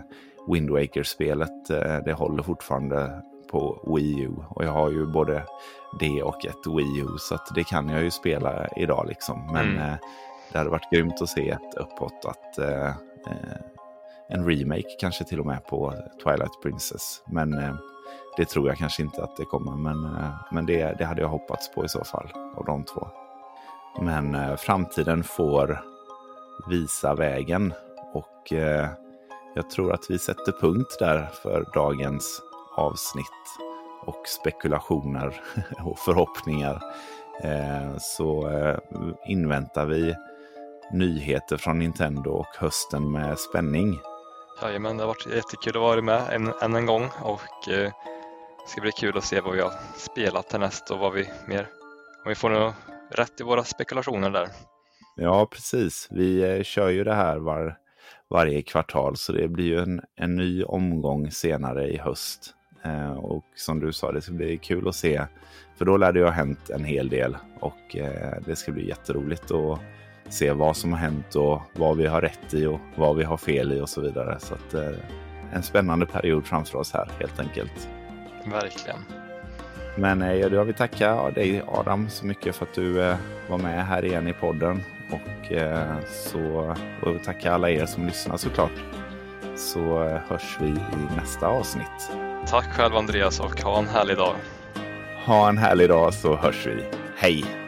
Wind 0.48 0.70
Waker-spelet 0.70 1.70
eh, 1.70 1.96
det 2.04 2.12
håller 2.12 2.42
fortfarande 2.42 3.22
på 3.50 3.92
Wii 3.96 4.20
U. 4.20 4.30
Och 4.48 4.64
jag 4.64 4.72
har 4.72 4.90
ju 4.90 5.06
både 5.06 5.44
det 6.00 6.22
och 6.22 6.46
ett 6.46 6.66
Wii 6.66 7.00
U. 7.00 7.06
Så 7.18 7.38
det 7.54 7.64
kan 7.64 7.88
jag 7.88 8.02
ju 8.02 8.10
spela 8.10 8.68
idag 8.76 9.06
liksom. 9.08 9.52
Men 9.52 9.70
mm. 9.70 9.88
eh, 9.88 9.96
det 10.52 10.58
hade 10.58 10.70
varit 10.70 10.90
grymt 10.92 11.22
att 11.22 11.28
se 11.28 11.50
ett 11.50 11.74
uppåt. 11.74 12.24
Att, 12.24 12.58
eh, 12.58 12.88
eh, 13.26 13.58
en 14.28 14.48
remake 14.48 14.96
kanske 15.00 15.24
till 15.24 15.40
och 15.40 15.46
med 15.46 15.66
på 15.66 15.94
Twilight 16.24 16.62
Princess. 16.62 17.22
Men 17.26 17.58
eh, 17.58 17.74
det 18.36 18.44
tror 18.44 18.68
jag 18.68 18.76
kanske 18.76 19.02
inte 19.02 19.22
att 19.24 19.36
det 19.36 19.44
kommer. 19.44 19.76
Men, 19.76 20.04
eh, 20.04 20.34
men 20.52 20.66
det, 20.66 20.98
det 20.98 21.04
hade 21.04 21.20
jag 21.20 21.28
hoppats 21.28 21.74
på 21.74 21.84
i 21.84 21.88
så 21.88 22.04
fall. 22.04 22.28
Av 22.56 22.64
de 22.64 22.84
två. 22.84 23.08
Men 24.00 24.34
eh, 24.34 24.56
framtiden 24.56 25.24
får 25.24 25.80
visa 26.68 27.14
vägen. 27.14 27.74
Och 28.12 28.52
eh, 28.52 28.88
jag 29.54 29.70
tror 29.70 29.92
att 29.92 30.06
vi 30.10 30.18
sätter 30.18 30.52
punkt 30.60 30.96
där 30.98 31.28
för 31.42 31.66
dagens 31.74 32.42
avsnitt. 32.76 33.26
Och 34.06 34.28
spekulationer 34.28 35.40
och 35.84 35.98
förhoppningar. 35.98 36.82
Eh, 37.42 37.96
så 37.98 38.48
eh, 38.48 38.78
inväntar 39.26 39.86
vi 39.86 40.14
nyheter 40.92 41.56
från 41.56 41.78
Nintendo 41.78 42.30
och 42.30 42.56
hösten 42.58 43.12
med 43.12 43.38
spänning. 43.38 43.98
Jajamän, 44.60 44.96
det 44.96 45.02
har 45.02 45.08
varit 45.08 45.26
jättekul 45.26 45.76
att 45.76 45.82
vara 45.82 46.02
med 46.02 46.22
än, 46.32 46.52
än 46.62 46.74
en 46.74 46.86
gång 46.86 47.08
och 47.22 47.68
eh, 47.68 47.92
det 48.62 48.68
ska 48.68 48.80
bli 48.80 48.92
kul 48.92 49.18
att 49.18 49.24
se 49.24 49.40
vad 49.40 49.54
vi 49.54 49.60
har 49.60 49.72
spelat 49.96 50.52
härnäst 50.52 50.90
och 50.90 50.98
vad 50.98 51.12
vi 51.12 51.30
mer, 51.46 51.68
om 52.24 52.28
vi 52.28 52.34
får 52.34 52.50
något 52.50 52.74
rätt 53.10 53.40
i 53.40 53.44
våra 53.44 53.64
spekulationer 53.64 54.30
där. 54.30 54.48
Ja, 55.16 55.46
precis. 55.46 56.08
Vi 56.10 56.42
eh, 56.42 56.62
kör 56.62 56.88
ju 56.88 57.04
det 57.04 57.14
här 57.14 57.38
var, 57.38 57.76
varje 58.30 58.62
kvartal 58.62 59.16
så 59.16 59.32
det 59.32 59.48
blir 59.48 59.64
ju 59.64 59.78
en, 59.78 60.00
en 60.16 60.36
ny 60.36 60.64
omgång 60.64 61.30
senare 61.30 61.88
i 61.88 61.98
höst. 61.98 62.54
Eh, 62.84 63.12
och 63.12 63.44
som 63.54 63.80
du 63.80 63.92
sa, 63.92 64.12
det 64.12 64.22
ska 64.22 64.32
bli 64.32 64.58
kul 64.58 64.88
att 64.88 64.96
se. 64.96 65.26
För 65.76 65.84
då 65.84 65.96
lär 65.96 66.12
det 66.12 66.18
ju 66.18 66.24
ha 66.24 66.32
hänt 66.32 66.70
en 66.70 66.84
hel 66.84 67.08
del 67.08 67.36
och 67.60 67.96
eh, 67.96 68.34
det 68.46 68.56
ska 68.56 68.72
bli 68.72 68.88
jätteroligt 68.88 69.50
att 69.50 69.80
se 70.28 70.52
vad 70.52 70.76
som 70.76 70.92
har 70.92 70.98
hänt 70.98 71.34
och 71.34 71.62
vad 71.72 71.96
vi 71.96 72.06
har 72.06 72.20
rätt 72.20 72.54
i 72.54 72.66
och 72.66 72.80
vad 72.94 73.16
vi 73.16 73.24
har 73.24 73.36
fel 73.36 73.72
i 73.72 73.80
och 73.80 73.88
så 73.88 74.00
vidare. 74.00 74.38
Så 74.40 74.54
att, 74.54 74.74
eh, 74.74 74.92
en 75.52 75.62
spännande 75.62 76.06
period 76.06 76.46
framför 76.46 76.78
oss 76.78 76.92
här 76.92 77.08
helt 77.20 77.40
enkelt. 77.40 77.88
Verkligen. 78.46 78.98
Men 79.96 80.22
eh, 80.22 80.32
jag 80.32 80.64
vill 80.64 80.74
tacka 80.74 81.30
dig 81.30 81.62
Adam 81.68 82.08
så 82.10 82.26
mycket 82.26 82.56
för 82.56 82.64
att 82.64 82.74
du 82.74 83.02
eh, 83.02 83.16
var 83.48 83.58
med 83.58 83.86
här 83.86 84.04
igen 84.04 84.28
i 84.28 84.32
podden. 84.32 84.82
Och 85.10 85.52
eh, 85.52 85.96
så 86.08 86.74
och 87.02 87.24
tacka 87.24 87.52
alla 87.52 87.70
er 87.70 87.86
som 87.86 88.06
lyssnar 88.06 88.36
såklart. 88.36 88.80
Så 89.56 89.98
hörs 90.28 90.58
vi 90.60 90.68
i 90.68 91.16
nästa 91.16 91.46
avsnitt. 91.46 92.12
Tack 92.46 92.64
själv 92.64 92.96
Andreas 92.96 93.40
och 93.40 93.60
ha 93.60 93.78
en 93.78 93.88
härlig 93.88 94.16
dag. 94.16 94.34
Ha 95.26 95.48
en 95.48 95.58
härlig 95.58 95.88
dag 95.88 96.14
så 96.14 96.36
hörs 96.36 96.66
vi. 96.66 96.84
Hej! 97.16 97.61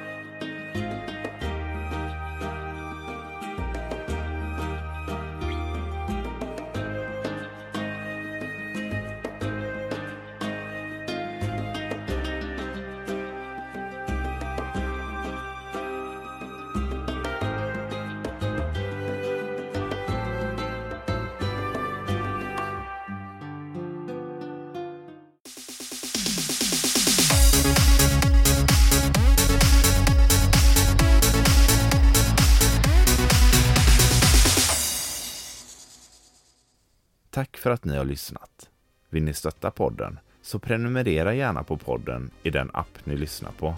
Lyssnat. 38.15 38.71
Vill 39.11 39.25
ni 39.25 39.35
stötta 39.35 39.71
podden 39.71 40.19
så 40.43 40.59
prenumerera 40.59 41.35
gärna 41.35 41.63
på 41.63 41.77
podden 41.77 42.31
i 42.43 42.51
den 42.51 42.71
app 42.75 42.99
ni 43.05 43.17
lyssnar 43.17 43.51
på. 43.51 43.75